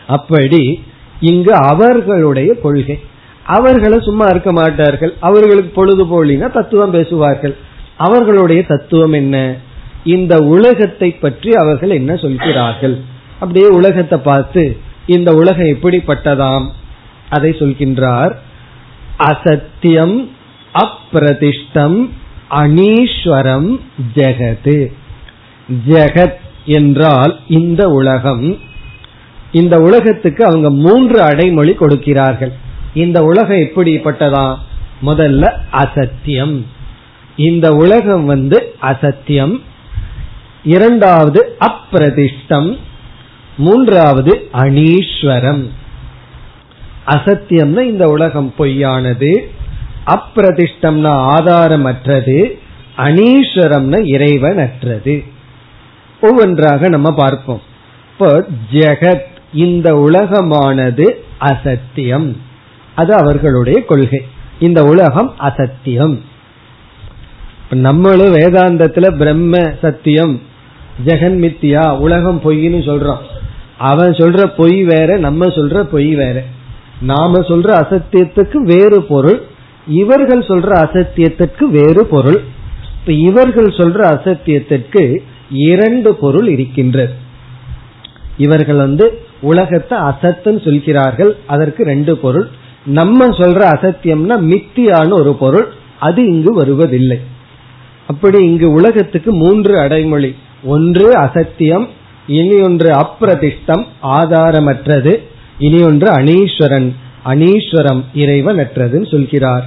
அப்படி 0.08 0.84
இங்கு 1.20 1.54
அவர்களுடைய 1.54 2.54
கொள்கை. 2.54 3.00
அவர்களை 3.46 4.00
சும்மா 4.00 4.26
இருக்க 4.26 4.52
மாட்டார்கள். 4.52 5.14
அவர்களுக்கு 5.20 5.70
பொழுது 5.70 6.04
போலினா 6.06 6.52
தத்துவம் 6.52 6.92
பேசுவார்கள். 6.92 7.56
அவர்களுடைய 7.98 8.64
தத்துவம் 8.64 9.12
என்ன? 9.12 9.56
இந்த 10.04 10.38
உலகத்தை 10.38 11.12
பற்றி 11.12 11.52
அவர்கள் 11.52 11.90
என்ன 11.90 12.16
சொல்கிறார்கள்? 12.16 13.02
அப்படியே 13.40 13.68
உலகத்தை 13.68 14.20
பார்த்து 14.20 14.78
இந்த 15.06 15.34
உலகம் 15.34 15.66
எப்படிப்பட்டதாம்? 15.66 16.70
அதை 17.30 17.52
சொல்கின்றார் 17.52 18.36
அசத்தியம் 19.18 20.30
அப்பிரதிஷ்டம் 20.74 22.10
அனீஸ்வரம் 22.50 23.80
ஜெகது 24.16 24.92
ஜெகத் 25.88 26.40
என்றால் 26.66 27.40
இந்த 27.48 27.90
உலகம். 27.90 28.58
இந்த 29.52 29.80
உலகத்துக்கு 29.80 30.46
அவங்க 30.46 30.70
மூன்று 30.70 31.22
அடைமொழி 31.22 31.74
கொடுக்கிறார்கள். 31.74 32.52
இந்த 32.94 33.24
உலகம் 33.24 33.58
எப்படிப்பட்டதா? 33.58 34.56
முதல்ல 35.06 35.52
அசத்தியம். 35.72 36.66
இந்த 37.36 37.72
உலகம் 37.72 38.26
வந்து 38.26 38.76
அசத்தியம். 38.82 39.62
இரண்டாவது 40.64 41.58
அப்பிரதிஷ்டம். 41.60 42.78
மூன்றாவது 43.58 44.50
அனீஸ்வரம். 44.54 45.70
அசத்தியம்னா 47.06 47.82
இந்த 47.82 48.06
உலகம் 48.06 48.54
பொய்யானது. 48.58 49.40
அப்பிரதிஷ்டம்னா 50.06 51.28
ஆதாரமற்றது. 51.38 52.60
அனீஸ்வரம்னா 52.98 54.00
இறைவனற்றது. 54.06 55.26
ஒவ்வொன்றாக 56.22 56.90
நம்ம 56.90 57.14
பார்ப்போம். 57.14 57.62
இப்போ 58.12 58.46
ஜெகத் 58.72 59.24
இந்த 59.54 59.94
உலகமானது 59.94 61.12
அசத்தியம். 61.40 62.38
அது 62.96 63.14
அவர்களுடைய 63.14 63.86
கொள்கை. 63.86 64.26
இந்த 64.60 64.84
உலகம் 64.84 65.34
அசத்தியம். 65.38 66.32
நம்மளும் 67.76 68.34
வேதாந்தத்துல 68.34 69.18
பிரம்ம 69.18 69.58
சத்தியம் 69.82 70.42
ஜெகன் 71.06 71.38
மித்தியா 71.44 71.98
உலகம் 71.98 72.42
பொய்ன்னு 72.44 72.80
சொல்றோம். 72.90 73.18
அவன் 73.78 74.12
சொல்ற 74.12 74.54
பொய் 74.56 74.84
வேற 74.84 75.18
நம்ம 75.18 75.46
சொல்ற 75.46 75.84
பொய் 75.84 76.16
வேற. 76.16 76.44
நாம 77.02 77.40
சொல்ற 77.40 77.70
அசத்தியத்துக்கு 77.82 78.58
வேறு 78.58 79.02
பொருள் 79.02 79.42
இவர்கள் 79.88 80.40
சொல்ற 80.40 80.70
அசத்தியத்திற்கு 80.70 81.64
வேறு 81.64 82.06
பொருள். 82.06 82.42
இப்ப 83.00 83.12
இவர்கள் 83.12 83.66
சொல்ற 83.66 84.00
அசத்தியத்திற்கு 84.16 85.18
இரண்டு 85.50 86.16
பொருள் 86.16 86.48
இருக்கின்றது. 86.48 87.14
இவர்கள் 88.38 88.76
வந்து 88.76 89.22
உலகத்தை 89.42 89.98
அசத்துன்னு 89.98 90.64
சொல்கிறார்கள் 90.64 91.38
அதற்கு 91.48 91.84
ரெண்டு 91.84 92.18
பொருள். 92.18 92.50
நம்ம 92.86 93.26
சொல்ற 93.26 93.62
அசத்தியம்னா 93.76 94.38
மித்தியான 94.52 95.14
ஒரு 95.14 95.36
பொருள் 95.36 95.68
அது 96.00 96.26
இங்கு 96.26 96.54
வருவதில்லை. 96.54 97.20
அப்படி 98.08 98.44
இங்கு 98.44 98.72
உலகத்துக்கு 98.72 99.34
மூன்று 99.34 99.80
அடைமொழி. 99.80 100.36
ஒன்று 100.64 101.20
அசத்தியம் 101.20 101.88
இனி 102.28 102.62
ஒன்று 102.62 102.92
அப்பிரதிஷ்டம் 102.92 103.86
ஆதாரமற்றது. 104.04 105.14
இனி 105.60 105.84
ஒன்று 105.84 106.12
அனீஸ்வரன் 106.12 106.94
அனீஸ்வரம் 107.26 108.04
இறைவனற்றதுன்னு 108.14 109.12
சொல்கிறார். 109.12 109.66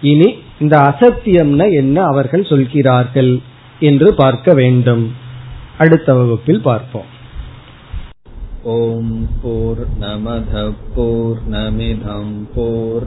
இனி 0.00 0.34
இந்த 0.60 0.76
அசத்தியம்னா 0.78 1.72
என்ன 1.72 2.02
அவர்கள் 2.02 2.44
சொல்கிறார்கள் 2.44 3.40
என்று 3.80 4.14
பார்க்க 4.14 4.54
வேண்டும். 4.54 5.12
அடுத்த 5.78 6.14
வகுப்பில் 6.14 6.60
பார்ப்போம். 6.60 7.10
ஓம் 8.62 9.28
போர் 9.42 9.82
நமத 10.00 10.72
போர் 10.94 11.40
நமிதம் 11.50 12.36
போர் 12.54 13.06